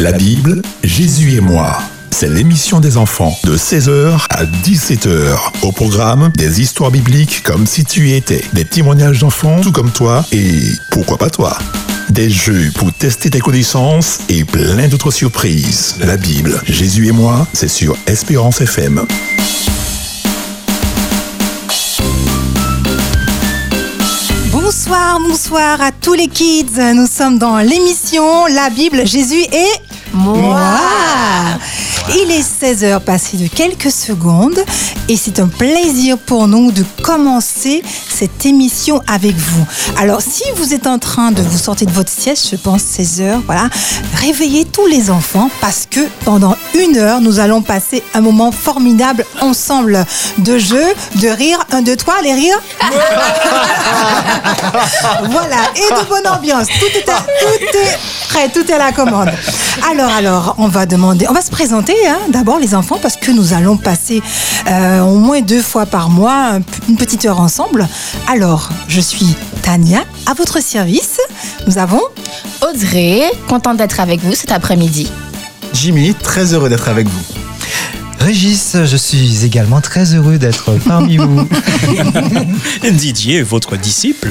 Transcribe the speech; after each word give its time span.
La 0.00 0.12
Bible, 0.12 0.62
Jésus 0.84 1.34
et 1.34 1.40
moi. 1.40 1.76
C'est 2.12 2.28
l'émission 2.28 2.78
des 2.78 2.96
enfants 2.96 3.36
de 3.42 3.56
16h 3.56 4.26
à 4.30 4.44
17h. 4.44 5.36
Au 5.62 5.72
programme, 5.72 6.30
des 6.36 6.60
histoires 6.60 6.92
bibliques 6.92 7.42
comme 7.42 7.66
si 7.66 7.84
tu 7.84 8.08
y 8.08 8.14
étais, 8.14 8.44
des 8.52 8.64
témoignages 8.64 9.18
d'enfants 9.18 9.60
tout 9.60 9.72
comme 9.72 9.90
toi 9.90 10.24
et 10.30 10.60
pourquoi 10.92 11.18
pas 11.18 11.30
toi. 11.30 11.58
Des 12.10 12.30
jeux 12.30 12.70
pour 12.76 12.92
tester 12.92 13.28
tes 13.30 13.40
connaissances 13.40 14.20
et 14.28 14.44
plein 14.44 14.86
d'autres 14.86 15.10
surprises. 15.10 15.96
La 16.00 16.16
Bible, 16.16 16.62
Jésus 16.68 17.08
et 17.08 17.12
moi, 17.12 17.44
c'est 17.52 17.66
sur 17.66 17.96
Espérance 18.06 18.60
FM. 18.60 19.04
Bonsoir, 24.52 25.18
bonsoir 25.20 25.82
à 25.82 25.90
tous 25.90 26.14
les 26.14 26.28
kids. 26.28 26.94
Nous 26.94 27.08
sommes 27.08 27.38
dans 27.38 27.58
l'émission 27.58 28.46
La 28.46 28.70
Bible, 28.70 29.04
Jésus 29.04 29.42
et 29.52 29.87
moi. 30.12 31.58
Il 32.14 32.30
est 32.30 32.40
16h 32.42 33.00
passé 33.00 33.36
de 33.36 33.46
quelques 33.48 33.90
secondes 33.90 34.58
et 35.08 35.16
c'est 35.16 35.38
un 35.40 35.46
plaisir 35.48 36.16
pour 36.18 36.48
nous 36.48 36.72
de 36.72 36.84
commencer 37.02 37.82
cette 38.08 38.44
émission 38.46 39.00
avec 39.06 39.36
vous. 39.36 39.64
Alors 39.98 40.20
si 40.22 40.42
vous 40.56 40.72
êtes 40.74 40.86
en 40.86 40.98
train 40.98 41.32
de 41.32 41.42
vous 41.42 41.58
sortir 41.58 41.86
de 41.86 41.92
votre 41.92 42.10
sieste, 42.10 42.48
je 42.50 42.56
pense 42.56 42.82
16h, 42.82 43.40
voilà, 43.46 43.68
réveillez 44.16 44.64
tous 44.64 44.86
les 44.86 45.10
enfants 45.10 45.50
parce 45.60 45.86
que 45.90 46.00
pendant 46.24 46.56
une 46.74 46.96
heure, 46.96 47.20
nous 47.20 47.38
allons 47.40 47.62
passer 47.62 48.02
un 48.14 48.20
moment 48.20 48.52
formidable 48.52 49.24
ensemble 49.40 50.04
de 50.38 50.58
jeu, 50.58 50.82
de 51.16 51.28
rire. 51.28 51.58
Un, 51.72 51.82
deux, 51.82 51.96
trois, 51.96 52.20
les 52.22 52.32
rires. 52.34 52.60
voilà, 55.30 55.56
et 55.76 55.80
de 56.02 56.08
bonne 56.08 56.26
ambiance. 56.26 56.66
Tout 56.68 56.86
est, 56.98 57.08
à- 57.08 57.24
tout 57.40 57.76
est 57.78 57.98
prêt, 58.28 58.48
tout 58.48 58.66
est 58.70 58.74
à 58.74 58.78
la 58.78 58.92
commande. 58.92 59.30
Alors, 59.90 60.10
alors, 60.12 60.54
on 60.58 60.68
va 60.68 60.86
demander, 60.86 61.26
on 61.28 61.32
va 61.32 61.42
se 61.42 61.50
présenter 61.50 61.94
hein, 62.06 62.18
d'abord 62.30 62.58
les 62.58 62.74
enfants 62.74 62.98
parce 63.00 63.16
que 63.16 63.30
nous 63.30 63.52
allons 63.52 63.76
passer 63.76 64.22
euh, 64.70 65.00
au 65.00 65.16
moins 65.16 65.40
deux 65.40 65.62
fois 65.62 65.86
par 65.86 66.10
mois 66.10 66.58
une 66.88 66.96
petite 66.96 67.24
heure 67.24 67.40
ensemble. 67.40 67.88
Alors, 68.28 68.70
je 68.88 69.00
suis 69.00 69.34
Tania, 69.62 70.04
à 70.26 70.34
votre 70.34 70.62
service. 70.62 71.20
Nous 71.66 71.78
avons 71.78 72.02
Audrey, 72.62 73.22
contente 73.48 73.76
d'être 73.78 74.00
avec 74.00 74.20
vous 74.20 74.34
cet 74.34 74.52
après-midi. 74.52 75.10
Jimmy, 75.72 76.14
très 76.14 76.54
heureux 76.54 76.68
d'être 76.68 76.88
avec 76.88 77.06
vous. 77.08 77.22
Régis, 78.20 78.76
je 78.84 78.96
suis 78.96 79.44
également 79.44 79.80
très 79.80 80.14
heureux 80.14 80.38
d'être 80.38 80.72
parmi 80.86 81.16
vous. 81.18 81.48
Didier, 82.90 83.42
votre 83.42 83.76
disciple. 83.76 84.30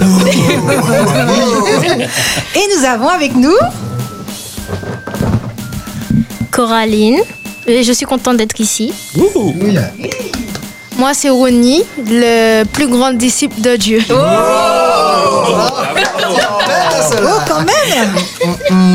et 2.55 2.77
nous 2.77 2.85
avons 2.85 3.07
avec 3.09 3.35
nous 3.35 3.55
Coraline. 6.51 7.17
Et 7.67 7.83
je 7.83 7.91
suis 7.91 8.05
contente 8.05 8.37
d'être 8.37 8.59
ici. 8.61 8.93
Ouh. 9.17 9.53
Moi, 10.97 11.13
c'est 11.13 11.29
Ronnie, 11.29 11.83
le 12.07 12.63
plus 12.63 12.87
grand 12.87 13.11
disciple 13.11 13.59
de 13.61 13.75
Dieu. 13.75 13.99
Oh, 14.09 14.15
quand 17.47 17.59
même 17.59 18.15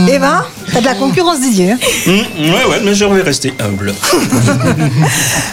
Eh 0.09 0.19
ben, 0.19 0.45
t'as 0.73 0.81
de 0.81 0.85
la 0.85 0.95
concurrence 0.95 1.41
Didier. 1.41 1.73
hein. 1.73 1.79
Hum, 2.07 2.15
ouais, 2.39 2.65
ouais, 2.71 2.81
mais 2.85 2.95
je 2.95 3.05
vais 3.05 3.23
rester 3.23 3.53
humble. 3.61 3.95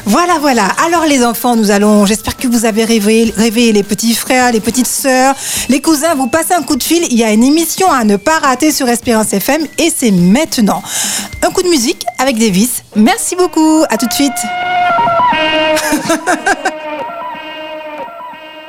Voilà, 0.06 0.40
voilà. 0.40 0.64
Alors 0.86 1.06
les 1.06 1.24
enfants, 1.24 1.56
nous 1.56 1.70
allons, 1.72 2.06
j'espère 2.08 2.36
que 2.36 2.48
vous 2.48 2.66
avez 2.66 2.84
rêvé, 2.84 3.32
rêvé 3.38 3.72
les 3.72 3.84
petits 3.84 4.16
frères, 4.16 4.52
les 4.52 4.60
petites 4.60 4.88
sœurs, 4.88 5.36
les 5.70 5.82
cousins, 5.82 6.16
vous 6.16 6.28
passez 6.28 6.54
un 6.54 6.64
coup 6.64 6.76
de 6.76 6.82
fil. 6.84 7.04
Il 7.12 7.18
y 7.18 7.24
a 7.24 7.32
une 7.32 7.44
émission 7.44 7.92
à 7.92 8.04
ne 8.04 8.16
pas 8.16 8.40
rater 8.40 8.72
sur 8.72 8.88
Espérance 8.90 9.32
FM 9.34 9.62
et 9.78 9.92
c'est 9.96 10.10
maintenant. 10.12 10.82
Un 11.46 11.52
coup 11.52 11.62
de 11.62 11.70
musique 11.70 12.04
avec 12.18 12.40
Davis. 12.40 12.84
Merci 12.96 13.36
beaucoup. 13.36 13.84
À 13.90 13.98
tout 13.98 14.08
de 14.08 14.14
suite. 14.14 14.32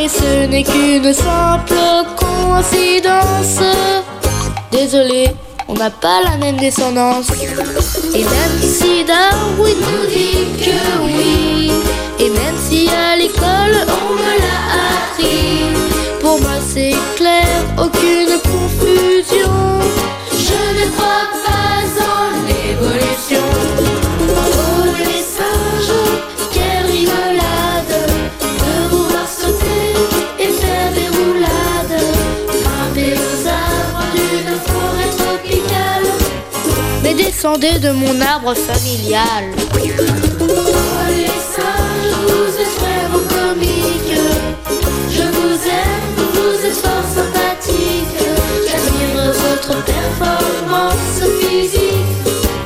ce 0.10 0.48
n'est 0.48 0.64
qu'une 0.64 1.14
simple 1.14 1.76
coïncidence. 2.18 3.62
Désolé, 4.72 5.30
on 5.68 5.74
n'a 5.74 5.90
pas 5.90 6.22
la 6.24 6.38
même 6.38 6.58
descendance. 6.58 7.30
Et 8.16 8.24
même 8.24 8.60
si 8.62 9.04
Darwin 9.06 9.76
nous 9.78 10.08
dit 10.10 10.64
que 10.64 10.80
oui, 11.06 11.72
et 12.20 12.30
même 12.30 12.58
si 12.68 12.90
à 12.90 13.16
l'école 13.16 13.78
on 13.88 14.14
me 14.16 14.34
l'a 14.44 14.60
appris, 14.98 16.20
pour 16.22 16.42
moi 16.42 16.58
c'est 16.74 16.96
clair, 17.16 17.48
aucune 17.78 18.40
confusion. 18.50 18.99
Descendez 37.42 37.80
de 37.80 37.92
mon 37.92 38.20
arbre 38.20 38.54
familial. 38.54 39.46
Les 39.82 41.40
singes, 41.54 42.14
vous 42.28 42.52
êtes 42.60 42.76
vraiment 42.82 43.24
comiques. 43.30 44.20
Je 45.10 45.22
vous 45.22 45.56
aime, 45.70 46.18
vous 46.34 46.66
êtes 46.68 46.76
fort 46.76 47.08
sympathique. 47.16 48.20
J'admire 48.68 49.32
votre 49.32 49.74
performance 49.86 51.22
physique. 51.40 52.12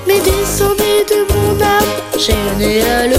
Mais 0.08 0.20
descendez 0.20 1.06
de 1.08 1.20
mon 1.32 1.62
arbre 1.62 2.18
généalogique. 2.18 3.13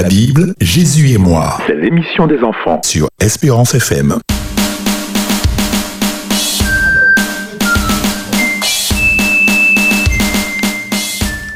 La 0.00 0.08
Bible, 0.08 0.54
Jésus 0.62 1.10
et 1.10 1.18
moi. 1.18 1.58
C'est 1.66 1.74
l'émission 1.74 2.26
des 2.26 2.42
enfants 2.42 2.80
sur 2.82 3.08
Espérance 3.20 3.74
FM. 3.74 4.18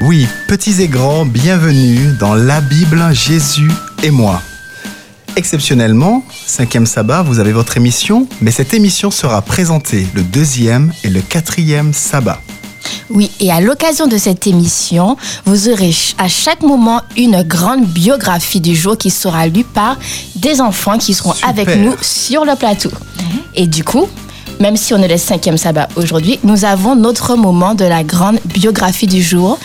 Oui, 0.01 0.27
petits 0.47 0.79
et 0.83 0.87
grands, 0.87 1.25
bienvenue 1.25 1.97
dans 2.19 2.35
la 2.35 2.61
Bible, 2.61 3.03
Jésus 3.13 3.71
et 4.03 4.11
moi. 4.11 4.43
Exceptionnellement, 5.37 6.23
cinquième 6.29 6.85
sabbat, 6.85 7.23
vous 7.23 7.39
avez 7.39 7.51
votre 7.51 7.77
émission, 7.77 8.27
mais 8.41 8.51
cette 8.51 8.75
émission 8.75 9.09
sera 9.09 9.41
présentée 9.41 10.05
le 10.13 10.21
deuxième 10.21 10.93
et 11.03 11.09
le 11.09 11.21
quatrième 11.21 11.93
sabbat. 11.93 12.39
Oui, 13.09 13.31
et 13.39 13.51
à 13.51 13.61
l'occasion 13.61 14.07
de 14.07 14.17
cette 14.17 14.47
émission, 14.47 15.17
vous 15.45 15.69
aurez 15.69 15.93
à 16.17 16.27
chaque 16.27 16.61
moment 16.61 17.01
une 17.17 17.43
grande 17.43 17.85
biographie 17.85 18.61
du 18.61 18.75
jour 18.75 18.97
qui 18.97 19.09
sera 19.09 19.47
lue 19.47 19.63
par 19.63 19.97
des 20.35 20.61
enfants 20.61 20.97
qui 20.97 21.13
seront 21.13 21.33
Super. 21.33 21.49
avec 21.49 21.75
nous 21.77 21.95
sur 22.01 22.45
le 22.45 22.55
plateau. 22.55 22.91
Et 23.55 23.67
du 23.67 23.83
coup, 23.83 24.07
même 24.59 24.77
si 24.77 24.93
on 24.93 24.97
est 24.97 25.07
le 25.07 25.17
cinquième 25.17 25.57
sabbat 25.57 25.87
aujourd'hui, 25.95 26.39
nous 26.43 26.65
avons 26.65 26.95
notre 26.95 27.35
moment 27.35 27.75
de 27.75 27.85
la 27.85 28.03
grande 28.03 28.39
biographie 28.45 29.07
du 29.07 29.21
jour. 29.21 29.59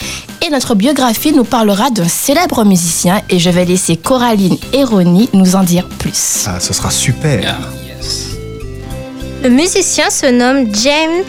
Et 0.47 0.51
notre 0.51 0.75
biographie 0.75 1.33
nous 1.33 1.45
parlera 1.45 1.91
d'un 1.91 2.09
célèbre 2.09 2.65
musicien 2.65 3.21
et 3.29 3.39
je 3.39 3.51
vais 3.51 3.65
laisser 3.65 3.97
Coraline 3.97 4.57
et 4.73 4.85
Ronnie 4.85 5.29
nous 5.33 5.55
en 5.55 5.63
dire 5.63 5.87
plus. 5.87 6.45
Ah, 6.47 6.59
ce 6.59 6.73
sera 6.73 6.91
super. 6.91 7.59
Le 9.43 9.49
musicien 9.49 10.11
se 10.11 10.27
nomme 10.27 10.75
James 10.75 11.25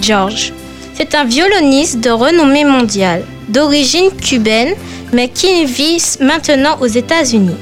George. 0.00 0.52
C'est 0.98 1.14
un 1.14 1.22
violoniste 1.22 2.00
de 2.00 2.10
renommée 2.10 2.64
mondiale, 2.64 3.22
d'origine 3.48 4.10
cubaine, 4.10 4.74
mais 5.12 5.28
qui 5.28 5.64
vit 5.64 6.02
maintenant 6.18 6.76
aux 6.80 6.88
États-Unis. 6.88 7.54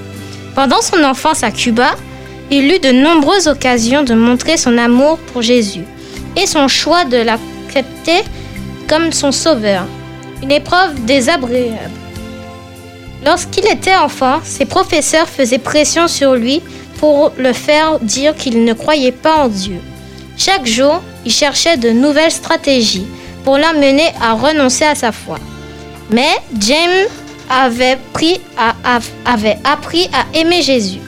Pendant 0.54 0.80
son 0.80 1.04
enfance 1.04 1.42
à 1.42 1.50
Cuba, 1.50 1.96
il 2.50 2.72
eut 2.72 2.78
de 2.78 2.92
nombreuses 2.92 3.46
occasions 3.46 4.04
de 4.04 4.14
montrer 4.14 4.56
son 4.56 4.78
amour 4.78 5.18
pour 5.18 5.42
Jésus 5.42 5.84
et 6.34 6.46
son 6.46 6.66
choix 6.66 7.04
de 7.04 7.18
l'accepter 7.18 8.24
comme 8.88 9.12
son 9.12 9.32
sauveur. 9.32 9.84
Une 10.42 10.52
épreuve 10.52 11.04
désagréable. 11.04 11.90
Lorsqu'il 13.22 13.66
était 13.66 13.96
enfant, 13.96 14.40
ses 14.44 14.64
professeurs 14.64 15.28
faisaient 15.28 15.58
pression 15.58 16.08
sur 16.08 16.36
lui 16.36 16.62
pour 17.00 17.32
le 17.36 17.52
faire 17.52 17.98
dire 18.00 18.34
qu'il 18.34 18.64
ne 18.64 18.72
croyait 18.72 19.12
pas 19.12 19.44
en 19.44 19.48
Dieu. 19.48 19.76
Chaque 20.38 20.64
jour, 20.64 21.02
il 21.26 21.32
cherchait 21.32 21.76
de 21.76 21.90
nouvelles 21.90 22.32
stratégies 22.32 23.06
pour 23.46 23.56
l'amener 23.58 24.12
à 24.20 24.32
renoncer 24.32 24.84
à 24.84 24.96
sa 24.96 25.12
foi. 25.12 25.38
Mais 26.10 26.34
James 26.58 27.06
avait, 27.48 27.96
appris 29.64 30.10
à 30.12 30.26
aimer 30.36 30.62
Jésus. 30.62 30.98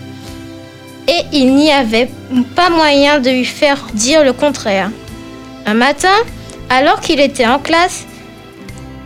Et 1.08 1.20
il 1.32 1.56
n'y 1.56 1.72
avait 1.72 2.08
pas 2.54 2.70
moyen 2.70 3.18
de 3.18 3.28
lui 3.28 3.44
faire 3.44 3.88
dire 3.92 4.22
le 4.22 4.32
contraire. 4.32 4.92
Un 5.66 5.74
matin, 5.74 6.14
alors 6.70 7.00
qu'il 7.00 7.18
était 7.18 7.46
en 7.46 7.58
classe, 7.58 8.04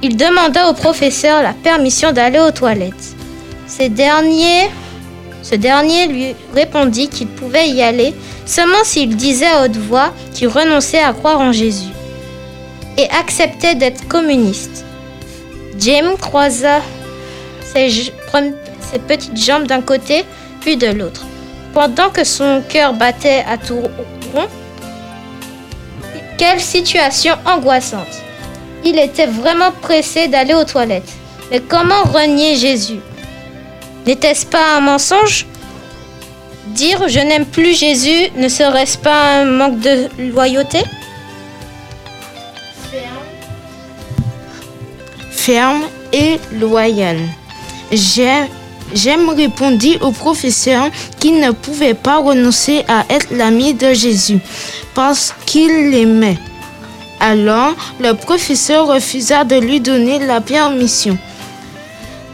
il 0.02 0.19
demanda 0.19 0.69
au 0.69 0.75
professeur 0.75 1.43
la 1.43 1.55
permission 1.55 2.12
d'aller 2.12 2.38
aux 2.38 2.50
toilettes. 2.50 3.17
Ce 3.67 3.84
dernier 3.88 4.69
lui 6.06 6.34
répondit 6.55 7.08
qu'il 7.08 7.29
pouvait 7.29 7.70
y 7.70 7.82
aller 7.82 8.12
seulement 8.44 8.84
s'il 8.84 9.17
disait 9.17 9.46
à 9.46 9.64
haute 9.64 9.79
voix 9.79 10.12
qu'il 10.34 10.49
renonçait 10.49 11.02
à 11.02 11.14
croire 11.14 11.40
en 11.40 11.52
Jésus 11.52 11.93
et 12.99 13.09
acceptait 13.11 13.75
d'être 13.75 14.06
communiste. 14.09 14.85
James 15.79 16.17
croisa 16.21 16.81
ses, 17.75 18.12
petites 19.09 19.37
jambes 19.37 19.67
d'un 19.67 19.81
côté 19.81 20.25
puis 20.61 20.77
de 20.77 20.89
l'autre. 20.89 21.23
Pendant 21.75 22.11
que 22.11 22.25
son 22.25 22.62
cœur 22.69 22.93
battait 22.93 23.44
à 23.49 23.56
tout 23.56 23.81
rond, 24.35 24.49
quelle 26.39 26.61
situation 26.61 27.35
angoissante. 27.47 28.21
Il 28.85 28.99
était 28.99 29.27
vraiment 29.27 29.73
pressé 29.81 30.29
d'aller 30.29 30.55
aux 30.55 30.65
toilettes. 30.65 31.12
Mais 31.50 31.61
comment 31.61 32.03
renier 32.03 32.56
Jésus? 32.56 33.00
N'était-ce 34.06 34.44
pas 34.44 34.77
un 34.77 34.81
mensonge? 34.81 35.47
Dire 36.69 37.09
je 37.09 37.21
n'aime 37.21 37.47
plus 37.47 37.79
Jésus 37.79 38.31
ne 38.37 38.49
serait-ce 38.49 38.99
pas 38.99 39.41
un 39.41 39.44
manque 39.44 39.81
de 39.81 40.09
loyauté? 40.33 40.79
Ferme 45.47 45.83
et 46.12 46.39
loyal. 46.61 47.19
J'ai- 47.91 48.49
J'aime 48.94 49.31
répondit 49.31 49.97
au 50.03 50.11
professeur 50.11 50.85
qu'il 51.19 51.41
ne 51.41 51.50
pouvait 51.53 51.94
pas 51.94 52.19
renoncer 52.19 52.85
à 52.89 53.06
être 53.09 53.29
l'ami 53.31 53.73
de 53.73 53.94
Jésus 53.94 54.39
parce 54.94 55.33
qu'il 55.47 55.91
l'aimait. 55.91 56.37
Alors, 57.19 57.73
le 58.00 58.12
professeur 58.12 58.89
refusa 58.89 59.44
de 59.44 59.56
lui 59.56 59.81
donner 59.81 60.19
la 60.19 60.43
permission. 60.43 61.17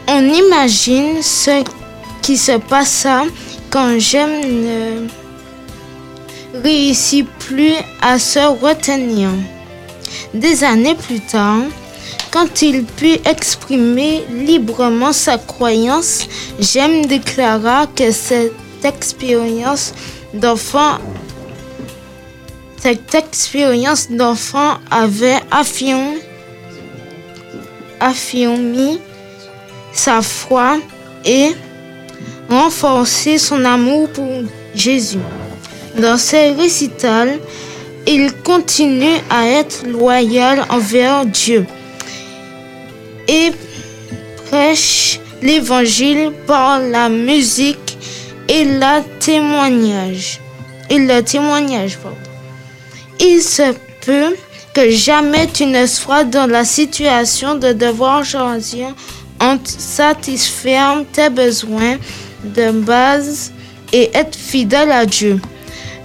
On 0.09 0.21
imagine 0.43 1.21
ce 1.21 1.63
qui 2.21 2.35
se 2.35 2.57
passa 2.57 3.23
quand 3.69 3.97
J'aime 3.97 4.41
ne 4.67 5.07
réussit 6.61 7.25
plus 7.47 7.75
à 8.01 8.19
se 8.19 8.39
retenir. 8.65 9.29
Des 10.33 10.65
années 10.65 10.95
plus 10.95 11.21
tard, 11.21 11.61
quand 12.31 12.61
il 12.61 12.83
put 12.83 13.17
exprimer 13.25 14.23
librement 14.29 15.13
sa 15.13 15.37
croyance, 15.37 16.27
J'aime 16.59 17.05
déclara 17.05 17.87
que 17.87 18.11
cette 18.11 18.53
expérience 18.83 19.93
d'enfant 20.33 20.99
cette 22.81 23.13
expérience 23.13 24.09
d'enfant 24.09 24.77
avait 24.89 25.39
affirmé, 25.51 26.19
affirmé 27.99 28.99
sa 29.91 30.21
foi 30.21 30.77
et 31.25 31.49
renforcé 32.49 33.37
son 33.37 33.65
amour 33.65 34.07
pour 34.11 34.31
Jésus. 34.73 35.19
Dans 35.97 36.17
ses 36.17 36.51
récitals, 36.51 37.37
il 38.07 38.31
continue 38.43 39.17
à 39.29 39.45
être 39.45 39.85
loyal 39.85 40.65
envers 40.69 41.25
Dieu 41.25 41.65
et 43.29 43.51
prêche 44.49 45.19
l'évangile 45.41 46.31
par 46.47 46.79
la 46.79 47.07
musique 47.09 47.97
et 48.47 48.65
la 48.65 49.01
témoignage. 49.19 50.39
Et 50.89 50.97
le 50.97 51.21
témoignage. 51.21 51.99
Il 53.19 53.41
se 53.41 53.73
peut 54.03 54.35
que 54.73 54.89
jamais 54.89 55.47
tu 55.47 55.67
ne 55.67 55.85
sois 55.85 56.23
dans 56.23 56.47
la 56.47 56.65
situation 56.65 57.55
de 57.55 57.73
devoir 57.73 58.25
choisir 58.25 58.95
entre 59.39 59.69
satisfaire 59.69 61.03
tes 61.13 61.29
besoins 61.29 61.97
de 62.43 62.71
base 62.71 63.51
et 63.93 64.09
être 64.15 64.35
fidèle 64.35 64.91
à 64.91 65.05
Dieu. 65.05 65.39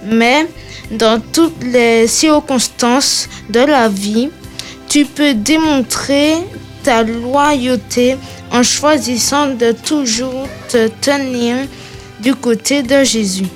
Mais 0.05 0.47
dans 0.91 1.19
toutes 1.33 1.63
les 1.63 2.05
circonstances 2.05 3.27
de 3.49 3.61
la 3.61 3.89
vie, 3.89 4.29
tu 4.87 5.05
peux 5.05 5.33
démontrer 5.33 6.35
ta 6.85 7.03
loyauté 7.03 8.15
en 8.51 8.63
choisissant 8.63 9.47
de 9.55 9.71
toujours 9.71 10.47
te 10.69 10.87
tenir 10.87 11.55
du 12.21 12.33
côté 12.35 12.83
de 12.83 13.03
Jésus. 13.03 13.47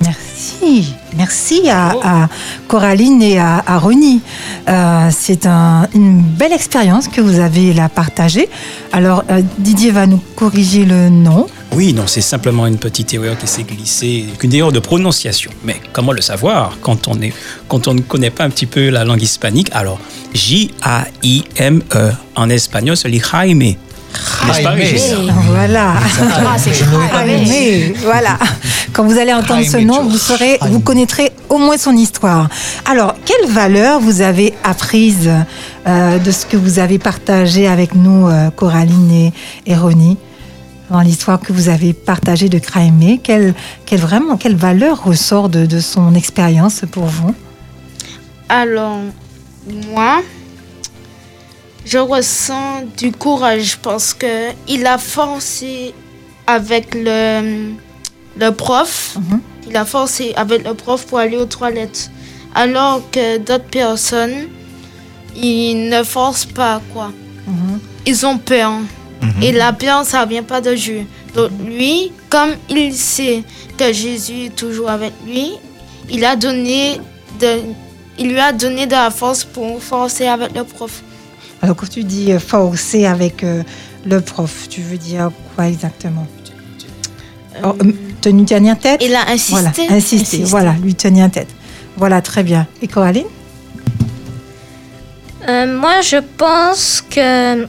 Merci, 0.00 0.94
merci 1.16 1.68
à, 1.70 1.90
à 2.02 2.28
Coraline 2.66 3.22
et 3.22 3.38
à, 3.38 3.62
à 3.66 3.78
Ronnie. 3.78 4.20
Euh, 4.68 5.08
c'est 5.12 5.46
un- 5.46 5.86
une 5.94 6.20
belle 6.20 6.52
expérience 6.52 7.08
que 7.08 7.20
vous 7.20 7.38
avez 7.38 7.72
là 7.72 7.88
partagée. 7.88 8.48
Alors 8.92 9.24
euh, 9.30 9.42
Didier 9.58 9.90
va 9.90 10.06
nous 10.06 10.20
corriger 10.34 10.84
le 10.84 11.08
nom. 11.08 11.46
Oui, 11.74 11.94
non, 11.94 12.06
c'est 12.06 12.20
simplement 12.20 12.66
une 12.66 12.76
petite 12.76 13.14
erreur 13.14 13.38
qui 13.38 13.46
s'est 13.46 13.62
glissée, 13.62 14.26
une 14.42 14.54
erreur 14.54 14.72
de 14.72 14.78
prononciation. 14.78 15.50
Mais 15.64 15.80
comment 15.92 16.12
le 16.12 16.20
savoir 16.20 16.76
quand 16.82 17.08
on, 17.08 17.18
est, 17.22 17.32
quand 17.66 17.88
on 17.88 17.94
ne 17.94 18.00
connaît 18.02 18.30
pas 18.30 18.44
un 18.44 18.50
petit 18.50 18.66
peu 18.66 18.90
la 18.90 19.04
langue 19.04 19.22
hispanique? 19.22 19.68
Alors, 19.72 19.98
J-A-I-M-E. 20.34 22.12
En 22.36 22.50
espagnol, 22.50 22.96
c'est 22.96 23.08
lit 23.08 23.22
Jaime. 23.32 23.74
Pas, 24.62 24.70
Régis? 24.70 25.14
Voilà. 25.46 25.94
Ah, 25.96 26.56
c'est 26.58 26.74
Jaime, 26.74 27.94
voilà. 28.04 28.38
Quand 28.92 29.04
vous 29.04 29.16
allez 29.18 29.32
entendre 29.32 29.64
ce 29.64 29.78
Jaime 29.78 29.86
nom, 29.86 30.02
vous 30.02 30.18
saurez, 30.18 30.58
vous 30.60 30.72
Jaime. 30.72 30.82
connaîtrez 30.82 31.32
au 31.48 31.56
moins 31.56 31.78
son 31.78 31.96
histoire. 31.96 32.50
Alors, 32.84 33.14
quelle 33.24 33.48
valeur 33.50 33.98
vous 34.00 34.20
avez 34.20 34.52
apprise 34.62 35.30
euh, 35.86 36.18
de 36.18 36.30
ce 36.30 36.44
que 36.44 36.58
vous 36.58 36.78
avez 36.78 36.98
partagé 36.98 37.66
avec 37.66 37.94
nous, 37.94 38.28
euh, 38.28 38.50
Coraline 38.50 39.10
et, 39.10 39.32
et 39.66 39.74
Ronnie, 39.74 40.18
dans 40.92 41.00
l'histoire 41.00 41.40
que 41.40 41.52
vous 41.52 41.68
avez 41.68 41.92
partagée 41.92 42.48
de 42.48 42.58
Craémé 42.58 43.18
quelle, 43.22 43.54
quelle, 43.86 44.00
vraiment, 44.00 44.36
quelle 44.36 44.56
valeur 44.56 45.02
ressort 45.02 45.48
de, 45.48 45.66
de 45.66 45.80
son 45.80 46.14
expérience 46.14 46.82
pour 46.92 47.06
vous? 47.06 47.34
Alors, 48.48 48.98
moi, 49.90 50.22
je 51.84 51.98
ressens 51.98 52.82
du 52.96 53.10
courage 53.10 53.78
parce 53.78 54.12
que 54.14 54.50
il 54.68 54.86
a 54.86 54.98
forcé 54.98 55.94
avec 56.46 56.94
le, 56.94 57.72
le 58.38 58.50
prof. 58.50 59.16
Mhm. 59.18 59.40
Il 59.68 59.76
a 59.76 59.84
forcé 59.84 60.32
avec 60.36 60.64
le 60.66 60.74
prof 60.74 61.06
pour 61.06 61.18
aller 61.18 61.38
aux 61.38 61.46
toilettes. 61.46 62.10
Alors 62.54 63.00
que 63.10 63.38
d'autres 63.38 63.70
personnes, 63.70 64.48
ils 65.34 65.88
ne 65.88 66.02
forcent 66.02 66.44
pas, 66.44 66.82
quoi. 66.92 67.10
Mhm. 67.46 67.80
Ils 68.04 68.26
ont 68.26 68.36
peur. 68.36 68.72
Et 69.40 69.52
la 69.52 69.72
peur, 69.72 70.04
ça 70.04 70.24
vient 70.26 70.42
pas 70.42 70.60
de 70.60 70.74
Dieu. 70.74 71.06
Donc 71.34 71.50
lui, 71.64 72.12
comme 72.28 72.50
il 72.68 72.92
sait 72.94 73.42
que 73.78 73.92
Jésus 73.92 74.46
est 74.46 74.56
toujours 74.56 74.90
avec 74.90 75.12
lui, 75.26 75.52
il 76.10 76.24
a 76.24 76.34
donné 76.36 77.00
de, 77.40 77.60
il 78.18 78.28
lui 78.30 78.38
a 78.40 78.52
donné 78.52 78.86
de 78.86 78.92
la 78.92 79.10
force 79.10 79.44
pour 79.44 79.82
forcer 79.82 80.26
avec 80.26 80.54
le 80.56 80.64
prof. 80.64 81.02
Alors, 81.62 81.76
quand 81.76 81.88
tu 81.88 82.02
dis 82.02 82.32
euh, 82.32 82.40
forcer 82.40 83.06
avec 83.06 83.44
euh, 83.44 83.62
le 84.04 84.20
prof, 84.20 84.68
tu 84.68 84.80
veux 84.82 84.98
dire 84.98 85.30
quoi 85.54 85.68
exactement? 85.68 86.26
Oh, 87.64 87.68
euh, 87.84 87.92
Tenir 88.20 88.46
tenir 88.46 88.78
tête? 88.78 89.00
Il 89.04 89.14
a 89.14 89.28
insisté. 89.30 89.52
Voilà, 89.52 89.68
insister, 89.68 89.94
Insisté. 89.94 90.44
voilà, 90.44 90.74
lui 90.82 90.94
tenir 90.96 91.30
tête. 91.30 91.48
Voilà, 91.96 92.20
très 92.20 92.42
bien. 92.42 92.66
Et 92.82 92.88
Coraline? 92.88 93.26
Euh, 95.48 95.78
moi, 95.78 96.00
je 96.02 96.16
pense 96.36 97.02
que 97.08 97.66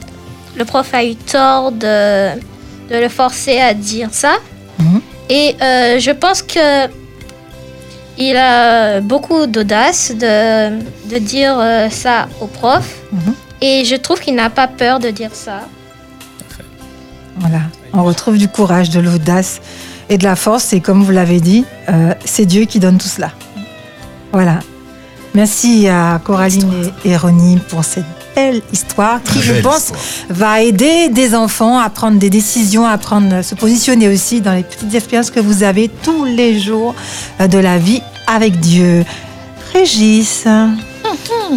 le 0.56 0.64
prof 0.64 0.92
a 0.92 1.04
eu 1.04 1.16
tort 1.16 1.72
de, 1.72 2.34
de 2.90 2.96
le 2.96 3.08
forcer 3.08 3.58
à 3.60 3.74
dire 3.74 4.08
ça. 4.12 4.34
Mhm. 4.78 5.00
Et 5.30 5.56
euh, 5.60 5.98
je 5.98 6.10
pense 6.10 6.42
que 6.42 6.88
il 8.16 8.36
a 8.36 9.00
beaucoup 9.00 9.46
d'audace 9.46 10.12
de, 10.12 10.78
de 11.08 11.18
dire 11.18 11.56
euh, 11.58 11.88
ça 11.90 12.28
au 12.40 12.46
prof. 12.46 12.94
Mhm. 13.12 13.34
Et 13.60 13.84
je 13.84 13.96
trouve 13.96 14.20
qu'il 14.20 14.34
n'a 14.34 14.50
pas 14.50 14.68
peur 14.68 15.00
de 15.00 15.10
dire 15.10 15.30
ça. 15.32 15.62
Voilà, 17.36 17.62
on 17.92 18.04
retrouve 18.04 18.38
du 18.38 18.46
courage, 18.46 18.90
de 18.90 19.00
l'audace 19.00 19.60
et 20.08 20.18
de 20.18 20.24
la 20.24 20.36
force. 20.36 20.72
Et 20.72 20.80
comme 20.80 21.02
vous 21.02 21.10
l'avez 21.10 21.40
dit, 21.40 21.64
euh, 21.88 22.14
c'est 22.24 22.46
Dieu 22.46 22.66
qui 22.66 22.78
donne 22.78 22.98
tout 22.98 23.08
cela. 23.08 23.32
Voilà. 24.32 24.60
Merci 25.34 25.88
à 25.88 26.20
Coraline 26.22 26.92
et, 27.04 27.10
et 27.10 27.16
Ronnie 27.16 27.58
pour 27.68 27.84
cette 27.84 28.04
belle 28.34 28.62
histoire 28.72 29.22
qui, 29.22 29.40
je 29.40 29.54
pense, 29.54 29.84
histoire. 29.84 30.00
va 30.30 30.62
aider 30.62 31.08
des 31.08 31.34
enfants 31.34 31.78
à 31.78 31.88
prendre 31.90 32.18
des 32.18 32.30
décisions, 32.30 32.86
à 32.86 32.98
prendre, 32.98 33.42
se 33.42 33.54
positionner 33.54 34.08
aussi 34.08 34.40
dans 34.40 34.52
les 34.52 34.62
petites 34.62 34.94
expériences 34.94 35.30
que 35.30 35.40
vous 35.40 35.62
avez 35.62 35.88
tous 35.88 36.24
les 36.24 36.58
jours 36.58 36.94
euh, 37.40 37.46
de 37.46 37.58
la 37.58 37.78
vie 37.78 38.02
avec 38.26 38.60
Dieu. 38.60 39.04
Régis, 39.72 40.44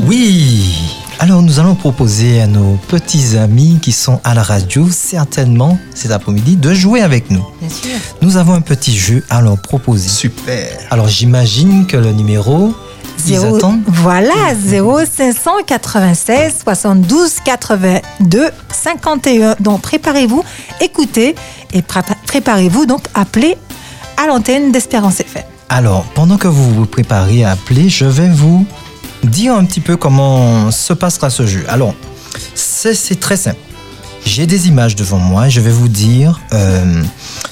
Oui 0.08 0.74
Alors 1.20 1.42
nous 1.42 1.60
allons 1.60 1.76
proposer 1.76 2.42
à 2.42 2.48
nos 2.48 2.78
petits 2.88 3.38
amis 3.38 3.80
qui 3.82 3.92
sont 3.92 4.20
à 4.24 4.34
la 4.34 4.44
radio, 4.44 4.88
certainement 4.92 5.78
cet 5.94 6.12
après-midi, 6.12 6.56
de 6.56 6.74
jouer 6.74 7.02
avec 7.02 7.30
nous. 7.32 7.46
bien 7.60 7.70
sûr. 7.70 7.98
Nous 8.22 8.38
avons 8.38 8.54
un 8.54 8.62
petit 8.62 8.98
jeu 8.98 9.24
à 9.30 9.42
leur 9.42 9.60
proposer. 9.60 10.10
Super. 10.10 10.68
Alors 10.90 11.08
j'imagine 11.08 11.86
que 11.88 11.98
le 11.98 12.12
numéro, 12.12 12.74
ils 13.30 13.40
Zéro- 13.40 13.58
attendent 13.58 13.82
Voilà, 13.88 14.34
0 14.56 15.00
596 15.06 16.54
72 16.64 17.36
82 17.46 18.50
51. 18.72 19.56
Donc 19.60 19.82
préparez-vous, 19.82 20.44
écoutez 20.82 21.36
et 21.74 21.82
pré- 21.82 22.02
préparez-vous 22.26 22.86
donc 22.86 23.02
à 23.14 23.22
appeler 23.22 23.58
à 24.22 24.28
l'antenne 24.28 24.72
d'Espérance 24.72 25.20
FM. 25.20 25.44
Alors, 25.70 26.04
pendant 26.16 26.38
que 26.38 26.48
vous 26.48 26.74
vous 26.74 26.86
préparez 26.86 27.44
à 27.44 27.52
appeler, 27.52 27.90
je 27.90 28.06
vais 28.06 28.30
vous 28.30 28.66
dire 29.24 29.54
un 29.54 29.66
petit 29.66 29.82
peu 29.82 29.98
comment 29.98 30.72
se 30.72 30.94
passera 30.94 31.30
ce 31.30 31.46
jeu. 31.46 31.66
Alors, 31.68 31.94
c'est 32.56 33.20
très 33.20 33.38
simple. 33.38 33.58
J'ai 34.26 34.46
des 34.46 34.68
images 34.68 34.96
devant 34.96 35.18
moi 35.20 35.48
et 35.48 35.50
je 35.50 35.60
vais 35.62 35.72
vous 35.72 35.88
dire, 35.88 36.40
euh, 36.54 37.02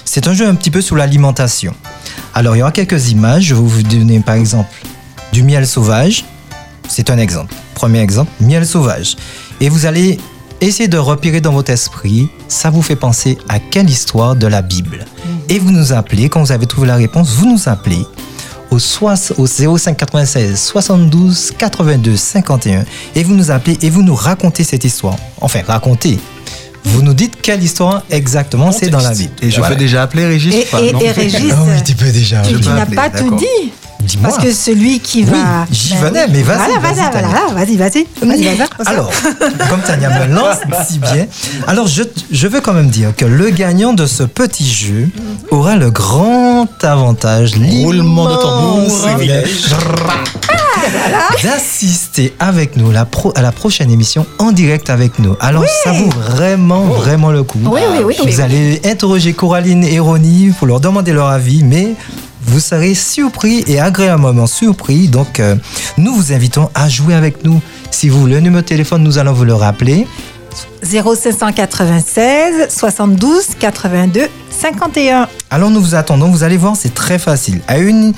c'est 0.05 0.27
un 0.27 0.33
jeu 0.33 0.47
un 0.47 0.55
petit 0.55 0.71
peu 0.71 0.81
sur 0.81 0.95
l'alimentation. 0.95 1.73
Alors, 2.33 2.55
il 2.55 2.59
y 2.59 2.61
aura 2.61 2.71
quelques 2.71 3.11
images. 3.11 3.43
Je 3.43 3.55
vais 3.55 3.61
vous 3.61 3.83
donner 3.83 4.19
par 4.19 4.35
exemple 4.35 4.69
du 5.35 5.43
miel 5.43 5.67
sauvage. 5.67 6.23
C'est 6.87 7.09
un 7.09 7.17
exemple. 7.17 7.53
Premier 7.73 7.99
exemple, 7.99 8.31
miel 8.39 8.65
sauvage. 8.65 9.17
Et 9.59 9.67
vous 9.67 9.85
allez 9.85 10.17
essayer 10.61 10.87
de 10.87 10.97
repérer 10.97 11.41
dans 11.41 11.51
votre 11.51 11.71
esprit, 11.71 12.29
ça 12.47 12.69
vous 12.69 12.81
fait 12.81 12.95
penser 12.95 13.37
à 13.49 13.59
quelle 13.59 13.89
histoire 13.89 14.37
de 14.37 14.47
la 14.47 14.61
Bible. 14.61 15.03
Et 15.49 15.59
vous 15.59 15.71
nous 15.71 15.91
appelez, 15.91 16.29
quand 16.29 16.41
vous 16.41 16.53
avez 16.53 16.65
trouvé 16.67 16.87
la 16.87 16.95
réponse, 16.95 17.31
vous 17.33 17.51
nous 17.51 17.67
appelez 17.67 18.05
au, 18.71 18.79
soix- 18.79 19.15
au 19.37 19.45
05 19.45 19.97
96 19.97 20.57
72 20.57 21.51
82 21.57 22.15
51 22.15 22.85
et 23.15 23.23
vous 23.23 23.33
nous 23.33 23.51
appelez 23.51 23.77
et 23.81 23.89
vous 23.89 24.01
nous 24.03 24.15
racontez 24.15 24.63
cette 24.63 24.85
histoire. 24.85 25.17
Enfin, 25.41 25.59
racontez. 25.67 26.17
Vous 26.85 27.01
nous 27.01 27.13
dites 27.13 27.41
quelle 27.41 27.61
histoire 27.61 28.03
exactement 28.09 28.71
c'est 28.71 28.89
dans 28.89 29.01
la 29.01 29.11
Bible. 29.11 29.33
Et 29.41 29.49
je 29.51 29.57
Voilà. 29.57 29.75
peux 29.75 29.79
déjà 29.81 30.03
appeler 30.03 30.25
Régis 30.27 30.53
Et, 30.55 30.61
ou 30.61 30.71
pas, 30.71 30.81
et- 30.81 30.93
non 30.93 30.99
et 31.01 31.11
Régis, 31.11 31.51
Ah 31.51 31.63
oui, 31.67 31.83
tu 31.83 31.93
peux 31.95 32.11
déjà. 32.11 32.41
tu, 32.41 32.57
tu 32.61 32.69
n'as 32.69 32.85
pas 32.85 33.09
tout 33.09 33.35
dit. 33.35 33.71
Dis-moi. 34.05 34.29
Parce 34.29 34.43
que 34.43 34.51
celui 34.53 34.99
qui 34.99 35.19
Oui, 35.23 35.29
va. 35.31 35.65
j'y 35.71 35.93
Ben 35.95 35.99
venais, 36.05 36.23
oui. 36.25 36.29
mais 36.33 36.43
vas-y, 36.43 36.57
Voilà, 36.57 36.79
vas-y, 36.79 37.11
voilà, 37.11 37.27
vas-y, 37.53 37.75
vas-y. 37.77 38.07
Alors, 38.85 39.11
comme 39.69 39.81
Tania 39.81 40.09
me 40.27 40.33
lance 40.33 40.57
si 40.87 40.99
bien, 40.99 41.25
alors 41.67 41.87
je, 41.87 42.03
je 42.31 42.47
veux 42.47 42.61
quand 42.61 42.73
même 42.73 42.89
dire 42.89 43.15
que 43.15 43.25
le 43.25 43.49
gagnant 43.49 43.93
de 43.93 44.05
ce 44.05 44.23
petit 44.23 44.67
jeu 44.69 45.09
aura 45.51 45.75
le 45.75 45.89
grand 45.91 46.67
avantage, 46.83 47.53
Roulement 47.55 48.29
de 48.29 48.35
tambour, 48.35 49.01
privilège. 49.01 49.65
d'assister 51.43 52.33
avec 52.39 52.75
nous 52.77 52.91
la 52.91 53.05
pro- 53.05 53.33
à 53.35 53.41
la 53.41 53.51
prochaine 53.51 53.89
émission 53.91 54.25
en 54.39 54.51
direct 54.51 54.89
avec 54.89 55.19
nous. 55.19 55.35
Alors 55.39 55.63
ça 55.83 55.91
vaut 55.91 56.09
vraiment, 56.09 56.81
vraiment 56.85 57.31
le 57.31 57.43
coup. 57.43 57.59
Oui, 57.63 57.81
oui, 57.91 57.99
oui, 58.05 58.15
Vous 58.19 58.25
oui. 58.25 58.41
allez 58.41 58.81
interroger 58.85 59.33
Coraline 59.33 59.83
et 59.83 59.99
Ronnie 59.99 60.51
pour 60.57 60.67
leur 60.67 60.79
demander 60.79 61.11
leur 61.13 61.27
avis, 61.27 61.63
mais 61.63 61.95
vous 62.47 62.59
serez 62.59 62.93
surpris 62.93 63.63
et 63.67 63.79
agréablement 63.79 64.47
surpris. 64.47 65.07
Donc, 65.07 65.39
euh, 65.39 65.55
nous 65.97 66.13
vous 66.13 66.33
invitons 66.33 66.69
à 66.73 66.87
jouer 66.89 67.13
avec 67.13 67.43
nous. 67.43 67.61
Si 67.91 68.09
vous 68.09 68.19
voulez 68.19 68.35
le 68.35 68.41
numéro 68.41 68.61
de 68.61 68.67
téléphone, 68.67 69.03
nous 69.03 69.17
allons 69.17 69.33
vous 69.33 69.45
le 69.45 69.53
rappeler. 69.53 70.07
0596 70.83 72.69
72 72.69 73.43
82 73.59 74.27
51. 74.49 75.27
Alors, 75.51 75.69
nous 75.69 75.81
vous 75.81 75.95
attendons. 75.95 76.29
Vous 76.29 76.43
allez 76.43 76.57
voir, 76.57 76.75
c'est 76.75 76.93
très 76.93 77.19
facile. 77.19 77.61
À 77.67 77.77
une, 77.77 78.13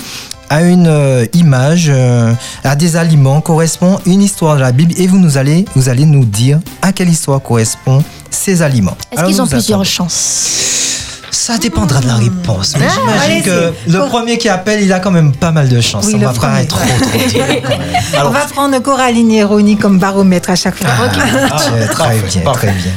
à 0.49 0.61
une 0.61 0.87
euh, 0.87 1.25
image, 1.33 1.87
euh, 1.89 2.33
à 2.63 2.75
des 2.75 2.95
aliments 2.95 3.41
correspond 3.41 3.99
une 4.05 4.21
histoire 4.21 4.55
de 4.55 4.61
la 4.61 4.71
Bible 4.71 4.93
et 4.97 5.07
vous, 5.07 5.17
nous 5.17 5.37
allez, 5.37 5.65
vous 5.75 5.89
allez 5.89 6.05
nous 6.05 6.25
dire 6.25 6.59
à 6.81 6.91
quelle 6.91 7.09
histoire 7.09 7.41
correspond 7.41 8.03
ces 8.29 8.61
aliments. 8.61 8.97
Est-ce 9.11 9.23
qu'ils 9.25 9.41
ont 9.41 9.47
plusieurs 9.47 9.81
attendons. 9.81 9.83
chances? 10.09 10.86
Ça 11.31 11.57
dépendra 11.57 11.99
de 11.99 12.07
la 12.07 12.15
réponse. 12.15 12.73
Mais 12.79 12.85
j'imagine 12.89 13.21
allez-y. 13.31 13.43
que 13.43 13.73
le 13.91 14.07
premier 14.07 14.37
qui 14.37 14.49
appelle, 14.49 14.81
il 14.81 14.91
a 14.93 14.99
quand 14.99 15.11
même 15.11 15.33
pas 15.33 15.51
mal 15.51 15.67
de 15.69 15.79
chance. 15.81 16.05
Oui, 16.07 16.13
On 16.15 16.19
va 16.19 16.27
pas 16.27 16.33
premier. 16.33 16.61
être 16.61 16.69
trop, 16.69 16.79
trop 16.79 17.29
dur 17.29 17.45
quand 17.63 17.69
même. 17.69 17.81
On 18.25 18.29
va 18.29 18.39
prendre 18.45 18.79
Coraline 18.79 19.31
et 19.31 19.43
Ronnie 19.43 19.77
comme 19.77 19.99
baromètre 19.99 20.49
à 20.49 20.55
chaque 20.55 20.75
fois. 20.75 20.87
Ah, 20.89 21.07
très, 21.09 21.87
très 21.87 22.19
bien, 22.41 22.51
très 22.51 22.71
bien. 22.71 22.91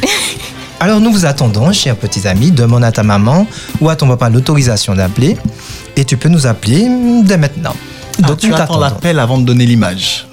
Alors 0.78 1.00
nous 1.00 1.12
vous 1.12 1.26
attendons, 1.26 1.72
chers 1.72 1.96
petits 1.96 2.26
amis, 2.26 2.50
demande 2.52 2.84
à 2.84 2.92
ta 2.92 3.02
maman 3.02 3.46
ou 3.80 3.90
à 3.90 3.96
ton 3.96 4.08
papa 4.08 4.30
l'autorisation 4.30 4.94
d'appeler 4.94 5.36
et 5.96 6.04
tu 6.06 6.16
peux 6.16 6.28
nous 6.30 6.46
appeler 6.46 6.88
dès 7.22 7.36
maintenant. 7.36 7.74
Donc 8.18 8.28
Donc 8.28 8.38
tu 8.38 8.54
attends 8.54 8.78
l'appel 8.78 9.18
avant 9.18 9.38
de 9.38 9.44
donner 9.44 9.66
l'image. 9.66 10.26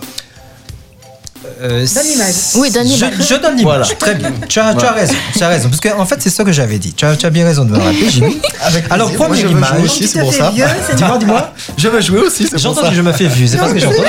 Euh, 1.62 1.86
Donne 1.94 2.04
l'image. 2.06 2.34
Oui, 2.56 2.70
donne 2.72 2.88
je, 2.88 2.94
l'image. 2.94 3.14
je 3.28 3.36
donne 3.36 3.56
l'image. 3.58 3.64
Voilà. 3.64 3.86
Très 3.86 4.16
bien. 4.16 4.32
Tu 4.48 4.60
as, 4.60 4.76
tu 4.76 4.86
as 4.86 4.92
raison. 4.92 5.14
Tu 5.36 5.44
as 5.44 5.48
raison. 5.48 5.70
Parce 5.70 5.82
qu'en 5.82 6.00
en 6.02 6.06
fait, 6.06 6.18
c'est 6.22 6.30
ça 6.30 6.44
que 6.44 6.52
j'avais 6.52 6.78
dit. 6.78 6.94
Tu 6.94 7.04
as, 7.06 7.16
tu 7.16 7.26
as 7.26 7.30
bien 7.30 7.46
raison 7.46 7.66
de 7.66 7.72
me 7.72 7.78
rappeler. 7.78 8.10
Jimmy. 8.10 8.38
Alors. 8.90 9.10
Moi, 9.10 9.18
première 9.28 9.48
je 9.48 9.52
image. 9.52 9.82
aussi, 9.84 10.08
c'est 10.08 10.20
pour 10.20 10.34
ça. 10.34 10.52
Dis-moi, 10.96 11.18
dis-moi. 11.18 11.54
Je 11.78 11.88
veux 11.88 12.02
jouer 12.02 12.20
aussi, 12.20 12.44
c'est 12.44 12.50
pour 12.52 12.60
J'entends 12.60 12.82
ça. 12.84 12.90
que 12.90 12.96
je 12.96 13.02
me 13.02 13.12
fais 13.12 13.28
vieux. 13.28 13.48
C'est 13.48 13.58
pas 13.58 13.70
ce 13.70 13.74
que 13.74 13.80
j'entends. 13.80 14.04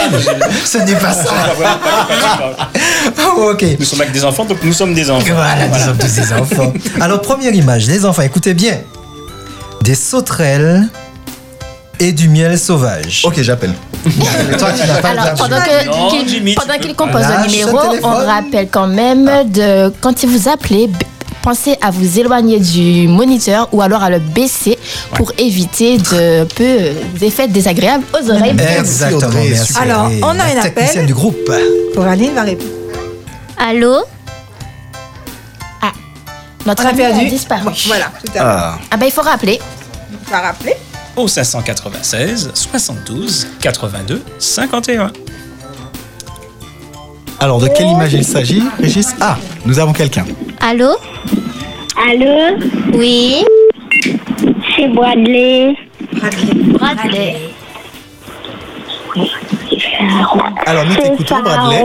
Ce 0.65 0.79
n'est 0.79 0.95
pas 0.97 1.13
ça. 1.13 1.31
Oh, 3.37 3.51
ok. 3.53 3.65
Nous 3.79 3.85
sommes 3.85 4.01
avec 4.01 4.13
des 4.13 4.25
enfants, 4.25 4.45
donc 4.45 4.59
nous 4.63 4.73
sommes 4.73 4.95
des 4.95 5.11
enfants. 5.11 5.35
Voilà, 5.35 5.69
des 5.69 5.89
hommes, 5.89 5.99
tous 5.99 6.09
ces 6.09 6.33
enfants. 6.33 6.73
Alors, 7.01 7.21
première 7.21 7.55
image, 7.55 7.87
les 7.87 8.05
enfants, 8.05 8.23
écoutez 8.23 8.55
bien. 8.55 8.79
des 9.83 9.95
sauterelles 9.95 10.89
et 12.01 12.13
du 12.13 12.29
miel 12.29 12.59
sauvage. 12.59 13.23
Ok, 13.25 13.41
j'appelle. 13.43 13.73
Toi, 14.59 14.69
tu 14.73 14.87
n'as 14.87 15.01
pas 15.01 15.09
Alors, 15.11 15.35
pendant 15.35 15.57
que- 15.61 16.11
qu'il 16.19 16.29
Jimmy, 16.29 16.55
pendant 16.55 16.75
compose 16.95 17.23
le 17.27 17.51
numéro, 17.51 17.79
on 18.03 18.09
rappelle 18.27 18.69
quand 18.71 18.87
même 18.87 19.31
de 19.51 19.93
quand 20.01 20.23
il 20.23 20.29
vous 20.29 20.49
appelez, 20.49 20.89
pensez 21.43 21.77
à 21.81 21.91
vous 21.91 22.19
éloigner 22.19 22.59
du 22.61 23.09
moniteur 23.09 23.69
ou 23.73 23.81
alors 23.83 24.03
à 24.03 24.11
le 24.11 24.19
baisser 24.19 24.79
pour 25.15 25.33
éviter 25.39 25.99
de 25.99 26.45
peu 26.45 26.65
euh, 26.65 26.93
des 27.15 27.27
effets 27.27 27.49
désagréables 27.49 28.05
aux 28.13 28.31
oreilles. 28.31 28.57
Exactement, 28.79 29.31
merci. 29.49 29.75
Alors, 29.81 30.11
on 30.23 30.29
a 30.29 30.35
la 30.55 30.61
un 30.63 30.65
appel. 30.65 31.07
du 31.07 31.15
groupe. 31.15 31.51
Pour 31.95 32.05
Aline 32.05 32.35
va 32.35 32.43
répondre. 32.43 32.71
Allô? 33.59 33.97
Notre 36.67 36.83
On 36.83 36.87
a 36.87 36.89
ami 36.91 36.99
perdu. 36.99 37.29
disparu. 37.29 37.65
Bon, 37.65 37.73
voilà, 37.87 38.07
tout 38.23 38.31
à 38.31 38.33
fait. 38.33 38.39
Ah, 38.43 38.79
Ah 38.91 38.97
ben 38.99 39.07
il 39.07 39.13
faut 39.13 39.23
rappeler. 39.23 39.59
On 40.13 40.31
va 40.31 40.41
rappeler. 40.41 40.75
Au 41.19 41.27
596 41.27 42.53
72 42.55 43.49
82 43.61 44.23
51. 44.39 45.11
alors, 47.41 47.59
de 47.59 47.67
quelle 47.67 47.89
image 47.89 48.13
il 48.15 48.25
s'agit, 48.25 48.63
Régis 48.79 49.17
Ah, 49.21 49.37
nous 49.67 49.81
avons 49.81 49.93
quelqu'un. 49.93 50.25
Allô? 50.61 50.91
Allô, 52.09 52.57
Oui 52.95 53.43
c'est 54.77 54.87
Bradley. 54.89 55.75
Bradley. 56.79 57.37
Alors, 60.67 60.85
nous 60.85 60.93
C'est 60.95 61.03
t'écoutons, 61.03 61.41
Bradley. 61.43 61.85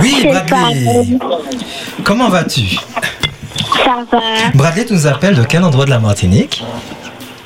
Oui, 0.00 0.26
Bradley. 0.48 1.18
Comment 2.04 2.30
vas-tu? 2.30 2.76
Ça 3.84 4.06
va. 4.10 4.18
Bradley, 4.54 4.86
tu 4.86 4.94
nous 4.94 5.06
appelles 5.06 5.34
de 5.34 5.44
quel 5.44 5.62
endroit 5.62 5.84
de 5.84 5.90
la 5.90 5.98
Martinique? 5.98 6.64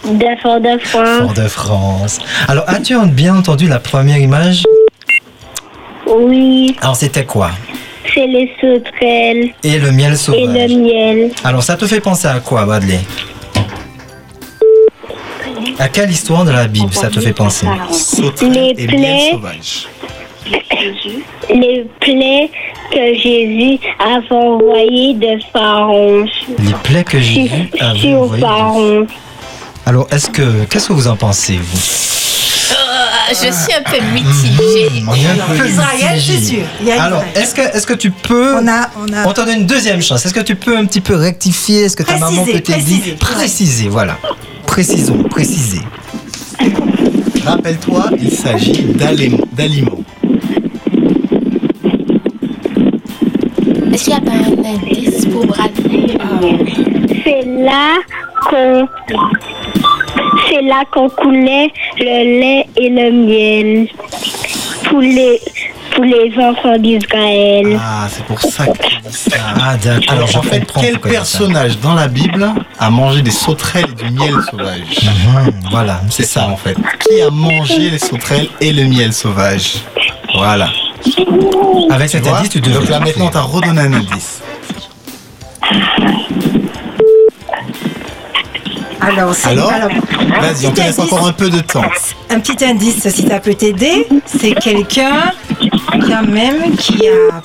De 0.07 0.25
Fort-de-France. 0.41 1.19
Fort-de-France. 1.19 2.19
Alors, 2.49 2.65
as-tu 2.69 2.97
bien 3.09 3.37
entendu 3.37 3.67
la 3.69 3.81
première 3.81 4.19
image? 4.19 4.63
Oui, 6.07 6.77
Alors, 6.81 6.95
c'était 6.97 7.25
quoi? 7.25 7.51
C'est 8.15 8.27
les 8.27 8.51
sauterelles 8.61 9.51
Et 9.65 9.79
le 9.79 9.91
miel 9.91 10.13
et 10.13 10.17
sauvage. 10.17 10.71
le 10.71 10.77
miel. 10.77 11.31
Alors, 11.45 11.63
ça 11.63 11.77
te 11.77 11.87
fait 11.87 12.01
penser 12.01 12.29
à 12.29 12.39
quoi, 12.39 12.65
Bradley 12.65 13.01
À 15.79 15.89
quelle 15.89 16.11
histoire 16.11 16.45
de 16.45 16.53
la 16.53 16.69
Bible 16.69 16.93
ça 16.93 17.09
te 17.09 17.19
fait 17.21 17.33
penser? 17.33 17.67
Les 18.43 18.75
et 18.79 18.87
plaies. 18.87 18.97
miel 18.97 19.31
sauvage. 19.33 19.89
Les 21.51 21.85
plaies 22.01 22.51
que 22.93 23.15
Jésus 23.15 23.79
avait 23.99 24.33
envoyées 24.33 25.15
de 25.15 25.39
Pharaon. 25.53 26.25
Les 26.61 26.73
plaies 26.85 27.05
que 27.05 27.19
Jésus 27.19 27.69
avait 27.81 27.99
Sur 27.99 28.23
envoyées. 28.23 28.43
Pharaon. 28.43 29.07
Alors, 29.87 30.09
est-ce 30.11 30.31
que, 30.31 30.65
qu'est-ce 30.65 30.89
que 30.89 30.93
vous 30.93 31.07
en 31.07 31.17
pensez, 31.17 31.59
vous 31.59 31.79
Euh, 31.79 33.29
je 33.31 33.53
suis 33.53 33.73
un 33.73 33.83
peu 33.83 34.05
mitigée. 34.13 35.05
On 35.09 35.15
est 35.15 35.27
un 35.27 35.57
peu 35.57 35.69
Israël, 35.69 36.21
c'est 36.21 36.41
sûr. 36.41 36.63
Il 36.81 36.89
y 36.89 36.93
a 36.93 37.03
Alors, 37.05 37.23
est-ce 37.35 37.55
que, 37.55 37.61
est-ce 37.61 37.87
que 37.87 37.95
tu 37.95 38.11
peux... 38.11 38.57
On 38.57 38.67
a, 38.67 38.91
on 38.99 39.13
a. 39.13 39.27
On 39.29 39.33
t'en 39.33 39.45
donne 39.45 39.61
une 39.61 39.67
deuxième 39.67 40.03
chance. 40.03 40.27
Est-ce 40.27 40.35
que 40.35 40.41
tu 40.41 40.57
peux 40.57 40.77
un 40.77 40.85
petit 40.87 41.01
peu 41.01 41.15
rectifier 41.15 41.83
Est-ce 41.85 41.97
que 41.97 42.03
ta 42.03 42.15
Préciser, 42.15 42.31
maman 42.35 42.45
peut 42.45 42.53
t'aider 42.61 42.73
préciser. 42.83 43.13
Préciser, 43.13 43.89
voilà. 43.89 44.19
Précisons, 44.67 45.23
préciser. 45.25 45.83
Rappelle-toi, 47.45 48.11
il 48.21 48.33
s'agit 48.33 48.83
d'aliments. 49.55 50.01
Est-ce 53.93 54.05
qu'il 54.05 54.13
n'y 54.13 54.19
a 54.19 54.21
pas 54.21 54.33
un 54.33 54.75
indice 54.75 55.27
pour 55.27 55.47
Bradley 55.47 56.19
C'est 57.25 57.45
là 57.47 57.95
qu'on 58.51 58.89
c'est 60.49 60.63
là 60.63 60.83
qu'on 60.93 61.09
coulait 61.09 61.71
le 61.99 62.41
lait 62.41 62.67
et 62.77 62.89
le 62.89 63.11
miel 63.13 63.89
pour 64.85 65.01
les 65.01 65.41
pour 65.95 66.05
les 66.05 66.31
enfants 66.39 66.77
d'Israël. 66.77 67.79
Ah, 67.81 68.07
c'est 68.11 68.23
pour 68.27 68.39
ça 68.39 68.67
que 68.67 68.77
tu 68.87 68.97
dis 69.09 69.13
ça. 69.17 69.37
Ah, 69.59 69.77
d'accord. 69.83 70.13
Alors, 70.15 70.37
en 70.37 70.43
fait, 70.43 70.63
quel 70.79 70.99
personnage 70.99 71.79
dans 71.79 71.95
la 71.95 72.07
Bible 72.07 72.53
a 72.79 72.91
mangé 72.91 73.23
des 73.23 73.31
sauterelles 73.31 73.87
et 73.93 74.03
du 74.05 74.11
miel 74.11 74.35
sauvage 74.51 74.81
Mhm, 75.03 75.53
Voilà, 75.71 76.03
C'est 76.11 76.27
ça, 76.27 76.49
en 76.49 76.57
fait. 76.57 76.77
Qui 77.01 77.23
a 77.23 77.31
mangé 77.31 77.89
les 77.91 77.99
sauterelles 77.99 78.49
et 78.61 78.73
le 78.75 78.85
miel 78.85 79.15
sauvage 79.15 79.77
Voilà. 80.35 80.69
Avec 81.91 82.11
cet 82.11 82.27
indice, 82.27 82.51
tu 82.51 82.61
devrais. 82.61 82.81
Donc 82.81 82.89
là, 82.91 83.01
maintenant, 83.01 83.27
on 83.27 83.31
t'a 83.31 83.41
redonné 83.41 83.81
un 83.81 83.93
indice. 83.95 84.43
Alors, 89.07 89.35
c'est. 89.35 89.49
Alors 89.49 89.71
alors, 89.73 89.91
Vas-y, 90.41 90.67
on 90.67 90.73
te 90.73 90.81
laisse 90.81 90.99
indice. 90.99 91.13
encore 91.13 91.27
un 91.27 91.33
peu 91.33 91.49
de 91.51 91.61
temps. 91.61 91.85
Un 92.31 92.41
petit 92.41 92.65
indice, 92.65 93.09
si 93.09 93.27
ça 93.27 93.39
peut 93.41 93.55
t'aider, 93.55 94.07
c'est 94.27 94.53
quelqu'un 94.55 95.33
quand 95.91 96.27
même 96.27 96.75
qui 96.77 97.07
a 97.09 97.41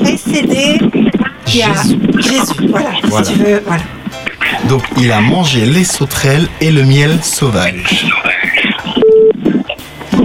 précédé, 0.00 0.78
qui 1.46 1.62
a 1.62 1.72
Jésus. 2.18 2.68
Voilà, 2.70 2.90
Voilà. 3.04 3.24
si 3.24 3.32
tu 3.32 3.38
veux, 3.38 3.62
voilà. 3.66 3.82
Donc, 4.68 4.82
il 4.98 5.10
a 5.12 5.20
mangé 5.20 5.64
les 5.64 5.84
sauterelles 5.84 6.48
et 6.60 6.70
le 6.70 6.82
miel 6.84 7.18
sauvage. 7.22 8.06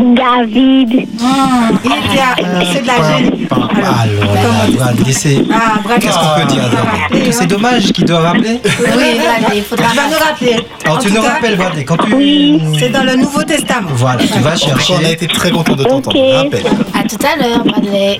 David, 0.04 1.08
Ah, 1.22 1.70
il 1.86 1.92
était 1.92 2.20
à, 2.20 2.36
c'est 2.74 2.82
de 2.82 2.88
la 2.88 2.98
jeune. 2.98 3.48
Alors, 3.52 4.36
là, 4.78 5.14
c'est. 5.14 5.38
Ah, 5.50 5.80
bravo. 5.82 6.00
Qu'est-ce 6.02 6.18
qu'on 6.20 6.42
peut 6.42 6.54
dire 6.54 6.64
Bradley 6.70 7.32
C'est 7.32 7.48
dommage 7.48 7.84
qu'il 7.94 8.04
doit 8.06 8.20
rappeler 8.20 8.60
Oui, 8.64 9.18
il 9.56 9.64
faudra 9.64 9.88
Tu 9.92 9.96
vas 9.96 10.08
nous 10.08 10.26
rappeler. 10.26 10.56
Alors, 10.84 10.98
En 10.98 11.00
tu 11.02 11.12
nous 11.12 11.22
cas, 11.22 11.30
rappelles, 11.34 11.56
Bradley, 11.56 11.86
quand 11.86 11.98
tu. 11.98 12.60
C'est 12.80 12.90
dans 12.90 13.04
le 13.04 13.16
Nouveau 13.16 13.44
Testament. 13.44 13.88
Voilà, 13.96 14.24
tu 14.24 14.40
vas 14.40 14.52
cas, 14.52 14.68
on 14.68 14.72
a 14.74 14.76
chercher. 14.78 15.12
été 15.14 15.28
très 15.28 15.52
content 15.52 15.76
de 15.76 15.84
t'entendre. 15.84 16.34
Rappelle. 16.44 16.64
À 16.94 17.04
tout 17.08 17.18
à 17.26 17.36
l'heure, 17.42 17.64
Bradley. 17.64 18.18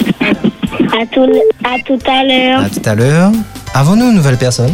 à 1.02 1.06
tout, 1.08 1.32
à 1.66 1.80
tout 1.86 2.00
à 2.10 2.24
l'heure. 2.24 2.60
À 2.62 2.70
tout 2.70 2.82
à 2.90 2.96
l'heure. 2.96 3.32
Avons-nous 3.74 4.06
une 4.10 4.16
nouvelle 4.16 4.38
personne? 4.38 4.74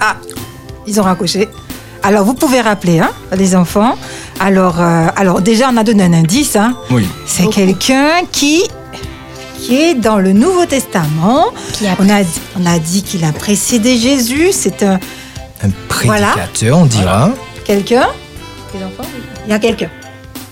Ah, 0.00 0.16
ils 0.86 0.98
ont 0.98 1.04
raccroché. 1.04 1.48
Alors, 2.04 2.24
vous 2.24 2.34
pouvez 2.34 2.60
rappeler, 2.60 2.98
hein, 3.00 3.10
les 3.36 3.54
enfants. 3.54 3.96
Alors, 4.40 4.80
euh, 4.80 5.06
alors 5.16 5.40
déjà, 5.40 5.70
on 5.72 5.76
a 5.76 5.84
donné 5.84 6.02
un 6.04 6.12
indice. 6.12 6.56
Hein. 6.56 6.74
Oui. 6.90 7.06
C'est 7.26 7.48
quelqu'un 7.48 8.24
qui, 8.30 8.62
qui 9.58 9.76
est 9.80 9.94
dans 9.94 10.18
le 10.18 10.32
Nouveau 10.32 10.66
Testament. 10.66 11.46
Qui 11.74 11.86
a 11.86 11.96
On 12.00 12.08
a, 12.08 12.22
on 12.60 12.66
a 12.66 12.78
dit 12.78 13.02
qu'il 13.02 13.24
a 13.24 13.32
précédé 13.32 13.96
Jésus. 13.96 14.48
C'est 14.52 14.82
un 14.82 14.98
Un 15.64 15.68
Voilà. 16.04 16.28
prédicateur, 16.32 16.78
on 16.78 16.86
dira. 16.86 17.30
quelqu'un? 17.64 18.08
Les 18.74 18.80
enfants, 18.84 19.08
oui. 19.14 19.22
Il 19.46 19.50
y 19.50 19.54
a 19.54 19.58
quelqu'un. 19.58 19.90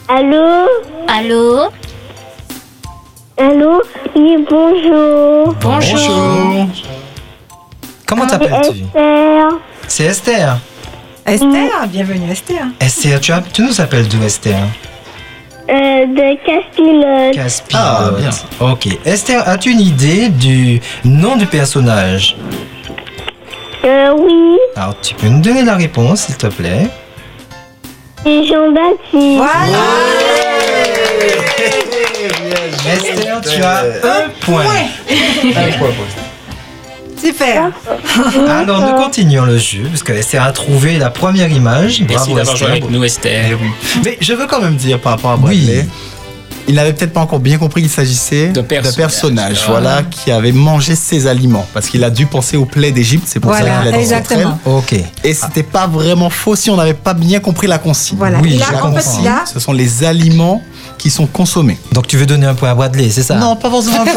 Allô? 0.09 0.69
Allô? 1.09 1.69
Allô? 3.39 3.83
Oui, 4.15 4.37
bonjour. 4.49 5.55
Bonjour. 5.61 6.67
Comment 8.07 8.27
t'appelles-tu? 8.27 8.81
Esther. 8.85 9.49
C'est 9.89 10.05
Esther. 10.05 10.59
Esther, 11.31 11.87
bienvenue 11.89 12.31
Esther. 12.31 12.65
Esther, 12.81 13.21
tu, 13.21 13.33
as- 13.33 13.43
tu 13.53 13.63
nous 13.63 13.81
appelles 13.81 14.09
d'où 14.09 14.23
Esther 14.23 14.57
Euh, 15.69 16.07
de 16.07 16.37
Caspilote. 16.45 17.35
Caspilote. 17.35 17.83
Ah, 17.85 18.11
bien. 18.19 18.31
Ok. 18.59 18.89
Esther, 19.05 19.47
as-tu 19.49 19.71
une 19.71 19.81
idée 19.81 20.29
du 20.29 20.81
nom 21.05 21.37
du 21.37 21.47
personnage 21.47 22.37
Euh, 23.85 24.13
oui, 24.19 24.59
Alors, 24.77 25.01
tu 25.01 25.15
peux 25.15 25.29
nous 25.29 25.41
donner 25.41 25.63
la 25.65 25.77
réponse, 25.77 26.23
s'il 26.23 26.37
te 26.37 26.49
plaît 26.49 26.89
c'est 28.25 28.45
Jean-Baptiste. 28.45 29.37
Voilà. 29.39 29.79
Esther, 32.93 33.41
tu 33.41 33.63
as 33.63 33.81
un 33.81 34.29
point. 34.41 34.65
Super. 37.23 37.71
Alors, 38.49 38.81
nous 38.81 39.03
continuons 39.03 39.45
le 39.45 39.59
jeu, 39.59 39.83
parce 39.89 40.03
que 40.03 40.13
Esther 40.13 40.43
a 40.43 40.53
trouvé 40.53 40.99
la 40.99 41.11
première 41.11 41.51
image. 41.51 42.01
Merci 42.01 42.15
Bravo, 42.15 42.37
d'avoir 42.37 42.57
joué 42.57 42.69
avec 42.69 42.91
nous, 42.91 43.05
Esther. 43.05 43.59
Mais 44.05 44.17
je 44.21 44.33
veux 44.33 44.47
quand 44.47 44.61
même 44.61 44.77
dire 44.77 44.99
par 45.01 45.13
rapport 45.13 45.33
à 45.33 45.37
Bradley, 45.37 45.87
il 46.69 46.75
n'avait 46.77 46.93
peut-être 46.93 47.13
pas 47.13 47.21
encore 47.23 47.41
bien 47.41 47.59
compris 47.59 47.81
qu'il 47.83 47.91
s'agissait 47.91 48.49
De 48.49 48.55
d'un 48.61 48.63
personnage. 48.63 48.97
personnage, 48.97 49.59
Ah. 49.65 49.71
voilà, 49.71 50.03
qui 50.03 50.31
avait 50.31 50.53
mangé 50.53 50.95
ses 50.95 51.27
aliments, 51.27 51.67
parce 51.75 51.89
qu'il 51.89 52.05
a 52.05 52.11
dû 52.11 52.27
penser 52.27 52.57
aux 52.57 52.65
plaies 52.67 52.93
d'Égypte, 52.93 53.25
c'est 53.27 53.41
pour 53.41 53.53
ça 53.53 53.61
Voilà, 53.61 53.79
qu'il 53.81 53.89
a 53.89 53.93
dit 53.93 53.99
exactement. 54.03 54.59
Ok. 54.67 54.95
Et 55.25 55.35
c'était 55.35 55.63
pas 55.65 55.87
vraiment 55.89 56.31
faux 56.31 56.55
si 56.55 56.71
on 56.71 56.77
n'avait 56.77 56.95
pas 56.95 57.15
bien 57.15 57.41
compris 57.41 57.67
la 57.67 57.79
consigne. 57.79 58.19
Voilà. 58.19 58.39
Oui, 58.41 58.53
il 58.55 58.63
a, 58.63 58.67
je 58.67 58.71
en 58.71 58.77
fait, 58.77 59.03
comprends. 59.03 59.21
il 59.23 59.29
a- 59.29 59.45
Ce 59.53 59.59
sont 59.59 59.73
les 59.73 60.05
aliments 60.05 60.63
qui 61.01 61.11
sont 61.11 61.27
consommés. 61.27 61.79
Donc, 61.93 62.07
tu 62.07 62.17
veux 62.19 62.27
donner 62.27 62.47
un 62.47 62.55
point 62.55 62.71
à 62.71 62.75
Bradley, 62.75 63.09
c'est 63.11 63.23
ça? 63.23 63.35
Non, 63.37 63.57
pas 63.57 63.71
forcément 63.71 64.03
un 64.03 64.05
non, 64.05 64.13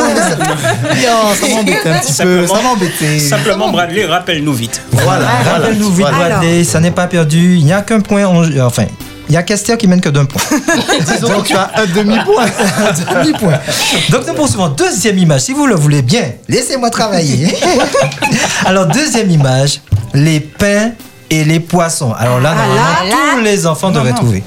ça 1.40 1.48
m'embêtait 1.48 1.90
un 1.90 2.00
petit 2.00 2.14
peu. 2.22 2.46
Ça 2.46 2.62
m'embêtait. 2.62 3.20
Simplement, 3.20 3.72
Bradley, 3.72 4.06
rappelle-nous 4.06 4.54
vite. 4.54 4.82
Voilà, 4.92 5.26
voilà. 5.44 5.60
Rappelle-nous 5.60 5.90
vite, 5.92 6.06
Voilà. 6.10 6.30
Bradley, 6.38 6.64
ça 6.66 6.80
n'est 6.82 6.92
pas 6.92 7.08
perdu. 7.08 7.56
Il 7.58 7.66
n'y 7.66 7.74
a 7.74 7.82
qu'un 7.82 8.02
point. 8.02 8.26
en. 8.26 8.44
Enfin, 8.60 8.84
il 9.30 9.32
n'y 9.32 9.38
a 9.38 9.44
qu'Esther 9.44 9.78
qui 9.78 9.88
mène 9.88 10.02
que 10.02 10.10
d'un 10.10 10.26
point. 10.26 10.42
Disons 11.00 11.42
que 11.42 11.48
tu 11.48 11.56
as 11.56 11.72
un 11.76 11.86
demi-point. 11.86 12.46
Un 13.08 13.24
demi-point. 13.24 13.60
Donc, 14.10 14.28
nous 14.28 14.34
poursuivons. 14.34 14.68
Deuxième 14.68 15.18
image, 15.18 15.42
si 15.42 15.54
vous 15.54 15.66
le 15.66 15.76
voulez 15.76 16.02
bien, 16.02 16.34
laissez-moi 16.50 16.90
travailler. 16.90 17.48
Alors, 18.66 18.88
deuxième 18.88 19.30
image. 19.32 19.80
les 20.14 20.42
pains 20.42 20.92
et 21.30 21.46
les 21.46 21.62
poissons. 21.62 22.14
Alors 22.14 22.42
là, 22.42 22.54
Ah, 22.54 22.68
normalement, 22.68 23.10
là, 23.10 23.16
tous 23.38 23.42
les 23.44 23.66
enfants 23.66 23.90
devraient 23.92 24.12
trouver. 24.14 24.44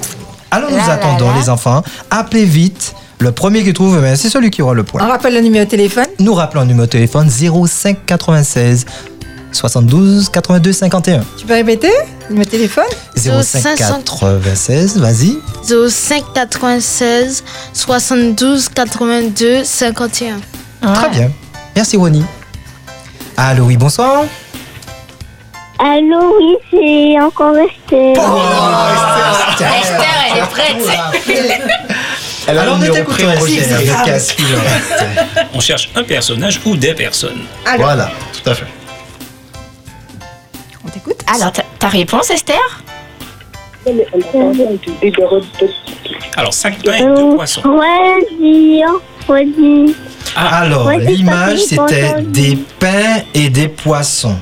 Alors 0.51 0.69
nous 0.71 0.77
Là, 0.77 0.91
attendons 0.91 1.29
là. 1.31 1.37
les 1.39 1.49
enfants. 1.49 1.83
Appelez 2.09 2.45
vite. 2.45 2.93
Le 3.19 3.31
premier 3.31 3.63
qui 3.63 3.73
trouve, 3.73 3.99
ben, 3.99 4.15
c'est 4.15 4.29
celui 4.29 4.51
qui 4.51 4.61
aura 4.61 4.73
le 4.75 4.83
point. 4.83 5.01
On 5.03 5.07
rappelle 5.07 5.33
le 5.33 5.41
numéro 5.41 5.65
de 5.65 5.69
téléphone. 5.69 6.05
Nous 6.19 6.33
rappelons 6.35 6.61
le 6.61 6.67
numéro 6.67 6.85
de 6.85 6.91
téléphone 6.91 7.29
05 7.29 8.05
96 8.05 8.85
72 9.51 10.29
82 10.29 10.71
51. 10.73 11.23
Tu 11.37 11.45
peux 11.45 11.53
répéter 11.53 11.89
le 12.27 12.33
numéro 12.35 12.45
de 12.45 12.49
téléphone 12.51 12.85
05 13.15 13.77
96, 13.77 14.97
vas-y. 14.99 15.37
05 15.63 16.23
96 16.35 17.43
72 17.73 18.69
82 18.69 19.63
51. 19.63 20.39
Très 20.93 21.09
bien. 21.09 21.31
Merci 21.75 21.97
Ronnie. 21.97 22.23
Allô, 23.35 23.65
oui, 23.65 23.77
bonsoir. 23.77 24.25
Allô, 25.79 26.35
oui, 26.39 26.55
c'est 26.71 27.19
encore 27.21 27.53
resté. 27.53 28.11
Esther, 28.13 30.05
elle 30.31 30.43
est 30.43 30.47
prête. 30.49 30.77
Elle 32.47 32.57
a 32.57 32.61
Alors, 32.61 32.77
le 32.77 32.85
numéro 32.87 33.11
avec 33.11 34.41
On 35.53 35.59
cherche 35.59 35.89
un 35.95 36.03
personnage 36.03 36.59
ou 36.65 36.75
des 36.75 36.93
personnes. 36.93 37.41
Voilà, 37.77 38.09
tout 38.33 38.49
à 38.49 38.55
fait. 38.55 38.65
On 40.85 40.89
t'écoute 40.89 41.19
Alors, 41.35 41.51
ta, 41.51 41.63
ta 41.77 41.87
réponse, 41.89 42.29
Esther? 42.31 42.57
Alors, 46.35 46.53
cinq 46.53 46.81
pains 46.83 46.93
et 46.93 47.03
deux 47.03 47.21
Euh, 47.21 47.35
poissons. 47.35 47.61
Redis, 47.61 48.81
redis. 49.27 49.95
Alors, 50.35 50.91
l'image, 50.91 51.59
c'était 51.59 52.21
des 52.21 52.57
pains 52.79 53.21
et 53.33 53.49
des 53.49 53.67
poissons. 53.67 54.37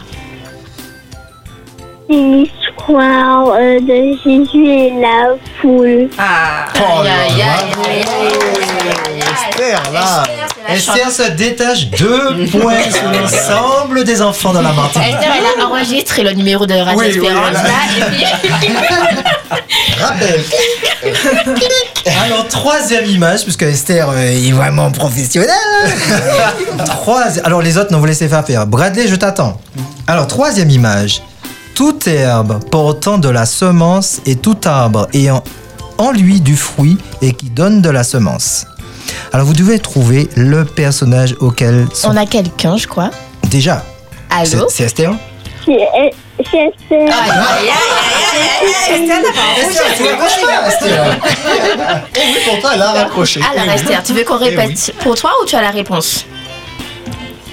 C'est 2.08 2.16
l'histoire 2.16 3.48
euh, 3.58 3.80
de 3.80 4.18
Jésus 4.24 4.68
et 4.68 4.92
la 5.02 5.36
foule. 5.62 6.08
Ah. 6.20 6.66
Aïe, 6.76 7.08
aïe, 7.08 7.42
aïe, 7.42 7.44
aïe, 7.88 8.04
aïe, 9.08 9.20
Esther, 9.50 9.82
là. 9.92 10.24
Esther 10.70 11.12
se 11.12 11.32
détache 11.32 11.88
deux 11.92 12.46
points 12.52 12.76
sur 12.92 13.10
l'ensemble 13.12 14.04
des 14.04 14.22
enfants 14.22 14.54
dans 14.54 14.62
la 14.62 14.72
Martinique. 14.74 15.08
Esther, 15.14 15.32
elle 15.36 15.62
a 15.62 15.66
enregistré 15.68 16.24
le 16.24 16.32
numéro 16.34 16.66
de 16.68 16.76
Radio 16.76 17.00
Oui, 17.00 17.06
oui, 17.10 17.16
Espérance, 17.18 17.48
elle 17.50 17.56
a- 17.58 17.64
là, 17.64 17.70
et 17.98 18.02
puis... 18.12 18.76
Rappel. 20.00 20.44
Alors, 22.26 22.48
troisième 22.50 23.06
image, 23.06 23.44
puisque 23.44 23.64
Esther 23.64 24.10
euh, 24.10 24.18
est 24.48 24.52
vraiment 24.52 24.92
professionnelle. 24.92 25.50
hein. 25.86 26.84
Troisi- 26.86 27.42
Alors, 27.44 27.62
les 27.62 27.78
autres, 27.78 27.92
ne 27.92 27.98
vous 27.98 28.06
laissez 28.06 28.28
pas 28.28 28.44
faire. 28.44 28.68
Bradley, 28.68 29.08
je 29.08 29.16
t'attends. 29.16 29.60
Alors, 30.08 30.28
troisième 30.28 30.70
image. 30.70 31.22
Toute 31.76 32.08
herbe 32.08 32.64
portant 32.72 33.18
de 33.18 33.28
la 33.28 33.46
semence 33.46 34.22
et 34.26 34.38
tout 34.38 34.56
arbre 34.64 35.08
ayant 35.14 35.44
en 35.98 36.12
lui 36.12 36.40
du 36.40 36.56
fruit 36.56 36.98
et 37.22 37.34
qui 37.34 37.50
donne 37.50 37.82
de 37.82 37.90
la 37.90 38.06
semence. 38.06 38.66
Alors, 39.34 39.46
vous 39.46 39.54
devez 39.54 39.80
trouver 39.80 40.30
le 40.38 40.64
personnage 40.64 41.36
auquel 41.42 41.86
sont... 41.94 42.12
On 42.12 42.16
a 42.16 42.26
quelqu'un, 42.26 42.78
je 42.78 42.88
crois. 42.88 43.12
Déjà, 43.50 43.84
Allô 44.30 44.68
c'est 44.70 44.70
c'est 44.70 44.84
Esther 44.86 45.14
C'est 45.66 45.78
c'est 46.90 47.12
tu 49.98 50.04
raccroches 50.04 50.42
pas, 50.42 50.68
Esther. 50.70 51.18
Oui, 52.16 52.38
pourtant, 52.46 52.70
elle 52.74 52.82
a 52.82 52.92
raccroché. 52.92 53.42
Alors, 53.42 53.74
Esther, 53.74 54.02
tu 54.02 54.14
veux 54.14 54.24
qu'on 54.24 54.40
Eh 54.42 54.50
répète 54.56 54.94
pour 55.00 55.16
toi 55.16 55.32
ou 55.42 55.46
tu 55.46 55.56
as 55.56 55.62
la 55.62 55.72
réponse? 55.72 56.26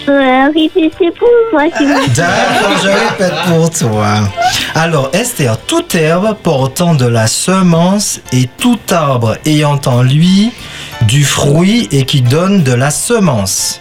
Euh, 0.08 0.48
répétez 0.54 1.10
pour 1.12 1.28
moi, 1.52 1.64
vous. 1.78 2.12
D'accord, 2.14 2.78
je 2.82 2.88
répète 2.88 3.34
pour 3.46 3.70
toi. 3.70 4.28
Alors, 4.74 5.10
Esther, 5.12 5.56
toute 5.66 5.94
herbe 5.94 6.36
portant 6.42 6.94
de 6.94 7.06
la 7.06 7.26
semence 7.26 8.20
et 8.32 8.48
tout 8.58 8.78
arbre 8.90 9.36
ayant 9.46 9.80
en 9.86 10.02
lui 10.02 10.50
du 11.02 11.24
fruit 11.24 11.88
et 11.92 12.04
qui 12.04 12.20
donne 12.22 12.62
de 12.62 12.72
la 12.72 12.90
semence. 12.90 13.80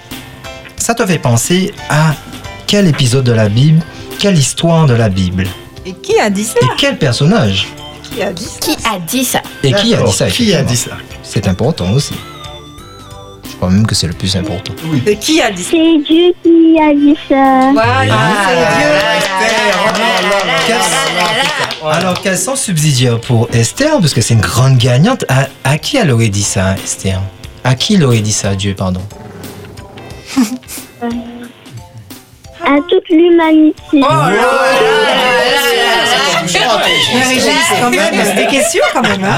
Ça 0.77 0.93
te 0.93 1.05
fait 1.05 1.19
penser 1.19 1.73
à 1.89 2.13
quel 2.67 2.87
épisode 2.87 3.25
de 3.25 3.31
la 3.31 3.49
Bible, 3.49 3.81
quelle 4.19 4.37
histoire 4.37 4.85
de 4.85 4.93
la 4.93 5.09
Bible? 5.09 5.47
Et 5.85 5.93
qui 5.93 6.19
a 6.19 6.29
dit 6.29 6.43
ça? 6.43 6.59
Et 6.61 6.67
quel 6.77 6.97
personnage? 6.97 7.67
Qui 8.03 8.21
a 8.21 8.31
dit 8.31 8.45
ça? 8.45 8.59
Qui 8.59 8.75
a 8.85 8.99
dit 8.99 9.25
ça? 9.25 9.41
Et 9.63 9.73
qui 9.73 9.95
a 9.95 10.01
dit 10.03 10.11
ça 10.11 10.27
Qui 10.27 10.53
a 10.53 10.61
dit 10.63 10.77
ça? 10.77 10.91
C'est 11.23 11.47
important 11.47 11.91
aussi. 11.91 12.13
Crois 13.61 13.69
même 13.69 13.85
que 13.85 13.93
c'est 13.93 14.07
le 14.07 14.13
plus 14.13 14.35
important. 14.35 14.73
Et 15.05 15.15
qui 15.17 15.39
a 15.39 15.51
dit 15.51 15.61
ça 15.61 15.69
C'est 15.69 15.97
Dieu 15.99 16.33
qui 16.41 16.79
a 16.81 16.95
dit 16.95 17.15
ça. 17.29 17.69
Voilà, 17.71 18.15
Alors, 21.99 22.19
quels 22.23 22.39
sont 22.39 22.55
subsidiaires 22.55 23.21
pour 23.21 23.47
Esther 23.53 23.99
Parce 23.99 24.15
que 24.15 24.21
c'est 24.21 24.33
une 24.33 24.41
grande 24.41 24.79
gagnante. 24.79 25.25
À, 25.29 25.45
à 25.63 25.77
qui 25.77 25.97
elle 25.97 26.09
aurait 26.09 26.29
dit 26.29 26.41
ça, 26.41 26.73
Esther 26.83 27.21
À 27.63 27.75
qui 27.75 27.93
il 27.93 28.03
aurait 28.03 28.21
dit 28.21 28.31
ça, 28.31 28.55
Dieu, 28.55 28.73
pardon 28.73 29.01
À 32.65 32.77
toute 32.89 33.09
l'humanité. 33.11 34.01
Quand 37.79 37.89
même, 37.89 38.35
des 38.35 38.47
questions 38.47 38.83
quand 38.93 39.01
même. 39.01 39.23
hein. 39.23 39.37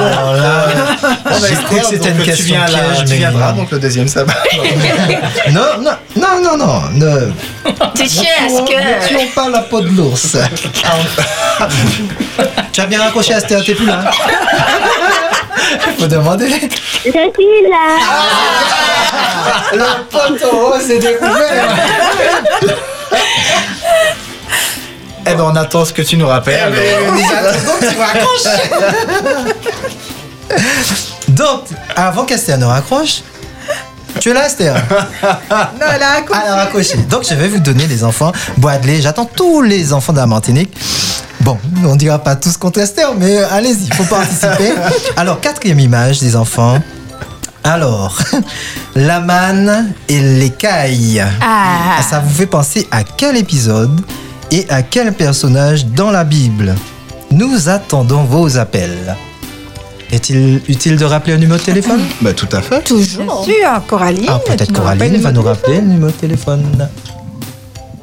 J'ai 1.48 1.56
cru 1.56 1.80
que 1.80 1.86
c'était 1.86 2.10
une 2.10 2.18
donc, 2.18 2.26
tu 2.26 2.32
question 2.32 2.56
piège, 2.66 2.98
tu 3.00 3.10
mais 3.10 3.18
viendras 3.18 3.52
donc 3.54 3.72
le 3.72 3.80
deuxième 3.80 4.08
sabbat. 4.08 4.34
non, 5.52 5.62
non, 5.82 5.92
non, 6.16 6.42
non, 6.44 6.58
non, 6.58 6.82
ne 6.94 7.32
Tu 7.96 8.04
à 8.04 8.06
ce 8.50 8.62
ne 8.62 8.68
que... 8.68 9.08
tuons 9.08 9.28
pas 9.36 9.50
la 9.50 9.60
peau 9.60 9.82
de 9.82 9.90
l'ours. 9.90 10.38
tu 12.72 12.82
as 12.82 12.86
bien 12.86 13.02
raccroché, 13.02 13.34
Esther, 13.34 13.64
t'es 13.64 13.76
plus 13.76 13.86
là 13.86 14.04
Faut 16.00 16.08
demander. 16.08 16.50
Je 16.50 17.10
suis 17.10 17.70
là. 17.70 17.98
Le 19.74 20.04
poteau 20.10 20.74
s'est 20.80 21.00
découvert. 21.00 21.68
Eh 25.26 25.34
ben, 25.36 25.42
on 25.42 25.56
attend 25.56 25.86
ce 25.86 25.94
que 25.94 26.02
tu 26.02 26.18
nous 26.18 26.28
rappelles. 26.28 26.74
Donc, 31.30 31.62
avant 31.96 32.26
qu'Esther 32.26 32.58
ne 32.58 32.66
raccroche, 32.66 33.22
tu 34.20 34.30
es 34.30 34.34
là, 34.34 34.46
Esther 34.46 34.76
Non, 35.50 35.86
elle 35.96 36.04
a 36.04 36.18
un 36.18 36.22
coup. 36.22 36.34
à 36.34 36.46
la 36.46 36.56
raccrocher. 36.56 36.98
Donc, 37.10 37.24
je 37.28 37.34
vais 37.34 37.48
vous 37.48 37.60
donner 37.60 37.88
les 37.88 38.04
enfants. 38.04 38.32
Boadley, 38.58 39.02
j'attends 39.02 39.26
tous 39.26 39.62
les 39.62 39.94
enfants 39.94 40.14
de 40.14 40.18
la 40.20 40.28
Martinique. 40.28 40.76
Bon, 41.42 41.58
on 41.86 41.96
dira 41.96 42.20
pas 42.20 42.36
tous 42.36 42.56
contre 42.58 42.80
Esther, 42.80 43.14
mais 43.18 43.40
euh, 43.40 43.48
allez-y, 43.52 43.86
il 43.88 43.94
faut 43.94 44.04
participer. 44.06 44.74
Alors, 45.18 45.42
quatrième 45.42 45.80
image 45.80 46.20
des 46.20 46.36
enfants. 46.36 46.80
Alors, 47.66 48.18
la 48.96 49.20
manne 49.20 49.94
et 50.10 50.20
l'écaille. 50.20 51.24
Ah, 51.42 52.02
Ça 52.08 52.20
vous 52.20 52.34
fait 52.34 52.46
penser 52.46 52.88
à 52.92 53.04
quel 53.04 53.36
épisode? 53.38 54.00
Et 54.54 54.68
à 54.70 54.84
quel 54.84 55.12
personnage 55.14 55.88
dans 55.88 56.12
la 56.12 56.24
Bible 56.24 56.76
Nous 57.32 57.70
attendons 57.70 58.24
vos 58.24 58.58
appels. 58.60 59.16
Est-il 60.12 60.62
utile 60.68 60.96
de 60.96 61.06
rappeler 61.06 61.34
un 61.34 61.38
numéro 61.38 61.58
de 61.58 61.64
téléphone? 61.64 62.02
Bah, 62.22 62.34
tout 62.34 62.48
à 62.52 62.62
fait. 62.62 62.70
Bien 62.70 62.80
toujours. 62.82 63.44
sûr, 63.44 63.82
Coraline. 63.88 64.26
Ah, 64.28 64.40
peut-être 64.46 64.72
Coraline 64.72 65.18
va 65.18 65.32
nous 65.32 65.42
rappeler 65.42 65.78
le 65.82 65.88
numéro 65.88 66.12
de 66.12 66.18
téléphone. 66.18 66.88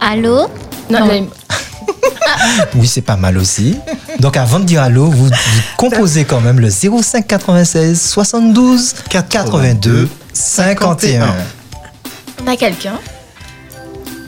Allô? 0.01 0.49
Non, 0.91 1.09
Oui, 2.75 2.87
c'est 2.89 3.03
pas 3.03 3.17
mal 3.17 3.39
aussi. 3.39 3.79
Donc 4.19 4.37
avant 4.37 4.59
de 4.59 4.65
dire 4.65 4.83
allô, 4.83 5.05
vous, 5.07 5.27
vous 5.27 5.31
composez 5.77 6.25
quand 6.25 6.41
même 6.41 6.59
le 6.59 6.69
05 6.69 7.29
96 7.29 8.01
72 8.01 8.95
82 9.09 10.09
51. 10.33 11.29
on 12.43 12.47
a 12.51 12.57
quelqu'un. 12.57 12.99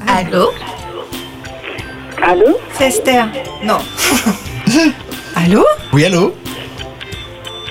Allô? 0.07 0.51
Allô 2.23 2.57
C'est 2.73 2.89
Esther. 2.89 3.27
Non. 3.63 3.79
Allô 5.37 5.65
Oui, 5.93 6.05
allô 6.07 6.35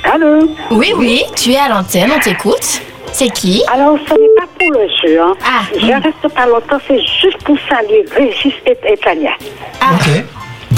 Allô 0.03 0.47
Oui, 0.71 0.93
oui, 0.97 1.23
tu 1.35 1.51
es 1.51 1.57
à 1.57 1.69
l'antenne, 1.69 2.11
on 2.15 2.19
t'écoute. 2.19 2.81
C'est 3.13 3.29
qui 3.29 3.63
Alors, 3.71 3.97
ce 4.07 4.13
n'est 4.13 4.35
pas 4.37 4.47
pour 4.59 4.71
le 4.71 4.87
jeu. 5.01 5.21
Hein. 5.21 5.33
Ah, 5.45 5.63
Je 5.73 5.85
reste 5.91 6.33
pas 6.35 6.45
longtemps, 6.47 6.79
c'est 6.87 6.99
juste 7.21 7.37
pour 7.43 7.57
saluer 7.69 8.05
Régis 8.15 8.53
et, 8.65 8.77
et 8.91 8.97
Tania. 8.97 9.31
Ok. 9.81 10.23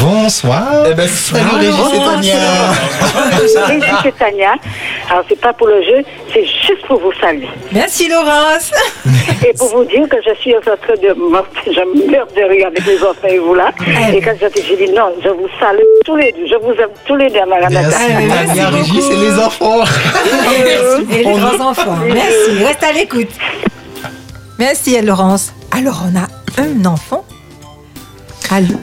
Bonsoir. 0.04 0.84
Eh 0.90 0.94
ben, 0.96 1.08
salut 1.08 1.46
Régis 1.60 1.94
et 1.94 1.98
Tania. 1.98 2.36
Régis 3.68 4.06
et 4.06 4.12
Tania. 4.12 4.54
Alors, 5.10 5.24
c'est 5.30 5.40
pas 5.40 5.54
pour 5.54 5.68
le 5.68 5.82
jeu, 5.82 6.00
c'est 6.34 6.44
juste 6.46 6.86
pour 6.88 7.00
vous 7.00 7.14
saluer. 7.22 7.48
Merci 7.72 8.10
Laurence. 8.10 8.72
Et 9.48 9.54
pour 9.54 9.70
vous 9.70 9.86
dire 9.86 10.08
que 10.10 10.18
je 10.28 10.34
suis 10.42 10.54
en 10.58 10.60
train 10.62 10.76
de 11.02 11.14
mort- 11.14 11.48
je 11.66 12.12
meurs 12.12 12.28
de 12.36 12.44
rire 12.52 12.68
avec 12.68 12.86
les 12.86 13.02
enfants 13.02 13.28
et 13.30 13.40
vous 13.40 13.56
là. 13.56 13.72
Et 14.14 14.20
quand 14.22 14.34
j'ai 14.40 14.50
dit, 14.50 14.62
j'ai 14.68 14.86
dit 14.88 14.92
non, 14.94 15.14
je 15.24 15.30
vous 15.30 15.48
salue 15.60 15.80
tous 16.06 16.18
les 16.18 16.32
deux. 16.34 16.48
Je 16.48 16.56
vous 16.66 16.74
aime 16.82 16.90
tous 17.06 17.16
les 17.16 17.30
deux, 17.30 17.40
Madame 17.48 17.72
Merci. 17.72 18.12
Nathalie. 18.12 18.48
Tania, 18.48 18.70
Régis 18.70 19.10
et 19.10 19.16
les 19.16 19.40
enfants. 19.40 19.84
Et 21.14 21.18
les 21.18 21.24
grands 21.24 21.70
enfants. 21.70 21.98
Merci. 22.14 22.64
Reste 22.66 22.84
à 22.84 22.92
l'écoute. 22.92 23.30
Merci 24.60 25.02
Laurence. 25.02 25.54
Alors 25.72 26.04
on 26.06 26.18
a 26.20 26.28
un 26.62 26.86
enfant. 26.86 27.24
Allô? 28.52 28.76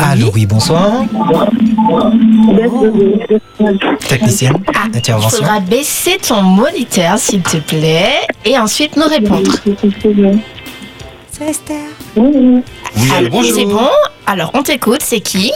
Allô, 0.00 0.30
oui, 0.34 0.46
bonsoir. 0.46 1.04
Technicienne, 4.08 4.54
Ah, 4.74 4.86
il 4.92 5.30
faudra 5.30 5.60
baisser 5.60 6.18
ton 6.18 6.42
moniteur, 6.42 7.18
s'il 7.18 7.42
te 7.42 7.58
plaît, 7.58 8.26
et 8.44 8.58
ensuite 8.58 8.96
nous 8.96 9.06
répondre. 9.06 9.52
C'est 11.30 11.44
Esther. 11.50 11.76
Oui, 12.16 12.62
allô, 13.16 13.28
bonjour. 13.30 13.54
C'est 13.56 13.64
bon 13.66 13.88
Alors, 14.26 14.50
on 14.54 14.62
t'écoute, 14.62 15.02
c'est 15.02 15.20
qui? 15.20 15.52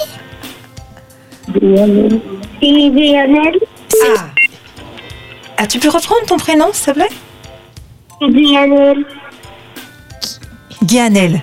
Lionel. 1.61 2.21
Ah. 4.17 4.21
Ah, 5.57 5.67
tu 5.67 5.79
peux 5.79 5.89
reprendre 5.89 6.25
ton 6.27 6.37
prénom, 6.37 6.67
s'il 6.73 6.87
te 6.87 6.91
plaît? 6.93 7.09
Lionel. 8.21 9.05
Guyanel. 10.85 11.41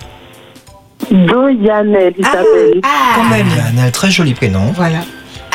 Doyanel, 1.12 2.14
il 2.18 2.26
Ah, 2.26 2.32
s'appelle. 2.32 2.82
Ah, 2.84 3.14
quand 3.16 3.24
même. 3.26 3.48
Un 3.78 3.92
très 3.92 4.12
joli 4.12 4.34
prénom. 4.34 4.72
Voilà. 4.76 5.00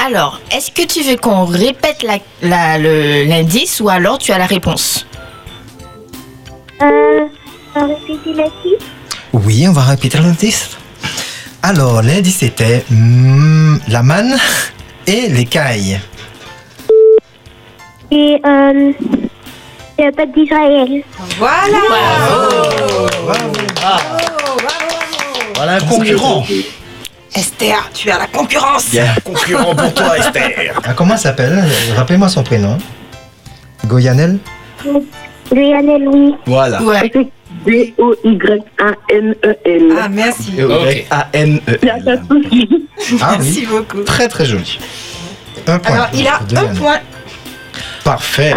Alors, 0.07 0.41
est-ce 0.55 0.71
que 0.71 0.87
tu 0.87 1.03
veux 1.03 1.17
qu'on 1.17 1.45
répète 1.45 2.03
la- 2.03 2.19
la- 2.43 2.79
le- 2.79 3.25
l'indice 3.25 3.81
ou 3.81 3.89
alors 3.89 4.19
tu 4.19 4.33
as 4.33 4.39
la 4.39 4.47
réponse? 4.47 5.07
Euh, 6.83 7.27
on 7.77 7.87
la 7.87 7.95
suite 8.05 8.21
Oui, 9.33 9.67
on 9.69 9.73
va 9.73 9.83
répéter 9.83 10.19
l'indice. 10.19 10.71
Alors, 11.63 12.01
l'indice 12.03 12.43
était 12.43 12.85
hmm, 12.91 13.77
la 13.89 14.03
manne 14.03 14.37
et 15.07 15.29
l'écaille. 15.29 16.01
Et, 18.11 18.41
euh, 18.45 18.93
le 19.99 20.11
peuple 20.13 20.33
d'Israël. 20.35 21.03
Voilà. 21.39 21.79
Voilà 25.61 25.75
un 25.75 25.81
concurrent. 25.81 26.47
Esther, 27.35 27.91
tu 27.93 28.11
as 28.11 28.17
la 28.19 28.27
concurrence. 28.29 28.87
Il 28.95 28.97
y 28.97 29.01
a 29.01 29.11
un 29.13 29.15
concurrent 29.23 29.75
pour 29.75 29.93
toi, 29.93 30.17
Esther. 30.27 30.81
Ah, 30.83 30.95
comment 30.95 31.13
elle 31.13 31.21
s'appelle? 31.21 31.63
Rappelez-moi 31.95 32.31
son 32.31 32.43
prénom. 32.43 32.79
Goyanel? 33.85 34.39
Lionel, 35.53 36.09
oui. 36.09 36.35
Voilà. 36.47 36.83
Ouais. 36.83 37.13
D-O-Y-A-N-E-L. 37.67 38.63
Ah, 40.03 40.09
merci. 40.09 40.53
E-Y-A-N-E-L. 40.59 42.23
Ah 43.21 43.37
Merci 43.39 43.61
oui, 43.61 43.67
beaucoup. 43.71 44.03
très 44.05 44.29
très 44.29 44.47
joli. 44.47 44.79
Un 45.67 45.79
point. 45.79 45.95
Alors, 45.95 46.09
il 46.15 46.27
a 46.27 46.37
un 46.37 46.45
Goyanel. 46.45 46.77
point. 46.79 47.01
Parfait. 48.03 48.55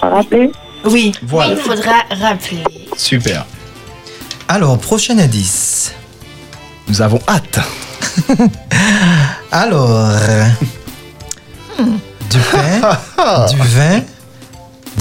Rappelez. 0.00 0.50
Oui. 0.86 1.12
Voilà. 1.24 1.52
Il 1.52 1.58
faudra 1.58 1.92
rappeler. 2.22 2.64
Super. 2.96 3.44
Alors, 4.48 4.78
prochain 4.78 5.18
indice. 5.18 5.92
Nous 6.88 7.02
avons 7.02 7.20
hâte. 7.28 7.58
Alors, 9.52 10.10
du 12.30 12.38
pain, 12.38 13.46
du 13.50 13.56
vin, 13.58 14.00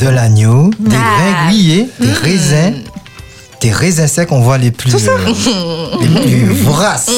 de 0.01 0.07
l'agneau, 0.09 0.69
des 0.79 0.95
Ah. 0.95 1.17
grains 1.17 1.45
grillés, 1.47 1.89
des 1.99 2.11
raisins, 2.11 2.83
des 3.61 3.71
raisins 3.71 4.07
secs, 4.07 4.31
on 4.31 4.41
voit 4.41 4.57
les 4.57 4.71
plus, 4.71 4.93
euh, 5.07 5.17
les 6.01 6.21
plus 6.21 6.45
voraces. 6.63 7.09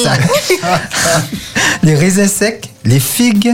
les 1.82 1.94
raisins 1.94 2.28
secs, 2.28 2.70
les 2.84 3.00
figues 3.00 3.52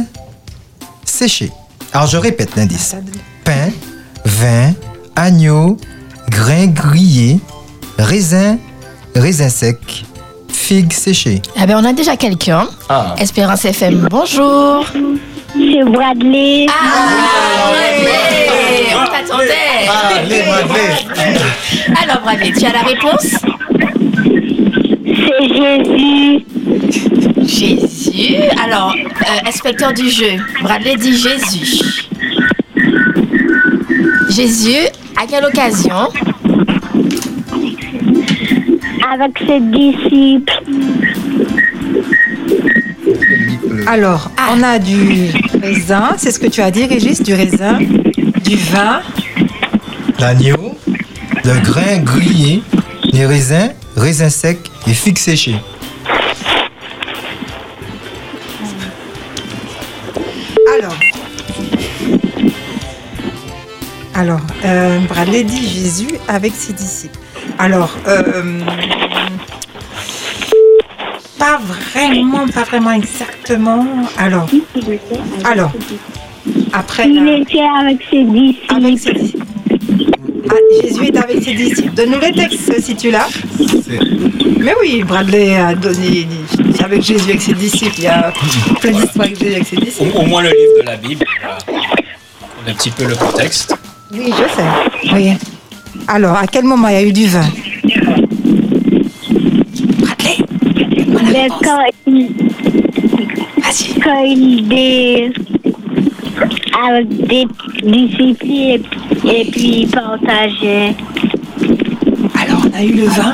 séchées. 1.04 1.50
Alors, 1.92 2.06
je 2.08 2.18
répète 2.18 2.50
l'indice. 2.56 2.94
Pain, 3.44 3.70
vin, 4.24 4.72
agneau, 5.16 5.78
grains 6.30 6.66
grillés, 6.66 7.40
raisins, 7.98 8.58
raisins 9.14 9.48
secs, 9.50 10.04
figues 10.48 10.92
séchées. 10.92 11.42
Ah 11.56 11.66
ben, 11.66 11.76
on 11.80 11.84
a 11.84 11.92
déjà 11.92 12.16
quelqu'un. 12.16 12.68
Ah. 12.88 13.14
Espérance 13.18 13.64
FM, 13.64 14.08
bonjour. 14.10 14.84
C'est 15.54 15.84
Bradley. 15.84 16.66
Ah, 16.68 17.72
Bradley, 17.72 18.94
on 18.94 19.06
t'attendait. 19.06 19.88
Allez, 20.18 20.42
Bradley. 20.42 21.38
Alors, 22.02 22.20
Bradley, 22.22 22.52
tu 22.52 22.66
as 22.66 22.72
la 22.72 22.82
réponse? 22.82 23.26
C'est 25.06 25.48
Jésus. 25.48 26.44
Jésus. 27.42 28.36
Alors, 28.62 28.92
euh, 28.94 29.48
inspecteur 29.48 29.92
du 29.94 30.10
jeu, 30.10 30.36
Bradley 30.62 30.96
dit 30.96 31.16
Jésus. 31.16 32.08
Jésus, 34.28 34.86
à 35.16 35.26
quelle 35.26 35.44
occasion? 35.46 36.08
Avec 39.12 39.38
ses 39.38 39.60
disciples. 39.60 40.62
Alors, 43.86 44.30
on 44.52 44.62
a 44.62 44.78
du 44.78 45.30
raisin, 45.62 46.14
c'est 46.16 46.32
ce 46.32 46.40
que 46.40 46.48
tu 46.48 46.60
as 46.60 46.70
dit, 46.70 46.86
Régis, 46.86 47.22
du 47.22 47.34
raisin, 47.34 47.78
du 47.78 48.56
vin, 48.56 49.00
L'agneau, 50.18 50.76
le 51.44 51.60
grain 51.60 51.98
grillé, 51.98 52.62
les 53.12 53.26
raisins, 53.26 53.72
raisins 53.96 54.30
secs 54.30 54.58
et 54.86 54.94
figues 54.94 55.18
séchées. 55.18 55.56
Alors, 60.78 60.96
alors 64.14 64.40
euh, 64.64 64.98
Bradley 65.00 65.44
dit 65.44 65.68
Jésus 65.68 66.14
avec 66.28 66.54
ses 66.54 66.72
disciples. 66.72 67.18
Alors, 67.58 67.90
euh, 68.06 68.60
pas 71.38 71.58
vraiment, 71.94 72.46
pas 72.48 72.64
vraiment 72.64 72.92
exactement. 72.92 73.86
Alors, 74.18 74.48
alors, 75.44 75.72
après, 76.72 77.08
Il 77.08 77.24
la- 77.24 77.38
était 77.38 77.60
avec 77.60 77.98
ses 78.10 78.24
disciples. 78.24 78.74
avec 78.74 78.98
ses 78.98 79.12
disciples. 79.12 79.44
Ah, 80.48 80.54
Jésus 80.82 81.06
est 81.06 81.16
avec 81.16 81.42
ses 81.42 81.54
disciples. 81.54 81.94
Donne-nous 81.94 82.20
les 82.20 82.32
textes 82.32 82.80
si 82.80 82.94
tu 82.96 83.10
l'as. 83.10 83.28
Mais 84.58 84.72
oui, 84.80 85.02
Bradley 85.04 85.56
a 85.56 85.74
donné 85.74 86.26
avec 86.82 87.02
Jésus 87.02 87.30
avec 87.30 87.42
ses 87.42 87.54
disciples. 87.54 87.94
Il 87.98 88.04
y 88.04 88.08
a 88.08 88.32
plein 88.80 88.92
d'histoires 88.92 89.26
avec 89.26 89.38
Jésus 89.38 89.54
avec 89.54 89.66
ses 89.66 89.76
disciples. 89.76 90.16
Au, 90.16 90.20
au 90.20 90.26
moins 90.26 90.42
le 90.42 90.48
livre 90.50 90.80
de 90.82 90.86
la 90.86 90.96
Bible. 90.96 91.24
voilà. 91.40 91.58
On 92.64 92.68
a 92.68 92.70
un 92.70 92.74
petit 92.74 92.90
peu 92.90 93.04
le 93.04 93.14
contexte. 93.14 93.74
Oui, 94.12 94.30
je 94.32 94.54
sais. 94.54 95.12
Oui. 95.14 95.32
Alors, 96.08 96.36
à 96.36 96.46
quel 96.46 96.64
moment 96.64 96.88
il 96.88 96.94
y 96.94 96.96
a 96.96 97.02
eu 97.02 97.12
du 97.12 97.26
vin 97.26 97.44
Bradley 99.98 100.38
Mais 101.32 101.48
quand 101.62 101.78
il, 102.06 102.28
Vas-y. 103.62 104.00
quand 104.00 104.24
il 104.24 104.72
est 104.72 105.32
avec 106.88 107.08
des 107.26 107.46
disciples 107.82 108.46
et, 108.46 108.80
et 109.40 109.44
puis 109.50 109.80
il 109.82 109.88
partageait. 109.88 110.94
Alors, 112.40 112.62
on 112.70 112.76
a 112.78 112.82
eu 112.84 112.92
le 112.92 113.04
vin. 113.06 113.32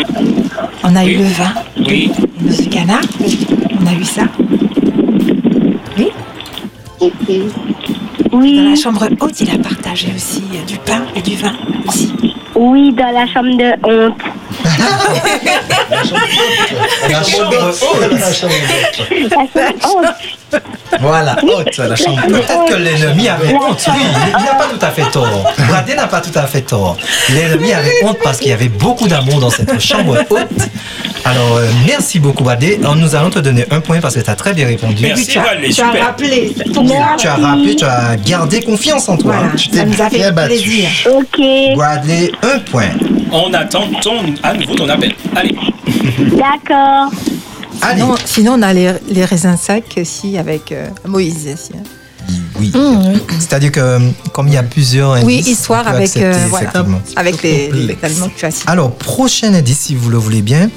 On 0.84 0.96
a 0.96 1.04
eu 1.04 1.16
le 1.18 1.24
vin. 1.24 1.52
Oui. 1.86 2.10
Dans 2.40 2.52
ce 2.52 2.62
canard. 2.68 3.00
On 3.80 3.86
a 3.86 3.92
eu 4.00 4.04
ça. 4.04 4.22
Oui. 5.98 6.08
Dans 7.00 8.38
Oui, 8.38 8.60
la 8.70 8.76
chambre 8.76 9.08
haute, 9.20 9.40
il 9.40 9.50
a 9.50 9.58
partagé 9.58 10.08
aussi 10.16 10.42
euh, 10.54 10.64
du 10.66 10.76
pain 10.78 11.02
et 11.16 11.20
du 11.20 11.34
vin 11.36 11.52
aussi. 11.86 12.11
Oui, 12.54 12.92
dans 12.92 13.10
la 13.10 13.26
chambre 13.26 13.56
de 13.56 13.72
honte. 13.84 14.18
La 17.10 17.22
chambre 17.22 17.74
haute. 17.82 18.20
La 18.20 18.32
chambre 18.32 18.54
de 19.54 19.60
honte. 19.86 20.60
Voilà, 21.00 21.36
haute, 21.42 21.76
la 21.78 21.96
chambre. 21.96 22.20
Peut-être 22.26 22.66
que 22.68 22.74
l'ennemi 22.74 23.28
avait 23.28 23.54
honte, 23.54 23.88
oui. 23.88 24.02
Il 24.38 24.44
n'a 24.44 24.54
pas 24.54 24.66
tout 24.66 24.84
à 24.84 24.90
fait 24.90 25.10
tort. 25.10 25.52
Bradley 25.68 25.94
n'a 25.94 26.06
pas 26.06 26.20
tout 26.20 26.38
à 26.38 26.46
fait 26.46 26.60
tort. 26.62 26.96
L'ennemi 27.30 27.72
avait 27.72 28.04
honte 28.04 28.18
parce 28.22 28.38
qu'il 28.38 28.48
y 28.48 28.52
avait 28.52 28.68
beaucoup 28.68 29.08
d'amour 29.08 29.40
dans 29.40 29.50
cette 29.50 29.80
chambre 29.80 30.18
haute. 30.28 30.48
Alors, 31.24 31.56
euh, 31.56 31.68
merci 31.86 32.18
beaucoup. 32.18 32.44
Alors, 32.48 32.96
Nous 32.96 33.14
allons 33.14 33.30
te 33.30 33.38
donner 33.38 33.64
un 33.70 33.80
point 33.80 34.00
parce 34.00 34.14
que 34.14 34.20
tu 34.20 34.30
as 34.30 34.34
très 34.34 34.54
bien 34.54 34.66
répondu. 34.66 35.02
Merci, 35.02 35.26
tu 35.26 35.38
as, 35.38 35.44
tu 35.72 35.80
as 35.80 36.04
rappelé. 36.04 36.52
Tu 37.18 37.26
as 37.28 37.36
rappelé, 37.36 37.76
tu 37.76 37.84
as 37.84 38.16
gardé 38.16 38.60
confiance 38.60 39.08
en 39.08 39.16
toi. 39.16 39.36
Voilà, 39.36 39.52
Tu 39.56 39.70
ça 39.70 39.84
t'es 39.84 39.84
bien 39.84 40.08
fait 40.10 40.32
battu. 40.32 40.48
plaisir. 40.54 40.88
Ok, 41.14 41.76
Bradley, 41.76 42.32
un 42.42 42.58
point. 42.60 42.88
On 43.30 43.52
attend 43.54 43.88
ton, 44.02 44.16
à 44.42 44.52
nouveau 44.54 44.74
ton 44.74 44.88
appel. 44.88 45.14
Allez. 45.36 45.54
d'accord. 46.36 47.10
Allez. 47.80 48.00
Sinon, 48.00 48.14
sinon, 48.24 48.52
on 48.58 48.62
a 48.62 48.72
les, 48.72 48.92
les 49.08 49.24
raisins 49.24 49.56
secs 49.56 49.84
aussi 49.98 50.36
avec 50.38 50.72
euh, 50.72 50.88
Moïse. 51.06 51.48
aussi, 51.52 51.72
hein. 51.76 51.82
Oui. 52.58 52.70
C'est-à-dire 53.40 53.72
que 53.72 53.80
euh, 53.80 53.98
comme 54.32 54.46
il 54.48 54.54
y 54.54 54.56
a 54.56 54.62
plusieurs 54.62 55.12
indices, 55.14 55.26
Oui, 55.26 55.42
histoire 55.44 55.88
avec, 55.88 56.02
accepter, 56.02 56.26
euh, 56.26 56.46
voilà. 56.48 56.68
effectivement. 56.68 57.00
Avec 57.16 57.42
les, 57.42 57.70
les 57.72 57.98
aliments 58.02 58.28
que 58.28 58.38
tu 58.38 58.44
as 58.44 58.50
cités. 58.52 58.70
Alors, 58.70 58.92
prochain 58.92 59.52
indice, 59.54 59.78
si 59.80 59.94
vous 59.96 60.10
le 60.10 60.18
voulez 60.18 60.42
bien. 60.42 60.68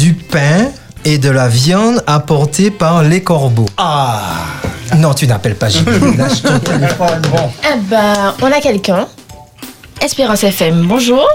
Du 0.00 0.14
pain 0.14 0.72
et 1.04 1.18
de 1.18 1.28
la 1.28 1.48
viande 1.48 2.02
apportés 2.06 2.70
par 2.70 3.02
les 3.02 3.22
corbeaux. 3.22 3.66
Ah 3.76 4.22
Non, 4.96 5.12
tu 5.12 5.26
n'appelles 5.26 5.56
pas 5.56 5.68
JB. 5.68 5.88
Lâche 6.16 6.40
ton 6.42 6.58
téléphone. 6.58 7.20
Bon. 7.30 7.50
Eh 7.62 7.76
ben, 7.80 8.34
on 8.40 8.50
a 8.50 8.62
quelqu'un. 8.62 9.06
Espérance 10.00 10.42
FM, 10.42 10.86
bonjour. 10.86 11.28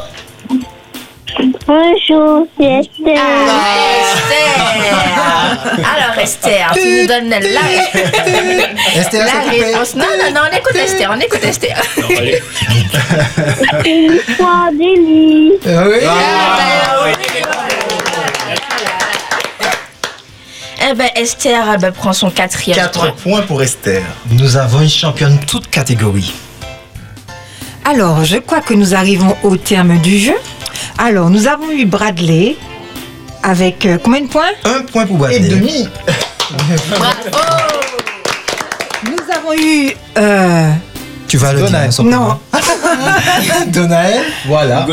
Bonjour, 1.67 2.47
c'est 2.57 2.79
Esther. 2.79 3.19
Ah, 3.19 4.01
Esther. 4.01 5.77
Alors 5.77 6.19
Esther, 6.19 6.71
tu 6.73 7.01
nous 7.01 7.07
donnes 7.07 7.29
la, 7.29 8.99
Esther, 8.99 9.25
la 9.45 9.51
réponse. 9.51 9.93
Non, 9.95 10.05
non, 10.23 10.31
non, 10.33 10.41
on 10.51 10.57
écoute 10.57 10.75
Esther, 10.75 11.11
on 11.15 11.19
écoute 11.19 11.43
Esther. 11.43 11.79
Non, 11.97 12.17
allez. 12.17 12.41
L'histoire 13.83 14.69
d'Élie. 14.71 15.51
Oui. 15.63 16.01
Eh 20.87 20.93
ben 20.93 21.09
Esther 21.15 21.63
elle 21.73 21.79
ben, 21.79 21.91
prend 21.91 22.13
son 22.13 22.29
quatrième 22.29 22.77
4 22.77 22.99
point. 22.99 23.11
points 23.23 23.41
pour 23.41 23.61
Esther. 23.63 24.03
Nous 24.29 24.55
avons 24.57 24.81
une 24.81 24.89
championne 24.89 25.39
toute 25.39 25.69
catégorie. 25.69 26.33
Alors, 27.83 28.23
je 28.23 28.37
crois 28.37 28.61
que 28.61 28.73
nous 28.73 28.93
arrivons 28.95 29.35
au 29.43 29.57
terme 29.57 29.97
du 29.99 30.19
jeu. 30.19 30.35
Alors, 30.97 31.29
nous 31.29 31.47
avons 31.47 31.71
eu 31.71 31.85
Bradley 31.85 32.55
avec 33.43 33.85
euh, 33.85 33.97
combien 34.03 34.21
de 34.21 34.27
points? 34.27 34.51
Un 34.63 34.81
point 34.81 35.05
pour 35.05 35.17
Bradley. 35.17 35.37
Et 35.37 35.49
demi. 35.49 35.87
Nous 39.05 39.17
avons 39.35 39.53
eu... 39.53 39.91
euh, 40.17 40.71
Tu 41.27 41.37
vas 41.37 41.53
le 41.53 41.59
dire. 41.59 41.67
Donaël. 41.67 41.91
son 41.91 42.03
non. 42.05 42.39
Donaël. 43.67 44.23
Voilà. 44.47 44.87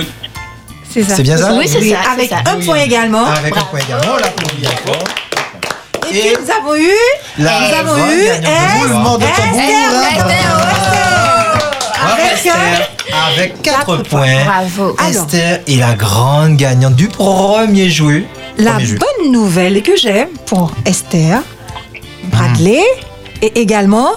C'est 0.91 1.03
ça. 1.05 1.17
C'est 1.17 1.23
bien 1.23 1.37
ça? 1.39 1.55
Oui, 1.55 1.67
c'est 1.67 1.81
ça, 1.81 1.97
c'est 2.05 2.13
Avec 2.13 2.31
ça. 2.31 2.37
un 2.51 2.61
point 2.65 2.77
également. 2.79 3.27
Avec 3.27 3.57
un 3.57 3.61
point 3.63 3.81
également. 3.81 4.13
On 4.15 4.17
l'applaudit 4.19 4.67
encore. 4.69 5.05
Nous 6.13 6.51
avons 6.51 6.75
eu... 6.77 6.91
La 7.39 7.61
nous 7.61 7.75
avons 7.91 7.97
eu... 7.97 8.29
roulement 8.81 9.19
de 9.19 9.25
tambour. 9.25 10.73
Avec 12.13 12.33
Esther. 12.35 12.91
Avec 13.35 13.63
4 13.63 13.87
quatre 13.87 14.03
points. 14.09 15.07
Esther 15.09 15.61
est 15.67 15.77
la 15.77 15.95
grande 15.95 16.57
gagnante 16.57 16.95
du 16.97 17.09
premier 17.09 17.89
jeu. 17.91 18.25
La 18.59 18.73
Premier 18.73 18.87
jeu. 18.87 18.99
bonne 18.99 19.33
nouvelle 19.33 19.83
que 19.83 19.97
j'ai 19.97 20.27
pour 20.47 20.73
Esther, 20.85 21.41
Bradley 22.25 22.83
et 23.41 23.61
également... 23.61 24.11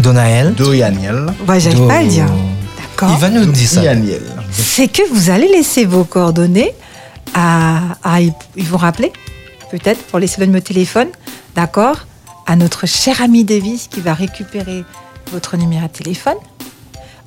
Donaël. 0.00 0.54
Doyaniel. 0.54 1.26
Ouais, 1.46 1.60
j'arrive 1.60 1.86
pas 1.86 1.94
à 1.94 2.02
le 2.02 2.08
dire. 2.08 2.26
Il 2.26 2.82
D'accord 2.82 3.18
va 3.18 3.28
nous 3.30 3.46
dire 3.46 3.68
ça. 3.68 3.80
C'est 4.50 4.88
que 4.88 5.02
vous 5.12 5.30
allez 5.30 5.48
laisser 5.48 5.84
vos 5.84 6.04
coordonnées 6.04 6.74
à... 7.34 7.78
à- 8.02 8.20
ils 8.20 8.32
vont 8.66 8.78
rappeler, 8.78 9.12
peut-être, 9.70 10.02
pour 10.04 10.18
laisser 10.18 10.40
le 10.40 10.46
numéro 10.46 10.62
de 10.62 10.66
téléphone, 10.66 11.08
d'accord 11.54 12.06
À 12.46 12.56
notre 12.56 12.86
cher 12.86 13.22
ami 13.22 13.44
Davis 13.44 13.88
qui 13.88 14.00
va 14.00 14.14
récupérer 14.14 14.84
votre 15.32 15.56
numéro 15.56 15.86
de 15.86 15.92
téléphone. 15.92 16.36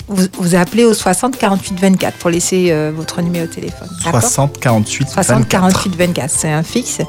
Vous, 0.08 0.26
vous 0.34 0.56
appelez 0.56 0.84
au 0.84 0.94
60 0.94 1.38
48 1.38 1.80
24 1.80 2.18
pour 2.18 2.30
laisser 2.30 2.72
euh, 2.72 2.92
votre 2.94 3.22
numéro 3.22 3.46
de 3.46 3.52
téléphone. 3.52 3.88
D'accord 4.04 4.22
60 4.22 4.60
48 4.60 5.10
60 5.10 5.38
24. 5.38 5.50
48 5.50 5.96
24, 5.96 6.30
c'est 6.30 6.52
un 6.52 6.64
fixe. 6.64 7.00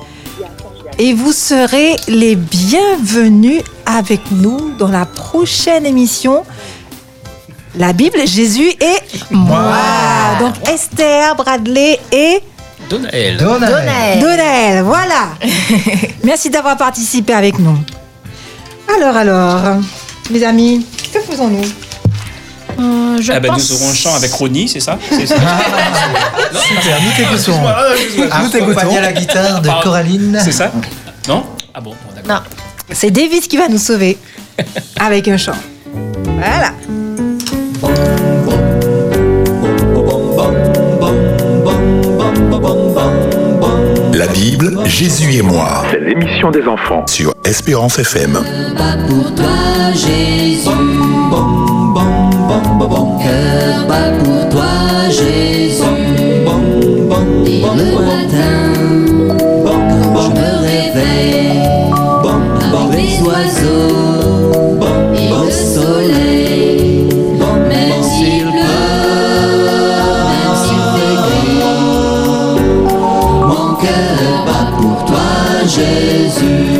Et 0.98 1.14
vous 1.14 1.32
serez 1.32 1.96
les 2.06 2.36
bienvenus 2.36 3.62
avec 3.86 4.20
nous 4.30 4.72
dans 4.78 4.88
la 4.88 5.06
prochaine 5.06 5.86
émission. 5.86 6.44
La 7.76 7.94
Bible, 7.94 8.18
Jésus 8.26 8.68
et 8.68 8.98
moi. 9.30 9.72
Donc 10.38 10.54
Esther, 10.68 11.34
Bradley 11.36 11.98
et 12.12 12.40
Donaël. 12.92 13.36
Donaël. 13.38 13.70
Donaël. 13.72 14.20
Donel. 14.20 14.82
Voilà. 14.84 15.30
Merci 16.24 16.50
d'avoir 16.50 16.76
participé 16.76 17.32
avec 17.32 17.58
nous. 17.58 17.78
Alors, 18.94 19.16
alors, 19.16 19.80
mes 20.30 20.42
amis, 20.44 20.86
que 21.10 21.18
faisons-nous? 21.20 21.62
Euh, 22.78 23.16
je 23.18 23.32
Ah 23.32 23.40
ben, 23.40 23.48
pense... 23.52 23.70
nous 23.70 23.76
aurons 23.76 23.90
un 23.90 23.94
chant 23.94 24.14
avec 24.14 24.30
Ronnie, 24.32 24.68
c'est 24.68 24.80
ça? 24.80 24.98
C'est 25.08 25.24
ça 25.26 25.36
Super, 25.36 27.00
nous 27.02 27.10
t'écoutons. 27.16 27.34
Excuse-moi, 27.34 27.74
ah, 27.76 27.94
excuse-moi. 27.94 28.28
Nous 28.42 28.48
t'écoutons. 28.50 28.96
à 28.96 29.00
la 29.00 29.12
guitare 29.14 29.60
de 29.62 29.66
Pardon. 29.68 29.82
Coraline. 29.82 30.38
C'est 30.44 30.52
ça? 30.52 30.70
Non? 31.28 31.44
Ah 31.72 31.80
bon, 31.80 31.90
bon, 31.92 32.14
d'accord. 32.14 32.30
Non. 32.30 32.40
C'est 32.92 33.10
Davis 33.10 33.46
qui 33.48 33.56
va 33.56 33.68
nous 33.68 33.78
sauver 33.78 34.18
avec 35.00 35.28
un 35.28 35.38
chant. 35.38 35.56
Voilà. 36.24 36.72
La 44.24 44.28
Bible, 44.28 44.78
Jésus 44.84 45.34
et 45.34 45.42
moi. 45.42 45.82
C'est 45.90 45.98
l'émission 45.98 46.52
des 46.52 46.62
enfants 46.68 47.04
sur 47.08 47.34
Espérance 47.44 47.98
FM. 47.98 48.34
Bat 48.34 48.98
pour 49.08 49.34
toi, 49.34 49.46
Jésus. 49.94 50.68
Bon, 51.28 51.42
bon, 51.92 52.30
bon, 52.30 52.62
bon, 52.78 52.86
bon 52.86 53.18
cœur 53.18 53.84
bat 53.88 54.12
pour 54.22 54.48
toi, 54.48 55.08
Jésus. 55.08 55.82
Bon, 56.44 56.60
bon, 57.08 57.44
Et 57.44 57.62
le 57.62 57.94
matin, 58.06 59.01
Jésus. 75.74 76.71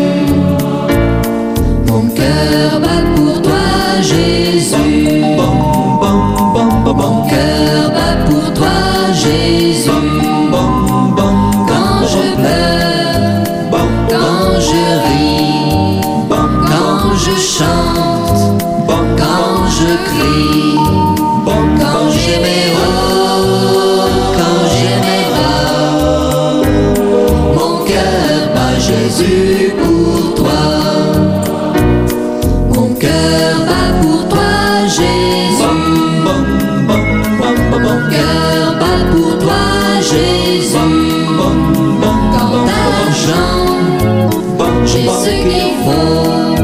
qu'ils 45.40 45.76
font, 45.84 46.54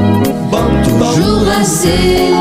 toujours 0.85 1.46
assez, 1.61 2.33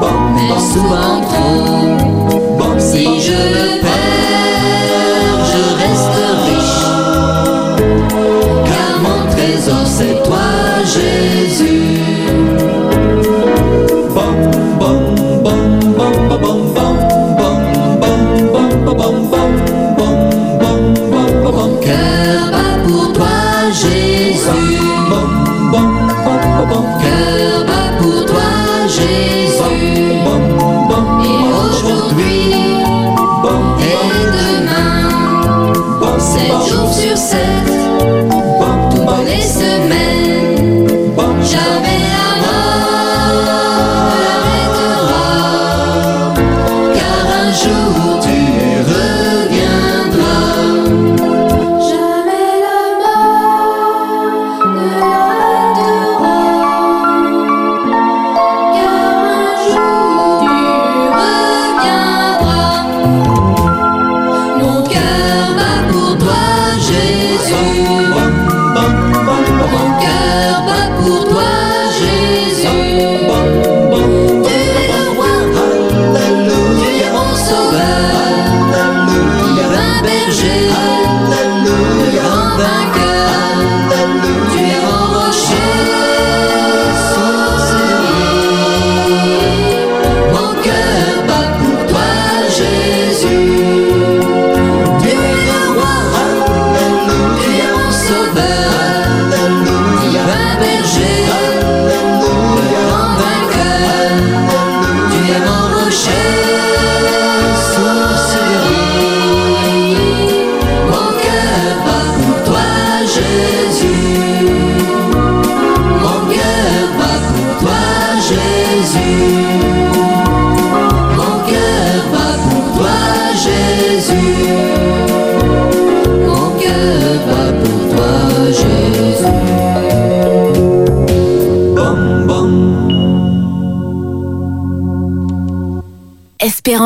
bon 0.00 0.16
mais 0.34 0.54
souvent 0.72 1.20
trop, 1.22 2.78
si 2.78 3.20
je 3.20 3.32
le 3.32 3.80
perds. 3.80 3.99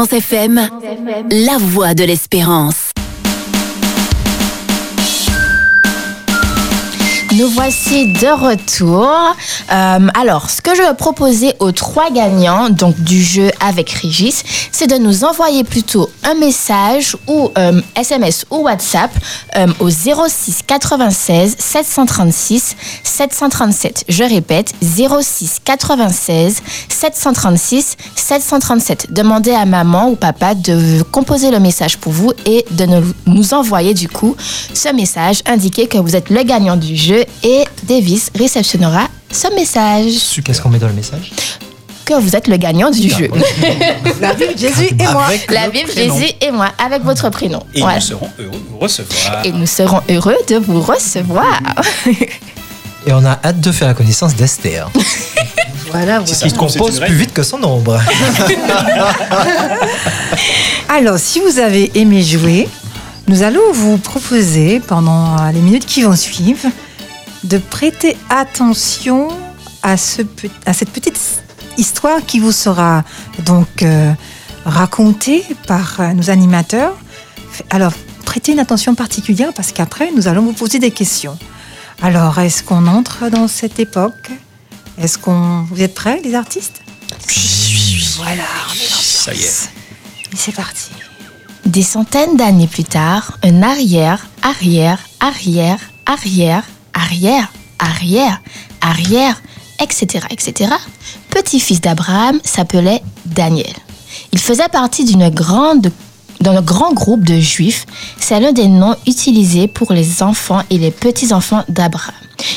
Espérance 0.05 0.69
la 1.31 1.57
voix 1.59 1.95
de 1.95 2.05
l'espérance. 2.05 2.84
Voici 7.53 8.07
de 8.07 8.29
retour. 8.29 9.07
Euh, 9.71 10.09
alors, 10.19 10.49
ce 10.49 10.63
que 10.63 10.75
je 10.75 10.81
vais 10.81 10.95
proposer 10.95 11.53
aux 11.59 11.73
trois 11.73 12.11
gagnants 12.11 12.71
donc 12.71 12.99
du 13.01 13.23
jeu 13.23 13.51
avec 13.61 13.91
Régis, 13.91 14.43
c'est 14.73 14.87
de 14.87 14.97
nous 14.97 15.25
envoyer 15.25 15.63
plutôt 15.63 16.09
un 16.23 16.35
message 16.35 17.17
ou 17.27 17.51
euh, 17.59 17.83
SMS 17.97 18.47
ou 18.51 18.63
WhatsApp 18.63 19.11
euh, 19.57 19.67
au 19.81 19.91
06 19.91 20.63
96 20.67 21.57
736 21.59 22.77
737. 23.03 24.05
Je 24.09 24.25
répète, 24.25 24.73
06 24.83 25.61
96 25.65 26.63
736 26.89 27.97
737. 28.17 29.13
Demandez 29.13 29.53
à 29.53 29.67
maman 29.67 30.09
ou 30.09 30.17
papa 30.17 30.55
de 30.55 31.03
composer 31.13 31.51
le 31.51 31.61
message 31.61 31.99
pour 31.99 32.13
vous 32.13 32.33
et 32.47 32.65
de 32.71 32.87
nous, 33.27 33.55
envoyer 33.55 33.93
du 33.93 34.09
coup 34.09 34.35
ce 34.73 34.89
message 34.95 35.43
indiquer 35.47 35.87
que 35.89 35.99
vous 35.99 36.17
êtes 36.17 36.31
le 36.31 36.43
gagnant 36.43 36.77
du 36.77 36.97
jeu 36.97 37.25
et 37.43 37.65
Davis 37.85 38.31
réceptionnera 38.39 39.09
ce 39.31 39.53
message. 39.55 40.41
Qu'est-ce 40.45 40.61
qu'on 40.61 40.69
met 40.71 40.79
dans 40.79 40.89
le 40.89 40.93
message? 40.95 41.33
Que 42.05 42.15
vous 42.21 42.37
êtes 42.37 42.49
le 42.49 42.57
gagnant 42.59 42.91
du 42.91 43.09
jeu. 43.09 43.31
La 44.21 44.35
Bible, 44.35 44.53
Jésus 44.57 44.91
et 44.99 45.05
moi. 45.11 45.25
Avec 45.25 45.51
La 45.51 45.67
le 45.67 45.73
Bible, 45.73 45.89
prénom. 45.89 46.19
Jésus 46.19 46.33
et 46.43 46.51
moi, 46.51 46.69
avec 46.85 47.03
votre 47.03 47.31
prénom. 47.31 47.63
Et 47.75 47.81
Voilà. 47.81 47.97
nous 47.97 48.03
serons 48.03 48.29
heureux 48.39 48.51
de 48.53 48.69
vous 48.71 48.79
recevoir. 48.79 49.45
Et 49.47 49.53
nous 49.53 49.67
serons 49.67 50.01
heureux 50.11 50.37
de 50.49 50.57
vous 50.57 50.81
recevoir. 50.83 51.61
Et 53.07 53.13
on 53.13 53.25
a 53.25 53.39
hâte 53.45 53.61
de 53.61 53.73
faire 53.73 53.89
la 53.89 53.95
connaissance 53.95 54.35
d'Esther. 54.35 54.91
Voilà, 55.91 56.19
voilà. 56.19 56.35
c'est 56.35 56.57
compose 56.57 56.99
plus 56.99 57.15
vite 57.15 57.33
que 57.33 57.45
son 57.45 57.63
ombre. 57.63 58.01
Alors, 60.89 61.19
si 61.19 61.41
vous 61.41 61.59
avez 61.61 61.91
aimé 61.95 62.21
jouer, 62.23 62.69
nous 63.29 63.43
allons 63.43 63.73
vous 63.73 63.99
proposer, 63.99 64.81
pendant 64.81 65.37
les 65.53 65.61
minutes 65.61 65.87
qui 65.87 66.03
vont 66.03 66.17
suivre, 66.17 66.67
de 67.45 67.59
prêter 67.59 68.17
attention 68.31 69.29
à, 69.83 69.97
ce, 69.97 70.23
à 70.67 70.73
cette 70.73 70.91
petite 70.91 71.19
histoire 71.77 72.25
qui 72.27 72.41
vous 72.41 72.53
sera 72.53 73.05
donc 73.45 73.83
euh, 73.83 74.13
racontée 74.65 75.45
par 75.67 76.01
euh, 76.01 76.13
nos 76.13 76.31
animateurs. 76.31 76.97
Alors, 77.71 77.93
prêtez 78.25 78.53
une 78.53 78.59
attention 78.61 78.95
particulière 78.95 79.53
parce 79.55 79.73
qu'après, 79.73 80.11
nous 80.17 80.27
allons 80.29 80.43
vous 80.43 80.53
poser 80.53 80.79
des 80.79 80.91
questions. 80.91 81.39
Alors, 82.03 82.39
est-ce 82.39 82.63
qu'on 82.63 82.87
entre 82.87 83.29
dans 83.31 83.47
cette 83.49 83.79
époque? 83.79 84.31
Est-ce 84.99 85.19
qu'on... 85.19 85.63
Vous 85.71 85.83
êtes 85.83 85.95
prêts, 85.95 86.21
les 86.25 86.35
artistes? 86.35 86.83
Voilà, 88.17 88.43
on 88.71 88.75
est 88.75 88.91
dans 88.91 89.01
Ça 89.01 89.35
y 89.35 89.43
est. 89.43 89.71
et 90.33 90.37
c'est 90.37 90.55
parti. 90.55 90.91
Des 91.67 91.83
centaines 91.83 92.37
d'années 92.37 92.67
plus 92.67 92.85
tard, 92.85 93.39
un 93.43 93.63
arrière, 93.63 94.27
arrière, 94.43 94.99
arrière, 95.21 95.79
arrière, 96.07 96.63
arrière, 96.95 97.53
arrière, 97.79 98.41
arrière, 98.81 99.43
etc., 99.81 100.27
etc., 100.31 100.71
petit-fils 101.31 101.81
d'Abraham 101.81 102.41
s'appelait 102.45 103.03
Daniel. 103.27 103.75
Il 104.33 104.39
faisait 104.39 104.69
partie 104.69 105.05
d'une 105.05 105.29
grand 105.31 105.81
groupe 106.93 107.25
de 107.25 107.39
juifs, 107.39 107.87
c'est 108.19 108.41
l'un 108.41 108.53
des 108.53 108.69
noms 108.69 108.97
utilisés 109.07 109.69
pour 109.69 109.93
les 109.93 110.23
enfants 110.23 110.63
et 110.71 110.79
les 110.79 110.91
petits-enfants 110.91 111.65
d'Abraham, 111.69 112.15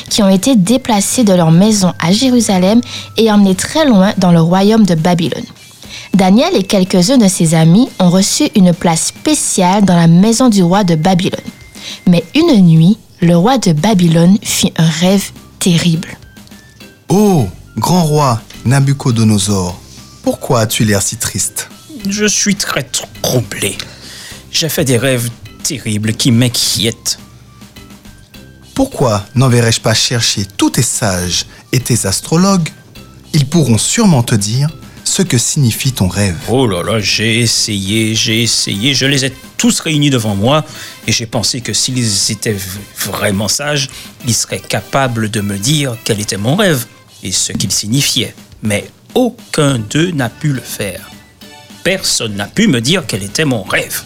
qui 0.08 0.22
ont 0.22 0.28
été 0.28 0.56
déplacés 0.56 1.24
de 1.24 1.32
leur 1.32 1.50
maison 1.50 1.92
à 1.98 2.12
Jérusalem 2.12 2.80
et 3.16 3.30
emmenés 3.30 3.54
très 3.54 3.86
loin 3.86 4.12
dans 4.18 4.32
le 4.32 4.40
royaume 4.40 4.84
de 4.84 4.94
Babylone. 4.94 5.44
Daniel 6.14 6.56
et 6.56 6.62
quelques-uns 6.62 7.18
de 7.18 7.28
ses 7.28 7.54
amis 7.54 7.88
ont 7.98 8.10
reçu 8.10 8.48
une 8.56 8.72
place 8.72 9.06
spéciale 9.06 9.84
dans 9.84 9.96
la 9.96 10.06
maison 10.06 10.48
du 10.48 10.62
roi 10.62 10.84
de 10.84 10.94
Babylone. 10.94 11.38
Mais 12.08 12.24
une 12.34 12.60
nuit, 12.62 12.98
le 13.20 13.36
roi 13.36 13.58
de 13.58 13.72
Babylone 13.72 14.38
fit 14.42 14.72
un 14.76 14.88
rêve 14.88 15.30
terrible. 15.58 16.16
Oh, 17.08 17.48
grand 17.76 18.04
roi 18.04 18.42
Nabucodonosor, 18.64 19.80
pourquoi 20.22 20.60
as-tu 20.60 20.84
l'air 20.84 21.02
si 21.02 21.16
triste? 21.16 21.68
Je 22.08 22.26
suis 22.26 22.54
très 22.54 22.82
troublé. 22.82 23.76
J'ai 24.50 24.68
fait 24.68 24.84
des 24.84 24.98
rêves 24.98 25.30
terribles 25.62 26.12
qui 26.12 26.30
m'inquiètent. 26.30 27.18
Pourquoi 28.74 29.24
n'enverrai-je 29.34 29.80
pas 29.80 29.94
chercher 29.94 30.44
tous 30.44 30.70
tes 30.70 30.82
sages 30.82 31.46
et 31.72 31.80
tes 31.80 32.06
astrologues? 32.06 32.68
Ils 33.32 33.46
pourront 33.46 33.78
sûrement 33.78 34.22
te 34.22 34.34
dire 34.34 34.70
ce 35.08 35.22
que 35.22 35.38
signifie 35.38 35.92
ton 35.92 36.06
rêve. 36.06 36.36
Oh 36.48 36.66
là 36.66 36.82
là, 36.82 37.00
j'ai 37.00 37.40
essayé, 37.40 38.14
j'ai 38.14 38.42
essayé, 38.42 38.94
je 38.94 39.06
les 39.06 39.24
ai 39.24 39.32
tous 39.56 39.80
réunis 39.80 40.10
devant 40.10 40.36
moi 40.36 40.64
et 41.06 41.12
j'ai 41.12 41.26
pensé 41.26 41.60
que 41.60 41.72
s'ils 41.72 42.30
étaient 42.30 42.56
vraiment 42.96 43.48
sages, 43.48 43.88
ils 44.26 44.34
seraient 44.34 44.60
capables 44.60 45.30
de 45.30 45.40
me 45.40 45.56
dire 45.56 45.96
quel 46.04 46.20
était 46.20 46.36
mon 46.36 46.56
rêve 46.56 46.84
et 47.22 47.32
ce 47.32 47.52
qu'il 47.52 47.72
signifiait. 47.72 48.34
Mais 48.62 48.88
aucun 49.14 49.78
d'eux 49.78 50.10
n'a 50.10 50.28
pu 50.28 50.52
le 50.52 50.60
faire. 50.60 51.10
Personne 51.82 52.36
n'a 52.36 52.46
pu 52.46 52.68
me 52.68 52.80
dire 52.80 53.04
quel 53.06 53.22
était 53.22 53.46
mon 53.46 53.62
rêve. 53.62 54.02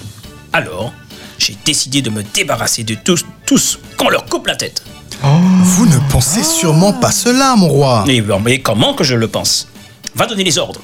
Alors, 0.53 0.92
j'ai 1.38 1.57
décidé 1.64 2.00
de 2.00 2.11
me 2.11 2.22
débarrasser 2.22 2.84
de 2.84 2.94
tous, 2.94 3.24
tous, 3.44 3.78
qu'on 3.96 4.09
leur 4.09 4.24
coupe 4.26 4.46
la 4.46 4.57
tête. 4.57 4.84
Vous 5.22 5.86
ne 5.86 5.98
pensez 6.11 6.44
sûrement 6.44 6.92
pas 6.92 7.11
cela, 7.11 7.57
mon 7.57 7.68
roi. 7.68 8.05
Et 8.09 8.20
ben, 8.20 8.38
mais 8.38 8.61
comment 8.61 8.94
que 8.94 9.05
je 9.05 9.14
le 9.16 9.28
pense? 9.28 9.68
Va 10.14 10.26
donner 10.26 10.44
les 10.44 10.58
ordres. 10.58 10.80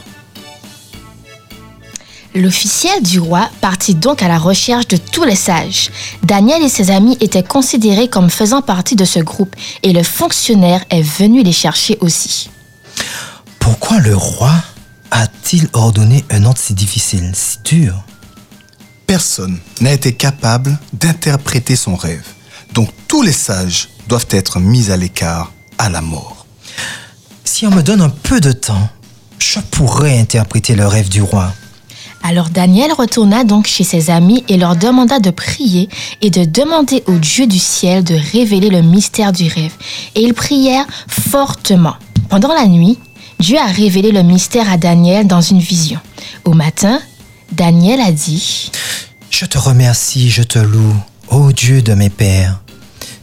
L'officiel 2.34 3.02
du 3.02 3.18
roi 3.18 3.50
partit 3.60 3.94
donc 3.94 4.22
à 4.22 4.28
la 4.28 4.38
recherche 4.38 4.86
de 4.88 4.96
tous 4.96 5.24
les 5.24 5.34
sages. 5.34 5.90
Daniel 6.22 6.62
et 6.62 6.68
ses 6.68 6.90
amis 6.90 7.16
étaient 7.20 7.42
considérés 7.42 8.08
comme 8.08 8.30
faisant 8.30 8.62
partie 8.62 8.96
de 8.96 9.04
ce 9.04 9.18
groupe 9.18 9.56
et 9.82 9.92
le 9.92 10.02
fonctionnaire 10.02 10.84
est 10.90 11.02
venu 11.02 11.42
les 11.42 11.52
chercher 11.52 11.96
aussi. 12.00 12.50
Pourquoi 13.58 13.98
le 13.98 14.14
roi 14.14 14.52
a-t-il 15.10 15.68
ordonné 15.72 16.24
un 16.30 16.44
ordre 16.44 16.60
si 16.60 16.74
difficile, 16.74 17.32
si 17.34 17.58
dur? 17.64 18.04
Personne 19.06 19.58
n'a 19.80 19.92
été 19.92 20.12
capable 20.12 20.78
d'interpréter 20.92 21.76
son 21.76 21.96
rêve. 21.96 22.26
Donc 22.74 22.90
tous 23.08 23.22
les 23.22 23.32
sages 23.32 23.88
doivent 24.06 24.28
être 24.30 24.60
mis 24.60 24.90
à 24.90 24.96
l'écart 24.96 25.52
à 25.78 25.88
la 25.88 26.02
mort. 26.02 26.46
Si 27.44 27.66
on 27.66 27.70
me 27.70 27.82
donne 27.82 28.02
un 28.02 28.10
peu 28.10 28.40
de 28.40 28.52
temps, 28.52 28.90
je 29.38 29.60
pourrais 29.60 30.18
interpréter 30.18 30.74
le 30.74 30.86
rêve 30.86 31.08
du 31.08 31.22
roi. 31.22 31.52
Alors 32.22 32.50
Daniel 32.50 32.92
retourna 32.92 33.44
donc 33.44 33.66
chez 33.66 33.84
ses 33.84 34.10
amis 34.10 34.44
et 34.48 34.56
leur 34.56 34.76
demanda 34.76 35.20
de 35.20 35.30
prier 35.30 35.88
et 36.20 36.30
de 36.30 36.44
demander 36.44 37.02
au 37.06 37.14
Dieu 37.14 37.46
du 37.46 37.58
ciel 37.58 38.02
de 38.02 38.16
révéler 38.32 38.70
le 38.70 38.82
mystère 38.82 39.32
du 39.32 39.44
rêve. 39.44 39.72
Et 40.14 40.22
ils 40.22 40.34
prièrent 40.34 40.86
fortement. 41.08 41.94
Pendant 42.28 42.52
la 42.52 42.66
nuit, 42.66 42.98
Dieu 43.38 43.56
a 43.56 43.66
révélé 43.66 44.10
le 44.10 44.22
mystère 44.22 44.70
à 44.70 44.76
Daniel 44.76 45.26
dans 45.26 45.40
une 45.40 45.60
vision. 45.60 46.00
Au 46.44 46.54
matin, 46.54 47.00
Daniel 47.52 48.00
a 48.00 48.10
dit 48.10 48.70
Je 49.30 49.44
te 49.44 49.56
remercie, 49.56 50.28
je 50.28 50.42
te 50.42 50.58
loue, 50.58 50.96
ô 51.28 51.52
Dieu 51.52 51.82
de 51.82 51.94
mes 51.94 52.10
pères. 52.10 52.60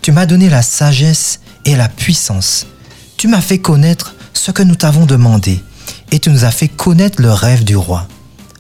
Tu 0.02 0.12
m'as 0.12 0.26
donné 0.26 0.50
la 0.50 0.62
sagesse 0.62 1.42
et 1.66 1.76
la 1.76 1.90
puissance. 1.90 2.66
Tu 3.18 3.28
m'as 3.28 3.42
fait 3.42 3.60
connaître 3.60 4.16
ce 4.34 4.52
que 4.52 4.64
nous 4.64 4.76
t'avons 4.76 5.06
demandé 5.06 5.62
et 6.12 6.20
tu 6.20 6.30
nous 6.30 6.46
as 6.46 6.52
fait 6.52 6.68
connaître 6.68 7.22
le 7.22 7.32
rêve 7.32 7.64
du 7.64 7.76
roi. 7.76 8.08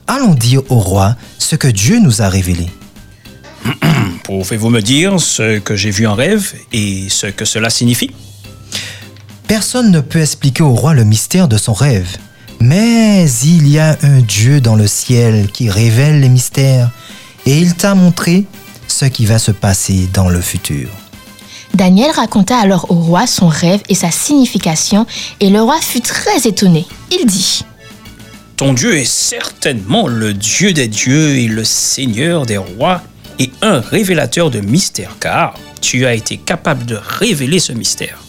Allons 0.08 0.34
dire 0.34 0.62
au 0.70 0.80
roi 0.80 1.16
ce 1.40 1.56
que 1.56 1.68
Dieu 1.68 2.00
nous 2.00 2.22
a 2.22 2.30
révélé. 2.30 2.68
Pouvez-vous 4.24 4.70
me 4.70 4.82
dire 4.82 5.20
ce 5.20 5.60
que 5.60 5.76
j'ai 5.76 5.92
vu 5.92 6.08
en 6.08 6.16
rêve 6.16 6.54
et 6.72 7.08
ce 7.10 7.28
que 7.28 7.46
cela 7.46 7.70
signifie? 7.70 8.12
Personne 9.48 9.92
ne 9.92 10.00
peut 10.00 10.22
expliquer 10.22 10.64
au 10.64 10.74
roi 10.74 10.94
le 10.94 11.04
mystère 11.04 11.48
de 11.48 11.58
son 11.58 11.74
rêve. 11.74 12.18
Mais 12.60 13.30
il 13.44 13.68
y 13.68 13.80
a 13.80 13.98
un 14.02 14.22
Dieu 14.22 14.62
dans 14.62 14.76
le 14.76 14.88
ciel 14.88 15.50
qui 15.52 15.70
révèle 15.70 16.22
les 16.22 16.30
mystères 16.30 16.92
et 17.46 17.60
il 17.60 17.76
t'a 17.76 17.96
montré 17.96 18.46
ce 18.88 19.06
qui 19.06 19.26
va 19.26 19.40
se 19.40 19.52
passer 19.52 20.08
dans 20.14 20.30
le 20.30 20.42
futur. 20.42 20.90
Daniel 21.76 22.12
raconta 22.12 22.58
alors 22.58 22.90
au 22.90 22.96
roi 22.96 23.28
son 23.28 23.48
rêve 23.48 23.82
et 23.90 23.96
sa 23.96 24.10
signification, 24.10 25.06
et 25.42 25.50
le 25.50 25.62
roi 25.62 25.78
fut 25.82 26.00
très 26.00 26.48
étonné. 26.48 26.86
Il 27.12 27.26
dit 27.26 27.64
Ton 28.56 28.74
Dieu 28.74 28.96
est 28.96 29.04
certainement 29.04 30.08
le 30.08 30.34
Dieu 30.34 30.72
des 30.72 30.88
dieux 30.88 31.36
et 31.36 31.48
le 31.48 31.66
Seigneur 31.66 32.46
des 32.46 32.58
rois 32.58 33.02
et 33.40 33.52
un 33.62 33.82
révélateur 33.82 34.50
de 34.50 34.62
mystères, 34.62 35.18
car 35.20 35.56
tu 35.82 36.06
as 36.06 36.14
été 36.14 36.38
capable 36.38 36.86
de 36.86 36.96
révéler 36.96 37.60
ce 37.60 37.74
mystère. 37.74 38.20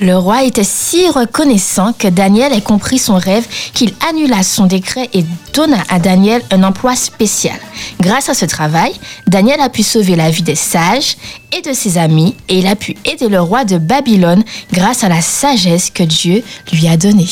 Le 0.00 0.16
roi 0.16 0.44
était 0.44 0.64
si 0.64 1.08
reconnaissant 1.08 1.92
que 1.92 2.08
Daniel 2.08 2.52
ait 2.52 2.60
compris 2.60 2.98
son 2.98 3.16
rêve 3.16 3.46
qu'il 3.72 3.92
annula 4.08 4.42
son 4.42 4.66
décret 4.66 5.08
et 5.12 5.24
donna 5.54 5.82
à 5.88 5.98
Daniel 5.98 6.42
un 6.50 6.62
emploi 6.62 6.96
spécial. 6.96 7.58
Grâce 8.00 8.28
à 8.28 8.34
ce 8.34 8.44
travail, 8.44 8.92
Daniel 9.26 9.60
a 9.60 9.68
pu 9.68 9.82
sauver 9.82 10.16
la 10.16 10.30
vie 10.30 10.42
des 10.42 10.54
sages 10.54 11.16
et 11.56 11.62
de 11.62 11.72
ses 11.72 11.98
amis 11.98 12.34
et 12.48 12.58
il 12.58 12.66
a 12.66 12.76
pu 12.76 12.96
aider 13.04 13.28
le 13.28 13.40
roi 13.40 13.64
de 13.64 13.78
Babylone 13.78 14.44
grâce 14.72 15.04
à 15.04 15.08
la 15.08 15.20
sagesse 15.20 15.90
que 15.90 16.02
Dieu 16.02 16.42
lui 16.72 16.88
a 16.88 16.96
donnée. 16.96 17.28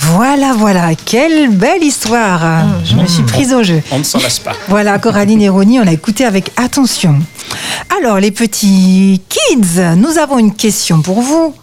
Voilà, 0.00 0.52
voilà, 0.54 0.94
quelle 0.94 1.50
belle 1.50 1.82
histoire. 1.82 2.64
Je 2.84 2.94
me 2.94 3.06
suis 3.06 3.22
prise 3.24 3.52
au 3.52 3.62
jeu. 3.62 3.82
On 3.90 3.98
ne 3.98 4.04
s'en 4.04 4.18
lasse 4.20 4.38
pas. 4.38 4.52
Voilà, 4.68 4.98
Coraline 4.98 5.42
et 5.42 5.48
Ronnie, 5.48 5.80
on 5.80 5.86
a 5.86 5.92
écouté 5.92 6.24
avec 6.24 6.50
attention. 6.56 7.18
Alors, 7.98 8.18
les 8.20 8.30
petits 8.30 9.20
kids, 9.28 9.80
nous 9.96 10.18
avons 10.18 10.38
une 10.38 10.54
question 10.54 11.02
pour 11.02 11.20
vous. 11.20 11.54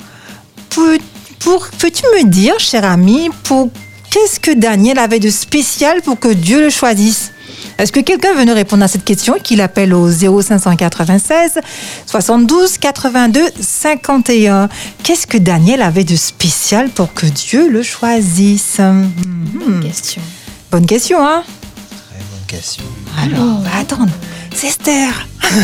Peux- 0.70 1.00
pour- 1.40 1.68
Peux-tu 1.80 2.04
me 2.18 2.26
dire, 2.26 2.56
cher 2.60 2.84
ami, 2.86 3.30
pour 3.44 3.70
qu'est-ce 4.12 4.40
que 4.40 4.52
Daniel 4.52 5.00
avait 5.00 5.20
de 5.20 5.30
spécial 5.30 6.02
pour 6.02 6.20
que 6.20 6.30
Dieu 6.34 6.62
le 6.62 6.70
choisisse? 6.70 7.32
Est-ce 7.78 7.92
que 7.92 8.00
quelqu'un 8.00 8.34
veut 8.34 8.46
nous 8.46 8.54
répondre 8.54 8.84
à 8.84 8.88
cette 8.88 9.04
question 9.04 9.36
qu'il 9.44 9.60
appelle 9.62 9.94
au 9.94 10.10
0596 10.10 11.60
72 12.06 12.78
82 12.78 13.42
51 13.60 14.70
Qu'est-ce 15.04 15.28
que 15.28 15.38
Daniel 15.38 15.82
avait 15.82 16.06
de 16.06 16.16
spécial 16.16 16.90
pour 16.90 17.14
que 17.14 17.26
Dieu 17.26 17.70
le 17.70 17.84
choisisse? 17.84 18.78
Bonne 18.78 19.82
question. 19.84 20.22
Bonne 20.72 20.86
question, 20.86 21.26
hein? 21.26 21.44
Bonne 22.12 22.46
question. 22.48 22.84
alors, 23.22 23.58
on 23.60 23.62
va 23.62 23.78
attendre. 23.80 24.12
C'est 24.56 24.68
Esther. 24.68 25.28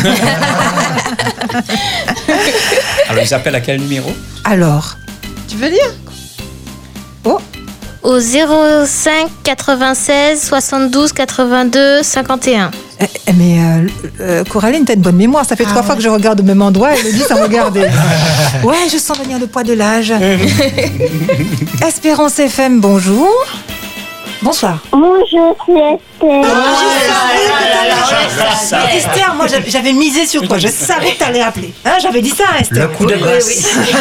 Alors, 3.08 3.22
ils 3.24 3.32
appellent 3.34 3.54
à 3.54 3.60
quel 3.60 3.80
numéro? 3.80 4.12
Alors, 4.44 4.96
tu 5.48 5.56
veux 5.56 5.70
dire? 5.70 5.94
Oh, 7.24 7.38
Au 8.02 8.18
05 8.18 9.28
96 9.44 10.42
72 10.42 11.12
82 11.12 12.02
51. 12.02 12.70
eh, 13.00 13.04
eh, 13.28 13.32
mais 13.32 13.58
euh, 13.60 13.88
euh, 14.20 14.44
Coraline, 14.44 14.84
t'as 14.84 14.94
une 14.94 15.00
bonne 15.02 15.16
mémoire. 15.16 15.44
Ça 15.44 15.54
fait 15.54 15.64
trois 15.64 15.84
fois 15.84 15.94
que 15.94 16.02
je 16.02 16.08
regarde 16.08 16.40
au 16.40 16.42
même 16.42 16.62
endroit 16.62 16.94
et 16.96 17.02
me 17.02 17.12
dit 17.12 17.20
sans 17.20 17.40
regarder. 17.40 17.82
ouais, 18.64 18.88
je 18.92 18.98
sens 18.98 19.16
venir 19.18 19.38
le 19.38 19.46
poids 19.46 19.62
de 19.62 19.72
l'âge. 19.74 20.12
Espérance 21.86 22.40
FM, 22.40 22.80
bonjour. 22.80 23.28
Bonsoir. 24.42 24.78
Bonjour, 24.90 25.56
c'est 25.66 25.72
Esther. 25.72 26.42
Mais 28.72 28.96
Esther, 28.96 29.34
moi 29.36 29.46
j'avais- 29.68 29.92
misé 29.92 30.26
sur 30.26 30.46
toi. 30.46 30.58
Je 30.58 30.68
savais 30.68 31.12
que 31.12 31.18
t'allais 31.18 31.40
appeler. 31.42 31.72
Hein, 31.84 31.92
j'avais 32.02 32.20
dit 32.22 32.30
ça, 32.30 32.44
à 32.56 32.60
Esther. 32.60 32.88
Le 32.88 32.96
coup 32.96 33.06
de 33.06 33.14
grâce. 33.14 33.46
oui, 33.46 33.64
oui. 33.64 33.94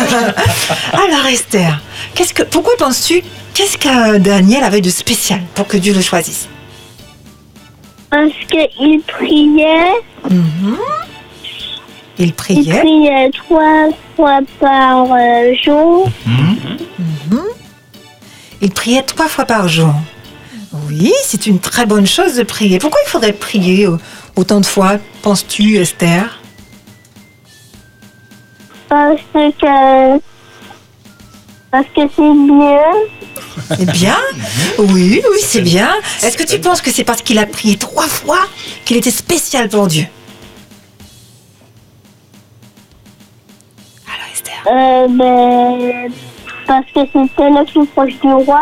Alors 0.93 1.25
Esther, 1.27 1.79
qu'est-ce 2.15 2.33
que, 2.33 2.43
pourquoi 2.43 2.73
penses-tu 2.77 3.21
qu'est-ce 3.53 3.77
que 3.77 4.17
Daniel 4.17 4.63
avait 4.63 4.81
de 4.81 4.89
spécial 4.89 5.41
pour 5.53 5.67
que 5.67 5.77
Dieu 5.77 5.93
le 5.93 6.01
choisisse? 6.01 6.47
Parce 8.09 8.31
qu'il 8.49 9.01
priait. 9.01 9.93
Il 12.17 12.25
il 12.27 12.33
priait. 12.33 12.79
priait 12.79 13.29
trois 13.31 13.87
fois 14.15 14.39
par 14.59 15.05
euh, 15.11 15.53
jour. 15.63 16.09
Il 18.61 18.71
priait 18.71 19.01
trois 19.03 19.27
fois 19.27 19.45
par 19.45 19.67
jour. 19.67 19.93
Oui, 20.73 21.13
c'est 21.23 21.47
une 21.47 21.59
très 21.59 21.85
bonne 21.85 22.07
chose 22.07 22.35
de 22.35 22.43
prier. 22.43 22.79
Pourquoi 22.79 22.99
il 23.05 23.09
faudrait 23.09 23.33
prier 23.33 23.87
autant 24.35 24.61
de 24.61 24.65
fois, 24.65 24.97
penses-tu, 25.21 25.75
Esther? 25.77 26.39
Parce 28.87 29.21
que. 29.33 30.19
Parce 31.71 31.87
que 31.95 32.01
c'est 32.15 32.33
bien. 32.33 32.81
C'est 33.77 33.91
bien 33.91 34.17
Oui, 34.77 35.21
oui, 35.31 35.39
c'est 35.41 35.61
bien. 35.61 35.89
Est-ce 36.21 36.37
que 36.37 36.43
tu 36.43 36.59
penses 36.59 36.81
que 36.81 36.91
c'est 36.91 37.03
parce 37.03 37.21
qu'il 37.21 37.39
a 37.39 37.45
prié 37.45 37.77
trois 37.77 38.07
fois 38.07 38.39
qu'il 38.85 38.97
était 38.97 39.11
spécial 39.11 39.69
pour 39.69 39.87
Dieu? 39.87 40.05
Euh, 44.67 45.07
ben, 45.09 46.11
parce 46.67 46.85
que 46.93 46.99
c'était 47.05 47.49
le 47.49 47.65
plus 47.65 47.85
proche 47.87 48.13
du 48.21 48.31
roi. 48.31 48.61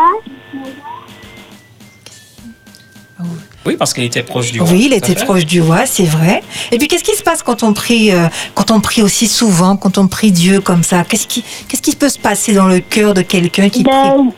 Oui, 3.66 3.76
parce 3.76 3.92
qu'il 3.92 4.04
était 4.04 4.22
proche 4.22 4.52
du 4.52 4.60
roi. 4.60 4.70
Oui, 4.70 4.84
il 4.86 4.92
était 4.92 5.14
proche 5.14 5.44
du 5.44 5.60
roi, 5.60 5.86
c'est 5.86 6.04
vrai. 6.04 6.42
Et 6.72 6.78
puis, 6.78 6.88
qu'est-ce 6.88 7.04
qui 7.04 7.14
se 7.14 7.22
passe 7.22 7.42
quand 7.42 7.62
on 7.62 7.72
prie, 7.72 8.10
euh, 8.10 8.28
quand 8.54 8.70
on 8.70 8.80
prie 8.80 9.02
aussi 9.02 9.26
souvent, 9.26 9.76
quand 9.76 9.98
on 9.98 10.08
prie 10.08 10.32
Dieu 10.32 10.60
comme 10.60 10.82
ça? 10.82 11.04
Qu'est-ce 11.04 11.26
qui, 11.26 11.44
qu'est-ce 11.68 11.82
qui 11.82 11.94
peut 11.94 12.08
se 12.08 12.18
passer 12.18 12.52
dans 12.54 12.66
le 12.66 12.80
cœur 12.80 13.14
de 13.14 13.22
quelqu'un 13.22 13.68
qui 13.68 13.82
prie? 13.82 13.92
Ben, 13.92 14.32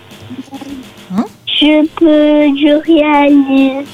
je 1.46 1.86
peux 1.94 2.46
lui 2.56 2.72
réaliser 2.74 3.86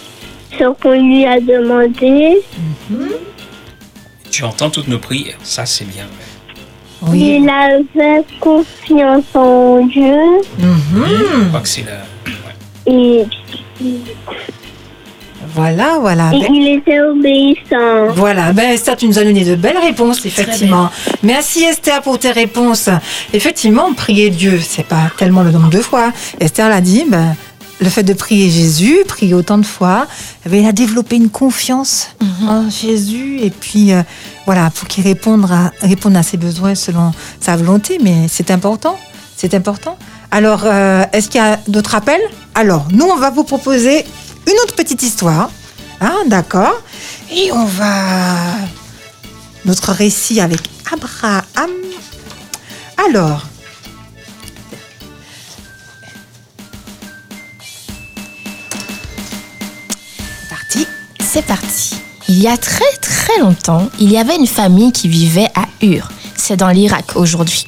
ce 0.58 0.72
qu'on 0.80 0.92
lui 0.92 1.26
a 1.26 1.38
demandé. 1.40 2.40
Tu 4.30 4.44
entends 4.44 4.70
toutes 4.70 4.88
nos 4.88 4.98
prières. 4.98 5.36
Ça, 5.42 5.66
c'est 5.66 5.84
bien. 5.84 6.06
Il 7.12 7.48
avait 7.48 8.24
confiance 8.40 9.24
en 9.34 9.86
Dieu. 9.86 10.16
Je 10.58 11.48
crois 11.48 11.60
que 11.60 11.68
c'est 11.68 11.84
la. 11.84 12.02
Et, 12.90 13.24
Voilà, 15.54 15.98
voilà. 16.00 16.30
et 16.34 16.40
Ben- 16.40 16.54
il 16.54 16.68
était 16.78 17.00
obéissant. 17.00 18.12
Voilà, 18.14 18.52
ben 18.52 18.70
Esther, 18.70 18.96
tu 18.96 19.06
nous 19.06 19.18
as 19.18 19.24
donné 19.24 19.44
de 19.44 19.54
belles 19.54 19.78
réponses, 19.78 20.24
effectivement. 20.26 20.90
Merci 21.22 21.64
Esther 21.64 22.02
pour 22.02 22.18
tes 22.18 22.30
réponses. 22.32 22.88
Effectivement, 23.32 23.92
prier 23.94 24.30
Dieu, 24.30 24.60
c'est 24.66 24.86
pas 24.86 25.10
tellement 25.16 25.42
le 25.42 25.50
nombre 25.50 25.70
de 25.70 25.80
fois. 25.80 26.12
Esther 26.40 26.68
l'a 26.68 26.80
dit, 26.80 27.04
ben, 27.08 27.34
le 27.80 27.88
fait 27.88 28.02
de 28.02 28.12
prier 28.12 28.50
Jésus, 28.50 28.96
prier 29.06 29.34
autant 29.34 29.58
de 29.58 29.66
fois, 29.66 30.06
eh 30.44 30.48
ben, 30.48 30.60
il 30.62 30.66
a 30.66 30.72
développé 30.72 31.16
une 31.16 31.30
confiance 31.30 32.08
en 32.48 32.68
Jésus 32.70 33.38
et 33.40 33.50
puis 33.50 33.92
euh, 33.92 34.02
voilà, 34.46 34.70
pour 34.70 34.88
qu'il 34.88 35.04
réponde 35.04 35.46
à, 35.50 35.70
réponde 35.86 36.16
à 36.16 36.22
ses 36.22 36.36
besoins 36.36 36.74
selon 36.74 37.12
sa 37.40 37.56
volonté, 37.56 37.98
mais 38.02 38.26
c'est 38.28 38.50
important, 38.50 38.96
c'est 39.36 39.54
important. 39.54 39.96
Alors, 40.30 40.62
euh, 40.64 41.04
est-ce 41.12 41.28
qu'il 41.30 41.40
y 41.40 41.44
a 41.44 41.58
d'autres 41.68 41.94
appels? 41.94 42.20
Alors, 42.54 42.86
nous, 42.92 43.06
on 43.06 43.16
va 43.16 43.30
vous 43.30 43.44
proposer 43.44 44.04
une 44.48 44.58
autre 44.62 44.74
petite 44.74 45.02
histoire. 45.02 45.50
Ah, 46.00 46.18
d'accord. 46.26 46.82
Et 47.30 47.52
on 47.52 47.64
va... 47.64 48.56
Notre 49.64 49.92
récit 49.92 50.40
avec 50.40 50.60
Abraham. 50.90 51.70
Alors... 53.06 53.42
C'est 60.40 60.48
parti. 60.48 60.86
C'est 61.20 61.46
parti. 61.46 61.94
Il 62.28 62.40
y 62.40 62.48
a 62.48 62.56
très 62.56 62.92
très 63.00 63.38
longtemps, 63.40 63.88
il 63.98 64.10
y 64.10 64.18
avait 64.18 64.36
une 64.36 64.46
famille 64.46 64.92
qui 64.92 65.08
vivait 65.08 65.50
à 65.54 65.66
Ur. 65.82 66.08
C'est 66.36 66.56
dans 66.56 66.68
l'Irak 66.68 67.16
aujourd'hui. 67.16 67.66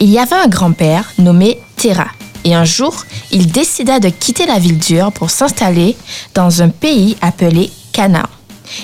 Il 0.00 0.08
y 0.08 0.18
avait 0.18 0.36
un 0.36 0.48
grand-père 0.48 1.12
nommé 1.18 1.58
Terah. 1.76 2.15
Et 2.46 2.54
un 2.54 2.64
jour, 2.64 2.94
il 3.32 3.50
décida 3.50 3.98
de 3.98 4.08
quitter 4.08 4.46
la 4.46 4.60
ville 4.60 4.78
d'Ur 4.78 5.10
pour 5.10 5.30
s'installer 5.30 5.96
dans 6.32 6.62
un 6.62 6.68
pays 6.68 7.16
appelé 7.20 7.72
Canaan. 7.92 8.28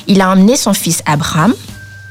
Il 0.09 0.21
a 0.21 0.31
emmené 0.31 0.57
son 0.57 0.75
fils 0.75 1.01
Abraham, 1.07 1.55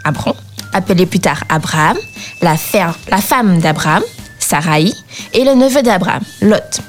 Abram, 0.05 0.33
appelé 0.71 1.05
plus 1.05 1.19
tard 1.19 1.43
Abraham, 1.49 1.97
la 2.41 2.55
femme 2.55 3.59
d'Abraham, 3.59 4.01
Sarai, 4.39 4.93
et 5.33 5.43
le 5.43 5.55
neveu 5.55 5.81
d'Abraham, 5.81 6.23
Lot. 6.41 6.79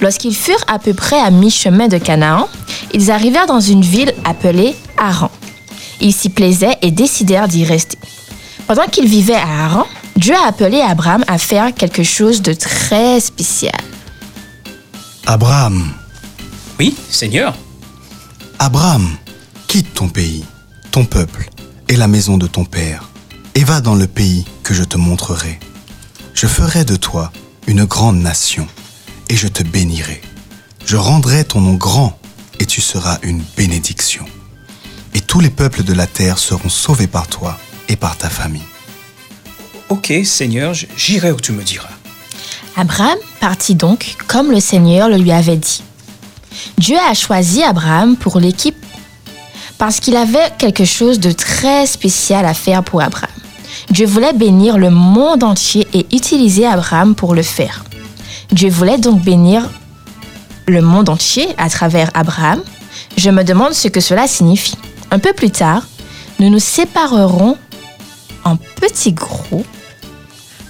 Lorsqu'ils 0.00 0.34
furent 0.34 0.64
à 0.66 0.80
peu 0.80 0.92
près 0.92 1.20
à 1.20 1.30
mi-chemin 1.30 1.86
de 1.86 1.98
Canaan, 1.98 2.48
ils 2.92 3.12
arrivèrent 3.12 3.46
dans 3.46 3.60
une 3.60 3.82
ville 3.82 4.12
appelée 4.24 4.74
Haran. 4.98 5.30
Ils 6.00 6.12
s'y 6.12 6.30
plaisaient 6.30 6.78
et 6.82 6.90
décidèrent 6.90 7.46
d'y 7.46 7.64
rester. 7.64 7.98
Pendant 8.66 8.86
qu'ils 8.86 9.06
vivaient 9.08 9.34
à 9.34 9.66
Haran, 9.66 9.86
Dieu 10.16 10.34
a 10.34 10.48
appelé 10.48 10.80
Abraham 10.80 11.24
à 11.28 11.38
faire 11.38 11.72
quelque 11.72 12.02
chose 12.02 12.42
de 12.42 12.54
très 12.54 13.20
spécial. 13.20 13.80
Abraham, 15.32 15.92
Oui, 16.80 16.96
Seigneur. 17.08 17.54
Abraham, 18.58 19.08
quitte 19.68 19.94
ton 19.94 20.08
pays, 20.08 20.44
ton 20.90 21.04
peuple 21.04 21.48
et 21.86 21.94
la 21.94 22.08
maison 22.08 22.36
de 22.36 22.48
ton 22.48 22.64
père, 22.64 23.08
et 23.54 23.62
va 23.62 23.80
dans 23.80 23.94
le 23.94 24.08
pays 24.08 24.44
que 24.64 24.74
je 24.74 24.82
te 24.82 24.96
montrerai. 24.96 25.60
Je 26.34 26.48
ferai 26.48 26.84
de 26.84 26.96
toi 26.96 27.30
une 27.68 27.84
grande 27.84 28.16
nation, 28.16 28.66
et 29.28 29.36
je 29.36 29.46
te 29.46 29.62
bénirai. 29.62 30.20
Je 30.84 30.96
rendrai 30.96 31.44
ton 31.44 31.60
nom 31.60 31.74
grand, 31.74 32.18
et 32.58 32.66
tu 32.66 32.80
seras 32.80 33.20
une 33.22 33.44
bénédiction. 33.56 34.24
Et 35.14 35.20
tous 35.20 35.38
les 35.38 35.50
peuples 35.50 35.84
de 35.84 35.92
la 35.92 36.08
terre 36.08 36.38
seront 36.38 36.68
sauvés 36.68 37.06
par 37.06 37.28
toi 37.28 37.56
et 37.88 37.94
par 37.94 38.16
ta 38.16 38.30
famille. 38.30 38.66
Ok, 39.90 40.12
Seigneur, 40.24 40.74
j'irai 40.96 41.30
où 41.30 41.40
tu 41.40 41.52
me 41.52 41.62
diras. 41.62 41.99
Abraham 42.76 43.18
partit 43.40 43.74
donc 43.74 44.16
comme 44.26 44.50
le 44.50 44.60
Seigneur 44.60 45.08
le 45.08 45.16
lui 45.16 45.32
avait 45.32 45.56
dit. 45.56 45.82
Dieu 46.78 46.96
a 47.08 47.14
choisi 47.14 47.62
Abraham 47.62 48.16
pour 48.16 48.38
l'équipe 48.38 48.76
parce 49.78 50.00
qu'il 50.00 50.16
avait 50.16 50.52
quelque 50.58 50.84
chose 50.84 51.20
de 51.20 51.32
très 51.32 51.86
spécial 51.86 52.44
à 52.44 52.54
faire 52.54 52.82
pour 52.82 53.02
Abraham. 53.02 53.30
Dieu 53.90 54.06
voulait 54.06 54.32
bénir 54.32 54.78
le 54.78 54.90
monde 54.90 55.42
entier 55.42 55.86
et 55.92 56.06
utiliser 56.14 56.66
Abraham 56.66 57.14
pour 57.14 57.34
le 57.34 57.42
faire. 57.42 57.84
Dieu 58.52 58.68
voulait 58.68 58.98
donc 58.98 59.22
bénir 59.22 59.68
le 60.66 60.82
monde 60.82 61.08
entier 61.08 61.48
à 61.56 61.68
travers 61.68 62.10
Abraham. 62.14 62.62
Je 63.16 63.30
me 63.30 63.42
demande 63.42 63.72
ce 63.72 63.88
que 63.88 64.00
cela 64.00 64.26
signifie. 64.26 64.76
Un 65.10 65.18
peu 65.18 65.32
plus 65.32 65.50
tard, 65.50 65.86
nous 66.38 66.50
nous 66.50 66.58
séparerons 66.58 67.56
en 68.44 68.56
petits 68.56 69.12
groupes 69.12 69.66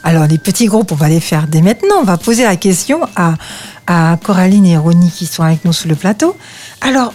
Alors, 0.03 0.26
les 0.26 0.38
petits 0.38 0.66
groupes, 0.66 0.92
on 0.92 0.96
va 0.96 1.09
les 1.09 1.20
faire 1.20 1.46
dès 1.46 1.61
maintenant. 1.61 1.96
On 2.01 2.05
va 2.05 2.16
poser 2.16 2.44
la 2.44 2.57
question 2.57 3.01
à, 3.16 3.34
à 3.86 4.18
Coraline 4.22 4.66
et 4.66 4.76
Ronnie 4.76 5.11
qui 5.11 5.26
sont 5.26 5.42
avec 5.42 5.64
nous 5.64 5.72
sur 5.72 5.88
le 5.88 5.94
plateau. 5.94 6.36
Alors, 6.80 7.12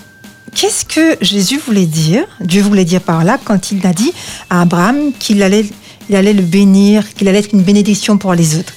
qu'est-ce 0.53 0.85
que 0.85 1.17
Jésus 1.21 1.59
voulait 1.65 1.87
dire 1.87 2.25
Dieu 2.39 2.61
voulait 2.61 2.85
dire 2.85 3.01
par 3.01 3.23
là 3.23 3.37
quand 3.43 3.71
il 3.71 3.85
a 3.87 3.93
dit 3.93 4.13
à 4.49 4.61
Abraham 4.61 5.11
qu'il 5.17 5.41
allait, 5.41 5.65
il 6.09 6.15
allait 6.15 6.33
le 6.33 6.43
bénir, 6.43 7.13
qu'il 7.13 7.27
allait 7.27 7.39
être 7.39 7.53
une 7.53 7.63
bénédiction 7.63 8.17
pour 8.17 8.33
les 8.33 8.57
autres? 8.57 8.73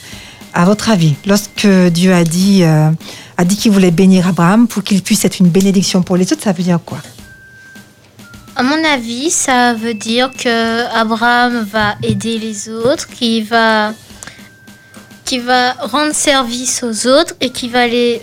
À 0.54 0.64
votre 0.64 0.88
avis, 0.90 1.14
lorsque 1.26 1.68
Dieu 1.92 2.14
a 2.14 2.24
dit, 2.24 2.62
euh, 2.62 2.90
a 3.36 3.44
dit 3.44 3.56
qu'il 3.56 3.70
voulait 3.70 3.90
bénir 3.90 4.26
Abraham 4.26 4.66
pour 4.66 4.82
qu'il 4.82 5.02
puisse 5.02 5.24
être 5.24 5.38
une 5.38 5.48
bénédiction 5.48 6.02
pour 6.02 6.16
les 6.16 6.32
autres, 6.32 6.42
ça 6.42 6.52
veut 6.52 6.62
dire 6.62 6.80
quoi? 6.84 6.98
À 8.58 8.64
mon 8.64 8.82
avis, 8.82 9.30
ça 9.30 9.72
veut 9.72 9.94
dire 9.94 10.32
que 10.32 10.84
Abraham 10.92 11.62
va 11.62 11.94
aider 12.02 12.40
les 12.40 12.68
autres, 12.68 13.06
qu'il 13.06 13.44
va, 13.44 13.94
va 15.44 15.72
rendre 15.74 16.12
service 16.12 16.82
aux 16.82 17.06
autres 17.06 17.34
et 17.40 17.50
qu'il 17.50 17.70
va, 17.70 17.86
les, 17.86 18.20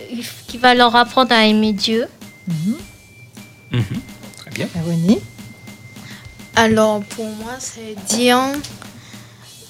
va 0.60 0.76
leur 0.76 0.94
apprendre 0.94 1.32
à 1.32 1.46
aimer 1.46 1.72
Dieu. 1.72 2.08
Très 3.72 4.52
bien. 4.54 4.68
Ronnie 4.86 5.20
Alors 6.58 7.02
pour 7.16 7.28
moi, 7.28 7.54
c'est 7.58 7.96
dire 8.14 8.42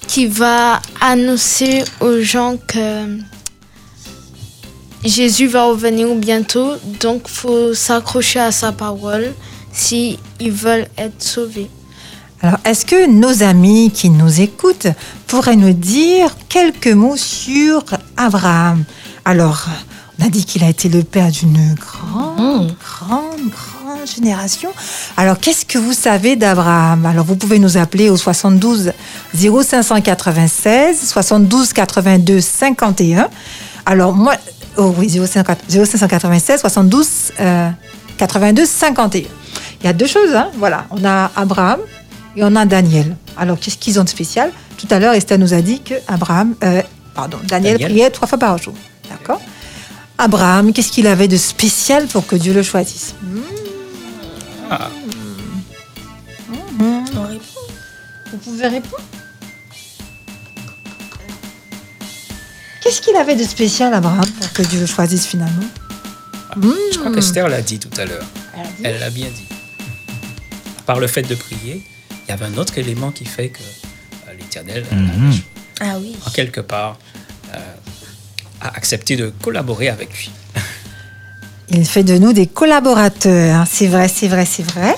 qu'il 0.08 0.30
va 0.30 0.82
annoncer 1.00 1.84
aux 2.00 2.22
gens 2.22 2.58
que 2.58 3.20
Jésus 5.04 5.46
va 5.46 5.66
revenir 5.66 6.16
bientôt, 6.16 6.74
donc 7.00 7.28
faut 7.28 7.76
s'accrocher 7.76 8.40
à 8.40 8.52
sa 8.52 8.72
parole 8.72 9.32
si 9.76 10.18
ils 10.40 10.52
veulent 10.52 10.88
être 10.98 11.22
sauvés. 11.22 11.70
Alors, 12.42 12.60
est-ce 12.66 12.86
que 12.86 13.08
nos 13.08 13.44
amis 13.44 13.92
qui 13.92 14.10
nous 14.10 14.42
écoutent 14.42 14.88
pourraient 15.28 15.56
nous 15.56 15.74
dire 15.74 16.36
quelques 16.50 16.88
mots 16.88 17.18
sur 17.18 17.84
Abraham? 18.18 18.84
Alors, 19.26 19.68
on 20.20 20.26
a 20.26 20.30
dit 20.30 20.46
qu'il 20.46 20.64
a 20.64 20.70
été 20.70 20.90
le 20.90 21.04
père 21.04 21.30
d'une 21.32 21.76
grande, 21.76 22.76
grande, 22.78 23.50
grande 23.50 24.08
génération. 24.08 24.70
Alors, 25.18 25.40
qu'est-ce 25.40 25.66
que 25.66 25.78
vous 25.78 25.94
savez 25.94 26.36
d'Abraham? 26.36 27.06
Alors, 27.06 27.26
vous 27.26 27.36
pouvez 27.36 27.60
nous 27.60 27.78
appeler 27.78 28.10
au 28.10 28.18
72 28.18 28.94
0596 29.34 31.08
72 31.08 31.74
82 31.74 32.42
51. 32.42 33.30
Alors, 33.86 34.14
moi, 34.14 34.36
oh 34.78 34.94
oui, 34.98 35.10
0596 35.10 36.60
72 36.60 37.08
euh, 37.40 37.70
82 38.18 38.66
51. 38.66 39.30
Il 39.82 39.86
y 39.86 39.90
a 39.90 39.94
deux 39.94 40.08
choses, 40.08 40.34
hein. 40.34 40.50
voilà. 40.58 40.86
On 40.90 41.04
a 41.06 41.32
Abraham 41.36 41.80
et 42.36 42.44
on 42.44 42.56
a 42.56 42.66
Daniel. 42.66 43.16
Alors, 43.38 43.60
qu'est-ce 43.60 43.78
qu'ils 43.78 44.00
ont 44.00 44.04
de 44.04 44.10
spécial? 44.10 44.52
Tout 44.78 44.88
à 44.90 45.00
l'heure, 45.00 45.14
Esther 45.14 45.38
nous 45.38 45.54
a 45.54 45.62
dit 45.62 45.82
que 45.82 45.94
Abraham, 46.08 46.56
euh, 46.64 46.82
pardon, 47.14 47.38
Daniel, 47.46 47.74
Daniel. 47.74 47.92
priait 47.92 48.10
trois 48.10 48.28
fois 48.28 48.38
par 48.38 48.58
jour. 48.58 48.74
D'accord? 49.10 49.42
Abraham, 50.18 50.72
qu'est-ce 50.74 50.92
qu'il 50.92 51.08
avait 51.08 51.28
de 51.28 51.38
spécial 51.38 52.08
pour 52.08 52.26
que 52.26 52.36
Dieu 52.36 52.54
le 52.54 52.64
choisisse? 52.64 53.14
Ah, 54.72 54.90
Mhm. 56.50 57.06
Vous 58.32 58.38
pouvez 58.38 58.68
répondre? 58.68 59.04
Qu'est-ce 62.82 63.02
qu'il 63.02 63.16
avait 63.16 63.36
de 63.36 63.44
spécial, 63.44 63.94
Abraham, 63.94 64.26
pour 64.40 64.54
que 64.54 64.62
Dieu 64.64 64.80
le 64.80 64.86
choisisse 64.86 65.26
finalement? 65.26 65.66
Je 66.92 66.98
crois 67.00 67.12
qu'Esther 67.12 67.48
l'a 67.50 67.62
dit 67.62 67.80
tout 67.80 67.90
à 68.00 68.06
l'heure. 68.06 68.26
Elle 68.84 69.00
l'a 69.00 69.10
bien 69.10 69.28
dit. 69.28 69.48
Par 70.86 71.00
le 71.00 71.08
fait 71.08 71.24
de 71.24 71.36
prier, 71.36 71.84
il 72.28 72.30
y 72.30 72.32
avait 72.32 72.46
un 72.46 72.58
autre 72.58 72.78
élément 72.78 73.12
qui 73.12 73.26
fait 73.26 73.50
que 73.50 73.60
euh, 73.60 74.34
l'Éternel, 74.38 74.86
euh, 74.92 74.96
Mhm. 74.96 75.34
Ah 75.82 75.96
oui. 76.00 76.16
en 76.26 76.30
quelque 76.32 76.62
part, 76.62 76.98
euh, 77.54 77.58
a 78.62 78.68
accepté 78.70 79.16
de 79.18 79.34
collaborer 79.42 79.90
avec 79.90 80.10
lui. 80.18 80.32
Il 81.70 81.86
fait 81.86 82.04
de 82.04 82.18
nous 82.18 82.32
des 82.32 82.48
collaborateurs. 82.48 83.66
C'est 83.70 83.88
vrai, 83.88 84.08
c'est 84.08 84.28
vrai, 84.28 84.46
c'est 84.46 84.64
vrai. 84.64 84.96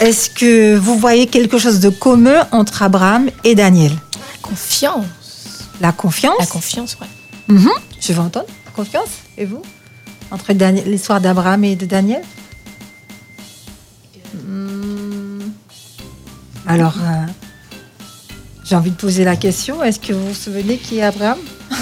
Est-ce 0.00 0.28
que 0.30 0.76
vous 0.76 0.98
voyez 0.98 1.28
quelque 1.28 1.58
chose 1.58 1.78
de 1.80 1.88
commun 1.88 2.46
entre 2.50 2.82
Abraham 2.82 3.30
et 3.44 3.54
Daniel? 3.54 3.92
Confiance. 4.42 5.04
La 5.80 5.92
confiance? 5.92 6.36
La 6.40 6.46
confiance, 6.46 6.96
ouais. 7.00 7.06
Mhm. 7.48 7.68
Je 8.00 8.12
veux 8.12 8.20
entendre. 8.20 8.46
La 8.66 8.72
confiance 8.72 9.08
Et 9.38 9.44
vous? 9.44 9.62
Entre 10.32 10.52
l'histoire 10.86 11.20
d'Abraham 11.20 11.62
et 11.64 11.76
de 11.76 11.86
Daniel? 11.86 12.22
Alors, 16.66 16.94
euh, 16.98 17.26
j'ai 18.64 18.76
envie 18.76 18.90
de 18.90 18.96
poser 18.96 19.24
la 19.24 19.36
question. 19.36 19.82
Est-ce 19.82 19.98
que 20.00 20.12
vous 20.12 20.28
vous 20.28 20.34
souvenez 20.34 20.76
qui 20.76 20.98
est 20.98 21.02
Abraham 21.02 21.38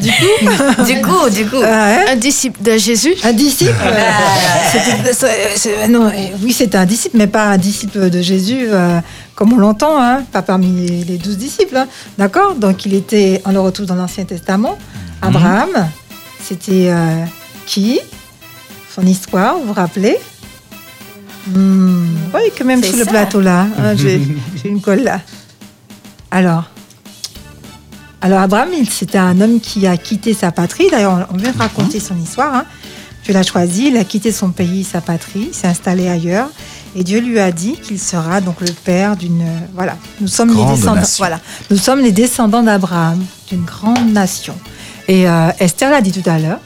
Du 0.00 0.10
coup 0.10 0.84
Du 0.84 1.00
coup, 1.02 1.30
du 1.30 1.46
coup. 1.46 1.56
Ah 1.62 1.86
ouais 1.86 2.08
Un 2.10 2.16
disciple 2.16 2.60
de 2.62 2.76
Jésus 2.78 3.14
Un 3.22 3.32
disciple 3.32 3.72
euh, 3.82 5.12
c'est- 5.56 5.88
non, 5.88 6.10
Oui, 6.42 6.52
c'est 6.52 6.74
un 6.74 6.84
disciple, 6.86 7.16
mais 7.16 7.26
pas 7.26 7.44
un 7.44 7.58
disciple 7.58 8.10
de 8.10 8.20
Jésus 8.22 8.66
euh, 8.68 9.00
comme 9.34 9.52
on 9.52 9.56
l'entend, 9.58 10.00
hein, 10.02 10.24
pas 10.32 10.42
parmi 10.42 11.04
les- 11.04 11.18
douze 11.18 11.36
disciples. 11.38 11.76
hein. 11.76 11.86
D'accord? 12.16 12.54
Donc, 12.54 12.84
il 12.86 12.94
était, 12.94 13.40
on 13.44 13.52
le 13.52 13.60
retrouve 13.60 13.86
dans 13.86 13.94
l'Ancien 13.94 14.24
Testament. 14.24 14.76
Abraham, 15.22 15.70
c'était 16.42 16.88
euh, 16.90 17.24
qui? 17.66 18.00
Son 18.94 19.02
histoire, 19.02 19.58
vous 19.58 19.66
vous 19.66 19.72
rappelez? 19.72 20.16
Hmm, 21.54 22.16
Oui, 22.34 22.40
quand 22.56 22.64
même 22.64 22.82
sur 22.82 22.96
le 22.96 23.04
plateau 23.04 23.40
là. 23.40 23.66
hein, 23.78 23.94
J'ai 23.96 24.20
une 24.64 24.80
colle 24.80 25.00
là. 25.02 25.20
Alors, 26.30 26.64
alors 28.20 28.40
Abraham, 28.40 28.68
c'était 28.90 29.18
un 29.18 29.40
homme 29.40 29.60
qui 29.60 29.86
a 29.86 29.96
quitté 29.96 30.34
sa 30.34 30.50
patrie. 30.52 30.86
D'ailleurs, 30.90 31.26
on 31.32 31.36
vient 31.36 31.52
de 31.52 31.58
raconter 31.58 32.00
son 32.00 32.16
histoire. 32.18 32.54
hein. 32.54 32.64
Dieu 33.24 33.32
l'a 33.34 33.42
choisi, 33.42 33.88
il 33.88 33.96
a 33.96 34.04
quitté 34.04 34.32
son 34.32 34.50
pays, 34.50 34.84
sa 34.84 35.00
patrie, 35.00 35.50
s'est 35.52 35.66
installé 35.68 36.08
ailleurs. 36.08 36.48
Et 36.96 37.04
Dieu 37.04 37.20
lui 37.20 37.38
a 37.38 37.52
dit 37.52 37.74
qu'il 37.80 37.98
sera 37.98 38.40
donc 38.40 38.60
le 38.60 38.70
père 38.72 39.16
d'une. 39.16 39.42
euh, 39.42 39.58
Voilà, 39.74 39.96
nous 40.20 40.26
sommes 40.28 40.50
Grande 40.52 40.70
les 40.70 40.76
descendants. 40.76 41.00
nation. 41.00 41.16
Voilà, 41.22 41.40
nous 41.70 41.76
sommes 41.76 42.00
les 42.00 42.12
descendants 42.12 42.62
d'Abraham, 42.62 43.22
d'une 43.48 43.64
grande 43.64 44.12
nation. 44.12 44.54
Et 45.06 45.28
euh, 45.28 45.50
Esther 45.60 45.90
l'a 45.90 46.00
dit 46.00 46.12
tout 46.12 46.28
à 46.28 46.38
l'heure. 46.38 46.60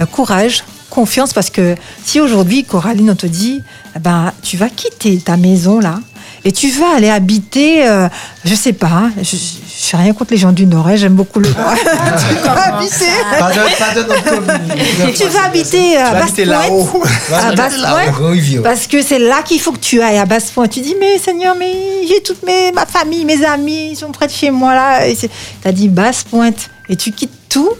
euh, 0.00 0.06
courage, 0.06 0.64
confiance, 0.94 1.32
parce 1.32 1.50
que 1.50 1.74
si 2.04 2.20
aujourd'hui, 2.20 2.64
Coraline, 2.64 3.10
on 3.10 3.16
te 3.16 3.26
dit, 3.26 3.62
eh 3.96 3.98
ben, 3.98 4.32
tu 4.42 4.56
vas 4.56 4.68
quitter 4.68 5.18
ta 5.18 5.36
maison 5.36 5.80
là. 5.80 5.98
Et 6.46 6.52
tu 6.52 6.70
vas 6.70 6.96
aller 6.96 7.08
habiter, 7.08 7.88
euh, 7.88 8.06
je 8.44 8.54
sais 8.54 8.74
pas, 8.74 8.86
hein, 8.88 9.12
je, 9.16 9.34
je, 9.34 9.96
rien 9.96 10.12
contre 10.12 10.32
les 10.32 10.36
gens 10.36 10.52
du 10.52 10.66
Nord, 10.66 10.86
hein, 10.86 10.96
j'aime 10.96 11.14
beaucoup 11.14 11.40
le 11.40 11.48
Nord. 11.48 11.74
tu 11.74 12.34
vas 12.34 12.76
habiter, 12.76 13.06
Pas 13.38 13.50
de, 13.50 13.78
pas 13.78 13.94
de 13.94 14.02
notre 14.02 15.14
tu 15.14 15.24
vas 15.28 15.44
habiter 15.44 15.96
à. 15.96 16.12
Basse-Pointe. 16.12 17.08
À 17.32 17.52
Basse-Pointe. 17.52 18.62
Parce 18.62 18.86
que 18.86 19.00
c'est 19.02 19.18
là 19.18 19.42
qu'il 19.42 19.58
faut 19.58 19.72
que 19.72 19.78
tu 19.78 20.02
ailles 20.02 20.18
à 20.18 20.26
Basse-Pointe. 20.26 20.70
Tu 20.70 20.80
dis, 20.80 20.96
mais 21.00 21.18
Seigneur, 21.18 21.56
mais 21.58 21.72
j'ai 22.06 22.22
toute 22.22 22.42
mes, 22.42 22.72
ma 22.72 22.84
famille, 22.84 23.24
mes 23.24 23.42
amis, 23.42 23.92
ils 23.92 23.96
sont 23.96 24.12
près 24.12 24.26
de 24.26 24.32
chez 24.32 24.50
moi 24.50 24.74
là. 24.74 25.00
Tu 25.08 25.28
as 25.64 25.72
dit 25.72 25.88
Basse-Pointe. 25.88 26.70
Et 26.90 26.96
tu 26.96 27.12
quittes 27.12 27.30
tout. 27.48 27.70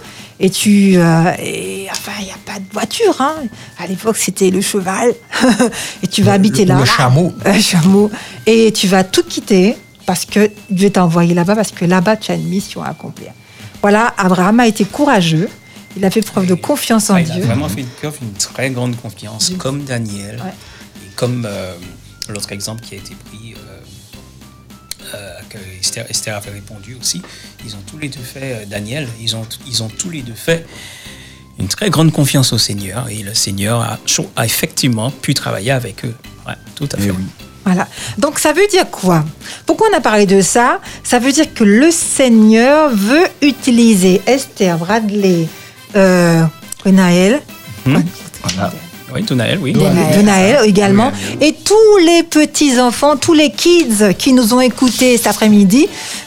Et 0.41 0.51
tu. 0.51 0.97
euh, 0.97 1.33
et, 1.39 1.87
enfin, 1.91 2.13
il 2.21 2.25
n'y 2.27 2.31
a 2.33 2.37
pas 2.45 2.59
de 2.59 2.65
voiture. 2.73 3.15
Hein. 3.21 3.35
À 3.79 3.87
l'époque, 3.87 4.17
c'était 4.17 4.51
le 4.51 4.61
cheval. 4.61 5.13
et 6.03 6.07
tu 6.07 6.23
vas 6.23 6.33
habiter 6.33 6.65
là. 6.65 6.79
Le 6.79 6.85
chameau. 6.85 7.33
Un 7.45 7.61
chameau. 7.61 8.11
Et 8.47 8.73
tu 8.73 8.87
vas 8.89 9.05
tout 9.05 9.23
quitter 9.25 9.77
parce 10.07 10.25
que 10.25 10.51
Dieu 10.71 10.91
t'a 10.91 11.05
envoyé 11.05 11.35
là-bas, 11.35 11.55
parce 11.55 11.71
que 11.71 11.85
là-bas, 11.85 12.17
tu 12.17 12.31
as 12.33 12.35
une 12.35 12.49
mission 12.49 12.83
à 12.83 12.89
accomplir. 12.89 13.31
Voilà, 13.81 14.13
Abraham 14.19 14.61
a 14.61 14.67
été 14.67 14.85
courageux. 14.85 15.49
Il 15.97 16.05
a 16.05 16.11
fait 16.11 16.23
preuve 16.23 16.47
de 16.47 16.55
confiance 16.55 17.11
en 17.11 17.15
Ah, 17.15 17.21
il 17.21 17.31
a 17.31 17.35
Dieu. 17.37 17.45
vraiment 17.45 17.69
fait 17.69 17.83
une 17.83 17.87
preuve 17.87 18.19
d'une 18.21 18.33
très 18.33 18.71
grande 18.71 18.97
confiance, 18.97 19.51
Oui. 19.51 19.57
comme 19.57 19.85
Daniel. 19.85 20.37
Ouais. 20.45 20.51
Et 21.07 21.11
comme 21.15 21.47
euh, 21.49 21.75
l'autre 22.29 22.51
exemple 22.51 22.83
qui 22.83 22.95
a 22.95 22.99
été 22.99 23.15
pris, 23.27 23.55
Esther, 25.81 26.07
Esther 26.09 26.37
avait 26.37 26.51
répondu 26.51 26.97
aussi, 27.01 27.23
ils 27.65 27.75
ont 27.75 27.83
tous 27.87 27.99
les 27.99 28.09
deux 28.09 28.21
fait, 28.23 28.63
euh, 28.63 28.65
Daniel, 28.67 29.09
ils 29.21 29.37
ont, 29.37 29.47
ils 29.67 29.83
ont 29.83 29.89
tous 29.89 30.11
les 30.11 30.23
deux 30.23 30.35
fait 30.35 30.67
une 31.59 31.69
très 31.69 31.89
grande 31.89 32.13
confiance 32.13 32.53
au 32.53 32.59
Seigneur. 32.59 33.09
Et 33.09 33.23
le 33.23 33.33
Seigneur 33.33 33.81
a, 33.81 34.45
effectivement 34.45 35.11
pu 35.11 35.35
travailler 35.35 35.71
avec 35.71 36.05
eux. 36.05 36.15
Ouais, 36.47 36.55
tout 36.75 36.89
à 36.93 36.97
fait. 36.97 37.13
Voilà. 37.65 37.89
Donc 38.19 38.39
ça 38.39 38.53
veut 38.53 38.67
dire 38.67 38.91
quoi? 38.91 39.25
Pourquoi 39.65 39.89
on 39.93 39.97
a 39.97 40.01
parlé 40.01 40.27
de 40.27 40.41
ça? 40.41 40.81
Ça 41.03 41.19
veut 41.19 41.33
dire 41.33 41.55
que 41.55 41.65
le 41.65 41.91
Seigneur 41.91 42.91
veut 42.91 43.27
utiliser 43.41 44.21
Esther, 44.27 44.77
Bradley, 44.79 45.49
euh, 45.97 46.45
Renaël, 46.85 47.41
Hmm. 47.87 48.01
Oui, 49.15 49.23
Donaël, 49.23 49.59
oui. 49.63 49.73
Renaël 50.19 50.59
également, 50.65 51.13
et 51.41 51.53
tous 51.53 51.97
les 52.05 52.23
petits-enfants, 52.25 53.17
tous 53.17 53.33
les 53.33 53.51
kids 53.51 54.15
qui 54.19 54.33
nous 54.33 54.53
ont 54.55 54.61
écoutés 54.61 55.17
cet 55.17 55.29
après-midi, 55.29 55.87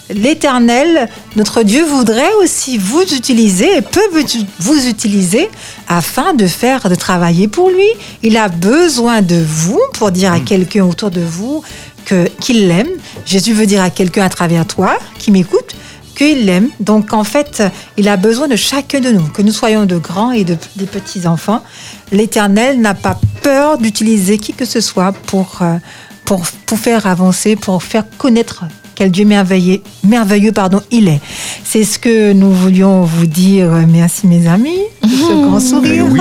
l'Éternel, 0.09 1.09
notre 1.35 1.63
Dieu, 1.63 1.83
voudrait 1.85 2.33
aussi 2.41 2.77
vous 2.77 3.01
utiliser 3.15 3.77
et 3.77 3.81
peut 3.81 3.99
vous- 4.13 4.45
vous 4.59 4.87
utiliser 4.87 5.49
afin 5.87 6.33
de 6.33 6.47
faire, 6.47 6.89
de 6.89 6.95
travailler 6.95 7.47
pour 7.47 7.69
lui. 7.69 7.87
Il 8.23 8.37
a 8.37 8.47
besoin 8.49 9.21
de 9.21 9.35
vous 9.47 9.79
pour 9.93 10.11
dire 10.11 10.31
à 10.33 10.39
quelqu'un 10.39 10.85
autour 10.85 11.11
de 11.11 11.21
vous 11.21 11.63
que 12.05 12.27
qu'il 12.39 12.67
l'aime. 12.67 12.87
Jésus 13.25 13.53
veut 13.53 13.65
dire 13.65 13.81
à 13.81 13.89
quelqu'un 13.89 14.23
à 14.23 14.29
travers 14.29 14.65
toi 14.65 14.97
qui 15.19 15.31
m'écoute 15.31 15.75
qu'il 16.17 16.45
l'aime. 16.45 16.69
Donc 16.79 17.13
en 17.13 17.23
fait, 17.23 17.63
il 17.95 18.09
a 18.09 18.17
besoin 18.17 18.47
de 18.47 18.55
chacun 18.55 18.99
de 18.99 19.11
nous, 19.11 19.27
que 19.27 19.41
nous 19.41 19.51
soyons 19.51 19.85
de 19.85 19.97
grands 19.97 20.31
et 20.31 20.43
de, 20.43 20.57
des 20.75 20.87
petits-enfants. 20.87 21.63
L'Éternel 22.11 22.81
n'a 22.81 22.95
pas 22.95 23.19
peur 23.43 23.77
d'utiliser 23.77 24.37
qui 24.37 24.53
que 24.53 24.65
ce 24.65 24.81
soit 24.81 25.11
pour, 25.11 25.59
euh, 25.61 25.77
pour, 26.25 26.41
pour 26.65 26.79
faire 26.79 27.05
avancer, 27.05 27.55
pour 27.55 27.83
faire 27.83 28.03
connaître 28.17 28.65
quel 28.97 29.11
Dieu 29.11 29.25
merveilleux, 29.25 29.81
merveilleux 30.03 30.51
pardon, 30.51 30.81
il 30.89 31.07
est. 31.07 31.21
C'est 31.63 31.83
ce 31.83 31.99
que 31.99 32.33
nous 32.33 32.51
voulions 32.51 33.03
vous 33.03 33.27
dire. 33.27 33.69
Merci 33.87 34.25
mes 34.25 34.47
amis 34.47 34.79
pour 35.01 35.09
ce 35.11 35.45
grand 35.45 35.59
sourire. 35.59 36.05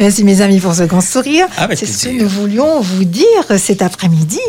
Merci 0.00 0.24
mes 0.24 0.40
amis 0.40 0.58
pour 0.58 0.74
ce 0.74 0.82
grand 0.82 1.02
sourire. 1.02 1.46
Avec 1.56 1.78
C'est 1.78 1.86
ce 1.86 2.08
que 2.08 2.22
nous 2.22 2.28
voulions 2.28 2.80
vous 2.80 3.04
dire 3.04 3.44
cet 3.58 3.80
après-midi. 3.80 4.40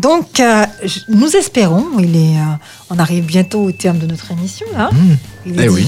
Donc, 0.00 0.40
euh, 0.40 0.64
nous 1.08 1.36
espérons, 1.36 1.84
il 1.98 2.16
est, 2.16 2.38
euh, 2.38 2.54
on 2.88 2.98
arrive 2.98 3.24
bientôt 3.26 3.60
au 3.64 3.72
terme 3.72 3.98
de 3.98 4.06
notre 4.06 4.30
émission. 4.30 4.64
Là. 4.74 4.88
Il 5.44 5.60
est 5.60 5.64
Eh 5.64 5.68
oui. 5.68 5.82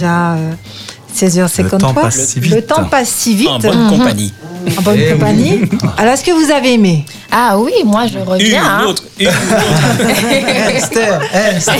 Déjà 1.20 1.46
16h53. 1.46 1.62
Le 1.62 1.78
temps 1.78 1.94
passe 1.94 2.16
si 2.26 2.40
Le 2.40 2.56
vite. 2.56 2.66
temps 2.66 2.84
passe 2.84 3.08
si 3.08 3.34
vite. 3.34 3.48
En 3.48 3.58
bonne 3.58 3.88
compagnie. 3.88 4.32
En 4.78 4.82
bonne 4.82 4.96
Eh 4.98 5.06
oui. 5.06 5.12
compagnie. 5.12 5.60
Alors, 5.98 6.14
est-ce 6.14 6.24
que 6.24 6.30
vous 6.32 6.50
avez 6.50 6.74
aimé? 6.74 7.04
Ah 7.30 7.58
oui, 7.58 7.72
moi 7.84 8.06
je 8.06 8.18
Une 8.18 8.24
reviens. 8.24 8.64
hein. 8.64 8.84
autre, 8.86 9.02
une 9.18 9.28
autre. 9.28 9.34
Esther, 10.74 11.20
Esther. 11.56 11.76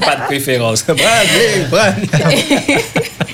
Pas 0.00 0.16
de 0.16 0.22
préférence. 0.26 0.84
Bradley. 0.86 1.68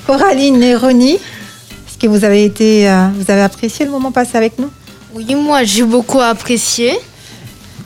Coraline 0.06 0.62
et 0.62 0.74
Ronnie, 0.76 1.14
est-ce 1.14 1.98
que 2.00 2.06
vous 2.08 2.24
avez 2.24 2.44
été, 2.44 2.88
euh, 2.90 3.06
vous 3.16 3.30
avez 3.30 3.42
apprécié 3.42 3.84
le 3.84 3.90
moment 3.90 4.10
passé 4.12 4.36
avec 4.36 4.58
nous? 4.58 4.70
Oui, 5.14 5.34
moi 5.34 5.62
j'ai 5.64 5.82
beaucoup 5.84 6.20
apprécié. 6.20 6.98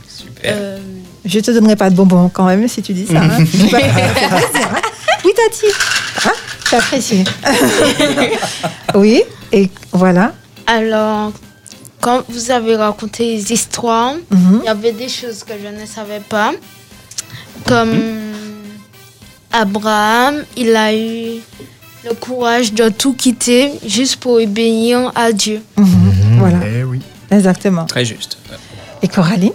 Super. 0.08 0.54
Euh, 0.56 0.78
Je 1.24 1.40
te 1.40 1.50
donnerai 1.50 1.76
pas 1.76 1.90
de 1.90 1.94
bonbons 1.94 2.30
quand 2.32 2.44
même 2.46 2.66
si 2.68 2.80
tu 2.82 2.92
dis 2.94 3.06
ça. 3.06 3.20
hein. 3.20 3.28
Hein. 3.38 3.44
oui, 5.24 5.32
Tati. 5.34 5.66
Hein? 6.24 6.30
Apprécié. 6.76 7.24
oui, 8.94 9.22
et 9.52 9.70
voilà. 9.92 10.32
alors, 10.66 11.32
quand 12.00 12.22
vous 12.28 12.50
avez 12.50 12.76
raconté 12.76 13.24
les 13.36 13.52
histoires, 13.52 14.14
Mhm. 14.30 14.60
il 14.62 14.66
y 14.66 14.68
avait 14.68 14.92
des 14.92 15.08
choses 15.08 15.42
que 15.44 15.52
je 15.62 15.68
ne 15.80 15.86
savais 15.86 16.20
pas. 16.20 16.52
Comme 17.66 17.98
Abraham, 19.52 20.44
il 20.56 20.76
a 20.76 20.94
eu 20.94 21.40
le 22.04 22.14
courage 22.14 22.72
de 22.72 22.88
tout 22.90 23.14
quitter 23.14 23.72
juste 23.86 24.16
pour 24.16 24.34
obéir 24.34 25.10
à 25.14 25.32
Dieu. 25.32 25.62
Mhm. 25.76 26.38
Voilà, 26.38 26.58
Eh 26.66 26.84
oui. 26.84 27.00
exactement. 27.30 27.86
Très 27.86 28.04
juste. 28.04 28.38
Et 29.02 29.08
Coraline 29.08 29.52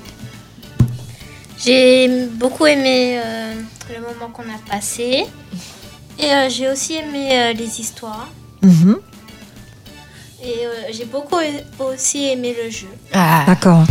J'ai 1.63 2.27
beaucoup 2.33 2.65
aimé 2.65 3.19
euh, 3.23 3.53
le 3.93 3.99
moment 4.01 4.31
qu'on 4.33 4.43
a 4.43 4.59
passé. 4.69 5.25
Et 6.21 6.25
euh, 6.31 6.49
j'ai 6.49 6.69
aussi 6.69 6.95
aimé 6.95 7.29
euh, 7.31 7.53
les 7.53 7.79
histoires. 7.79 8.27
Mhm. 8.61 8.97
Et 10.43 10.65
euh, 10.65 10.69
j'ai 10.91 11.05
beaucoup 11.05 11.35
aussi 11.79 12.25
aimé 12.29 12.55
le 12.65 12.71
jeu. 12.71 12.87
Ah. 13.13 13.43
D'accord. 13.45 13.83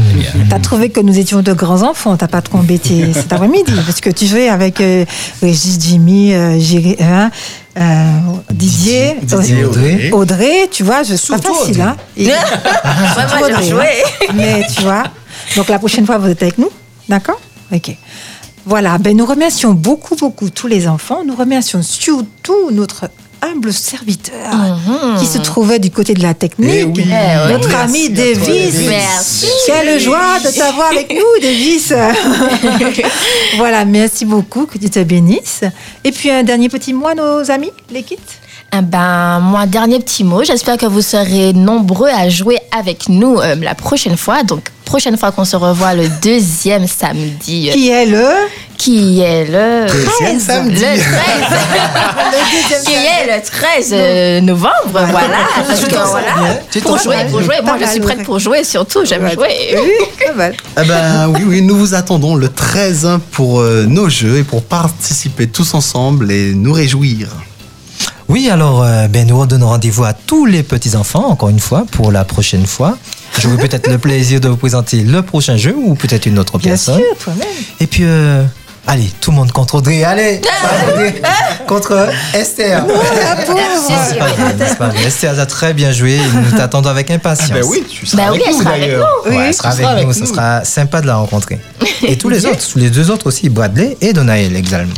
T'as 0.48 0.58
trouvé 0.58 0.90
que 0.90 0.98
nous 1.00 1.16
étions 1.16 1.42
de 1.42 1.52
grands 1.52 1.82
enfants, 1.82 2.16
t'as 2.16 2.26
pas 2.26 2.42
trop 2.42 2.58
embêté 2.58 3.12
cet 3.14 3.32
après-midi, 3.32 3.72
parce 3.86 4.00
que 4.00 4.10
tu 4.10 4.26
jouais 4.26 4.48
avec 4.48 4.80
euh, 4.80 5.04
Régis, 5.42 5.78
Jimmy, 5.80 6.34
euh, 6.34 6.58
Géry- 6.58 6.96
hein, 7.00 7.30
euh, 7.78 8.04
Didier, 8.50 9.16
Didier, 9.22 9.64
Audrey. 9.64 10.10
Audrey, 10.12 10.68
tu 10.72 10.82
vois, 10.82 11.04
je 11.04 11.14
suis 11.14 11.28
pas 11.32 11.38
Surtout 11.40 11.54
facile, 11.54 11.80
hein. 11.82 11.96
Et- 12.16 12.24
Surtout 13.14 13.38
moi, 13.38 13.48
j'ai 13.48 13.52
Audrey, 13.54 13.64
joué. 13.70 13.86
hein. 14.28 14.32
Mais 14.34 14.66
tu 14.74 14.82
vois, 14.82 15.04
donc 15.56 15.68
la 15.68 15.78
prochaine 15.78 16.04
fois, 16.04 16.18
vous 16.18 16.28
êtes 16.28 16.42
avec 16.42 16.58
nous, 16.58 16.70
d'accord? 17.08 17.40
Ok. 17.72 17.96
Voilà, 18.70 18.98
ben 18.98 19.16
nous 19.16 19.26
remercions 19.26 19.72
beaucoup, 19.72 20.14
beaucoup 20.14 20.48
tous 20.48 20.68
les 20.68 20.86
enfants. 20.86 21.24
Nous 21.26 21.34
remercions 21.34 21.82
surtout 21.82 22.70
notre 22.70 23.10
humble 23.42 23.72
serviteur 23.72 24.78
qui 25.18 25.26
se 25.26 25.38
trouvait 25.38 25.80
du 25.80 25.90
côté 25.90 26.14
de 26.14 26.22
la 26.22 26.34
technique. 26.34 26.70
Eh 26.70 26.84
oui. 26.84 27.04
Eh, 27.08 27.52
Notre 27.52 27.68
oui. 27.68 27.74
ami 27.74 28.10
Merci 28.10 28.34
Davis. 28.36 28.74
Merci. 28.88 29.46
Quelle 29.66 29.98
joie 29.98 30.38
de 30.38 30.56
t'avoir 30.56 30.92
avec 30.92 31.10
nous, 31.12 31.42
Davis. 31.42 31.92
voilà, 33.56 33.84
merci 33.84 34.24
beaucoup, 34.24 34.66
que 34.66 34.78
Dieu 34.78 34.88
te 34.88 35.02
bénisse. 35.02 35.62
Et 36.04 36.12
puis 36.12 36.30
un 36.30 36.44
dernier 36.44 36.68
petit 36.68 36.92
mot 36.92 37.08
à 37.08 37.16
nos 37.16 37.50
amis, 37.50 37.72
les 37.90 38.04
kits. 38.04 38.18
Eh 38.72 38.82
ben, 38.82 39.40
moi, 39.40 39.66
dernier 39.66 39.98
petit 39.98 40.22
mot. 40.22 40.44
J'espère 40.44 40.76
que 40.76 40.86
vous 40.86 41.02
serez 41.02 41.52
nombreux 41.52 42.08
à 42.08 42.28
jouer 42.28 42.58
avec 42.70 43.08
nous 43.08 43.38
euh, 43.40 43.56
la 43.60 43.74
prochaine 43.74 44.16
fois. 44.16 44.44
Donc, 44.44 44.68
prochaine 44.84 45.16
fois 45.16 45.32
qu'on 45.32 45.44
se 45.44 45.56
revoit 45.56 45.94
le 45.94 46.08
deuxième 46.22 46.86
samedi, 46.86 47.70
Qui 47.72 47.88
est 47.90 48.06
le 48.06 48.28
qui 48.78 49.20
est 49.20 49.44
le 49.44 49.86
Deuxième 49.86 50.38
13. 50.38 50.42
samedi. 50.42 50.80
Le 50.80 50.86
13. 52.70 52.84
qui 52.86 52.92
est 52.92 53.36
le 53.36 53.42
13 53.42 53.90
euh, 53.92 54.40
novembre, 54.40 54.72
voilà. 54.92 55.36
Parce 55.66 55.80
que, 55.84 55.94
voilà. 55.94 56.60
Tu 56.70 56.80
Pour 56.80 56.96
jouer, 56.96 57.16
pour 57.30 57.42
jouer. 57.42 57.56
Moi, 57.62 57.76
je 57.80 57.86
suis 57.90 58.00
prête 58.00 58.22
pour 58.22 58.38
jouer, 58.38 58.64
surtout. 58.64 59.04
J'aime 59.04 59.30
jouer. 59.32 59.76
Mal. 60.34 60.54
Eh 60.80 60.86
ben 60.86 61.28
oui, 61.28 61.42
oui, 61.44 61.60
nous 61.62 61.76
vous 61.76 61.94
attendons 61.94 62.36
le 62.36 62.48
13 62.48 63.18
pour 63.32 63.60
euh, 63.60 63.84
nos 63.86 64.08
jeux 64.08 64.38
et 64.38 64.44
pour 64.44 64.62
participer 64.62 65.46
tous 65.48 65.74
ensemble 65.74 66.30
et 66.32 66.54
nous 66.54 66.72
réjouir. 66.72 67.28
Oui, 68.30 68.48
alors 68.48 68.84
euh, 68.84 69.08
ben, 69.08 69.26
nous 69.26 69.40
redonnons 69.40 69.66
rendez-vous 69.70 70.04
à 70.04 70.12
tous 70.12 70.46
les 70.46 70.62
petits-enfants, 70.62 71.26
encore 71.30 71.48
une 71.48 71.58
fois, 71.58 71.84
pour 71.90 72.12
la 72.12 72.24
prochaine 72.24 72.64
fois. 72.64 72.96
J'aurai 73.40 73.56
peut-être 73.56 73.90
le 73.90 73.98
plaisir 73.98 74.40
de 74.40 74.48
vous 74.48 74.56
présenter 74.56 74.98
le 75.02 75.22
prochain 75.22 75.56
jeu 75.56 75.74
ou 75.76 75.96
peut-être 75.96 76.26
une 76.26 76.38
autre 76.38 76.56
Bien 76.58 76.70
personne. 76.70 76.98
sûr, 76.98 77.16
toi-même. 77.24 77.48
Et 77.80 77.88
puis, 77.88 78.04
euh, 78.04 78.44
allez, 78.86 79.10
tout 79.20 79.32
le 79.32 79.36
monde 79.36 79.50
contre 79.50 79.74
Audrey. 79.76 80.04
Allez, 80.04 80.40
Audrey, 80.92 81.20
contre 81.66 82.08
Esther. 82.32 82.84
C'est 82.86 84.18
pas 84.18 84.26
vrai, 84.28 84.54
c'est 84.68 84.78
pas 84.78 84.88
vrai? 84.90 85.02
Esther 85.06 85.36
a 85.40 85.46
très 85.46 85.74
bien 85.74 85.90
joué. 85.90 86.20
Nous 86.32 86.56
t'attendons 86.56 86.90
avec 86.90 87.10
impatience. 87.10 87.50
Ben 87.50 87.64
oui, 87.66 87.82
tu 87.88 88.06
seras 88.06 88.22
Bah 88.22 88.28
avec 88.28 88.42
oui, 88.46 88.52
nous 88.52 88.60
avec 88.68 88.80
d'ailleurs. 88.80 89.08
Ouais, 89.26 89.46
elle 89.48 89.54
sera 89.54 89.70
avec 89.70 90.06
nous, 90.06 90.12
ce 90.12 90.26
sera 90.26 90.64
sympa 90.64 91.00
de 91.00 91.08
la 91.08 91.16
rencontrer. 91.16 91.58
Et 92.06 92.16
tous 92.16 92.28
les 92.28 92.46
autres, 92.46 92.64
les 92.76 92.90
deux 92.90 93.10
autres 93.10 93.26
aussi, 93.26 93.48
Bradley 93.48 93.96
et 94.00 94.12
Donaël 94.12 94.54
également. 94.54 94.94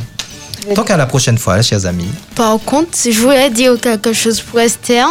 Donc 0.74 0.90
à 0.90 0.96
la 0.96 1.06
prochaine 1.06 1.38
fois, 1.38 1.60
chers 1.62 1.86
amis. 1.86 2.08
Par 2.34 2.58
contre, 2.64 2.90
je 3.04 3.18
voulais 3.20 3.50
dire 3.50 3.74
quelque 3.80 4.12
chose 4.12 4.40
pour 4.40 4.60
Esther. 4.60 5.06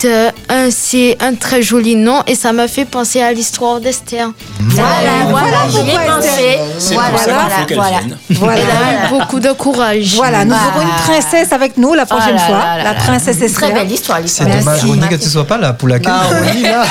De, 0.00 0.26
un, 0.50 0.70
c'est 0.70 1.16
un 1.22 1.34
très 1.34 1.62
joli 1.62 1.94
nom 1.96 2.22
et 2.26 2.34
ça 2.34 2.52
m'a 2.52 2.68
fait 2.68 2.84
penser 2.84 3.22
à 3.22 3.32
l'histoire 3.32 3.80
d'Esther. 3.80 4.28
Voilà, 4.60 4.90
voilà, 5.30 5.46
j'y 5.70 5.78
ai 5.78 5.82
pourquoi 5.94 6.16
pensé. 6.16 6.58
C'est 6.78 6.94
Voilà, 6.94 7.10
pour 7.10 7.20
ça 7.20 7.64
qu'il 7.66 7.76
voilà, 7.76 8.00
voilà. 8.30 8.60
Elle 8.60 8.66
a 8.66 9.06
eu 9.06 9.18
beaucoup 9.18 9.40
de 9.40 9.52
courage. 9.52 10.14
Voilà, 10.16 10.44
nous 10.44 10.50
Voilà. 10.54 10.66
aurons 10.76 10.82
une 10.82 10.94
princesse 11.04 11.52
avec 11.52 11.78
nous 11.78 11.94
la 11.94 12.04
prochaine 12.06 12.36
Oh 12.36 12.46
fois. 12.46 12.58
là 12.58 12.76
là 12.78 12.84
la 12.84 12.94
princesse 12.94 13.36
Très 13.38 13.46
Esther. 13.46 13.72
belle 13.72 13.92
histoire, 13.92 14.18
C'est 14.18 14.24
l'histoire. 14.24 14.48
dommage, 14.50 14.64
Merci. 14.64 14.86
Ronnie, 14.86 15.08
que 15.08 15.14
tu 15.14 15.28
sois 15.30 15.46
pas 15.46 15.58
là 15.58 15.72
pour 15.72 15.88
l'accueillir. 15.88 16.82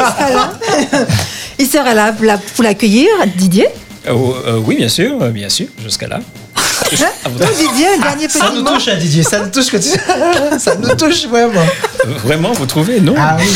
Ah. 0.00 0.50
Il 1.60 1.66
sera 1.66 1.94
là 1.94 2.12
pour 2.12 2.24
la- 2.26 2.38
pour 2.38 2.64
l'accueillir, 2.64 3.08
Didier. 3.36 3.68
Oh, 4.10 4.34
euh, 4.46 4.60
oui, 4.64 4.76
bien 4.76 4.88
sûr, 4.88 5.12
euh, 5.22 5.30
bien 5.30 5.48
sûr, 5.48 5.68
jusqu'à 5.82 6.08
là. 6.08 6.20
À 7.24 7.28
Non, 7.28 7.46
Didier, 7.56 7.86
un 7.96 7.98
dernier 8.00 8.28
Ça 8.28 8.46
petit 8.46 8.54
nous 8.56 8.62
mot. 8.62 8.70
touche, 8.70 8.88
hein, 8.88 8.96
Didier, 8.98 9.22
ça 9.22 9.40
nous 9.40 9.50
touche 9.50 9.66
que 9.70 9.76
tu... 9.76 9.88
ça 10.58 10.74
nous 10.76 10.94
touche 10.96 11.26
vraiment. 11.26 11.60
Vraiment, 12.24 12.52
vous 12.52 12.66
trouvez 12.66 13.00
Non. 13.00 13.14
Ah 13.18 13.36
oui. 13.38 13.46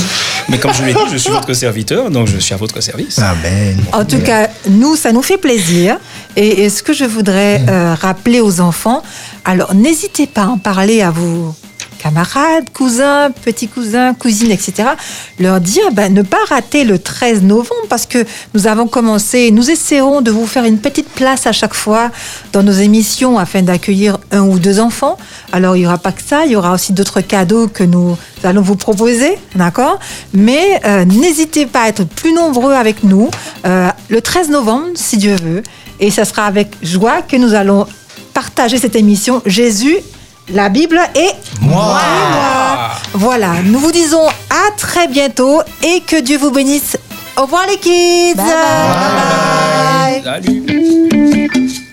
Mais 0.48 0.58
comme 0.58 0.72
je 0.74 0.82
l'ai 0.84 0.92
dit, 0.92 1.00
je 1.12 1.16
suis 1.16 1.30
votre 1.30 1.52
serviteur, 1.54 2.10
donc 2.10 2.26
je 2.28 2.38
suis 2.38 2.52
à 2.52 2.56
votre 2.56 2.80
service. 2.82 3.18
Ah 3.22 3.34
ben. 3.42 3.76
En 3.92 4.04
tout 4.04 4.18
cas, 4.20 4.48
nous, 4.68 4.96
ça 4.96 5.12
nous 5.12 5.22
fait 5.22 5.38
plaisir. 5.38 5.96
Et, 6.36 6.64
et 6.64 6.68
ce 6.70 6.82
que 6.82 6.92
je 6.92 7.04
voudrais 7.04 7.62
euh, 7.68 7.94
rappeler 7.94 8.40
aux 8.40 8.60
enfants, 8.60 9.02
alors 9.44 9.74
n'hésitez 9.74 10.26
pas 10.26 10.42
à 10.42 10.46
en 10.46 10.58
parler 10.58 11.00
à 11.02 11.10
vos 11.10 11.54
camarades, 12.02 12.70
cousins, 12.72 13.30
petits 13.44 13.68
cousins, 13.68 14.14
cousines, 14.14 14.50
etc. 14.50 14.90
Leur 15.38 15.60
dire 15.60 15.90
ben, 15.92 16.12
ne 16.12 16.22
pas 16.22 16.44
rater 16.48 16.84
le 16.84 16.98
13 16.98 17.42
novembre 17.42 17.86
parce 17.88 18.06
que 18.06 18.24
nous 18.54 18.66
avons 18.66 18.88
commencé, 18.88 19.50
nous 19.50 19.70
essaierons 19.70 20.20
de 20.20 20.30
vous 20.30 20.46
faire 20.46 20.64
une 20.64 20.78
petite 20.78 21.08
place 21.08 21.46
à 21.46 21.52
chaque 21.52 21.74
fois 21.74 22.10
dans 22.52 22.62
nos 22.62 22.72
émissions 22.72 23.38
afin 23.38 23.62
d'accueillir 23.62 24.18
un 24.30 24.42
ou 24.42 24.58
deux 24.58 24.80
enfants. 24.80 25.16
Alors 25.52 25.76
il 25.76 25.80
n'y 25.80 25.86
aura 25.86 25.98
pas 25.98 26.12
que 26.12 26.22
ça, 26.22 26.44
il 26.44 26.52
y 26.52 26.56
aura 26.56 26.72
aussi 26.72 26.92
d'autres 26.92 27.20
cadeaux 27.20 27.68
que 27.68 27.84
nous 27.84 28.16
allons 28.44 28.62
vous 28.62 28.76
proposer, 28.76 29.38
d'accord? 29.54 29.98
Mais 30.32 30.80
euh, 30.84 31.04
n'hésitez 31.04 31.66
pas 31.66 31.82
à 31.82 31.88
être 31.88 32.04
plus 32.04 32.32
nombreux 32.32 32.72
avec 32.72 33.04
nous 33.04 33.30
euh, 33.66 33.88
le 34.08 34.20
13 34.20 34.50
novembre, 34.50 34.88
si 34.94 35.16
Dieu 35.16 35.36
veut. 35.36 35.62
Et 36.00 36.10
ça 36.10 36.24
sera 36.24 36.46
avec 36.46 36.68
joie 36.82 37.22
que 37.22 37.36
nous 37.36 37.54
allons 37.54 37.86
partager 38.34 38.78
cette 38.78 38.96
émission 38.96 39.42
Jésus, 39.46 39.96
la 40.48 40.68
Bible 40.68 41.00
et 41.14 41.30
moi. 41.60 42.00
Voilà, 43.14 43.54
nous 43.64 43.78
vous 43.78 43.92
disons 43.92 44.26
à 44.50 44.70
très 44.76 45.06
bientôt 45.08 45.62
et 45.82 46.00
que 46.00 46.20
Dieu 46.20 46.38
vous 46.38 46.50
bénisse. 46.50 46.96
Au 47.36 47.42
revoir 47.42 47.66
les 47.68 47.76
kids. 47.78 48.34
bye. 48.36 50.22
Salut. 50.22 51.88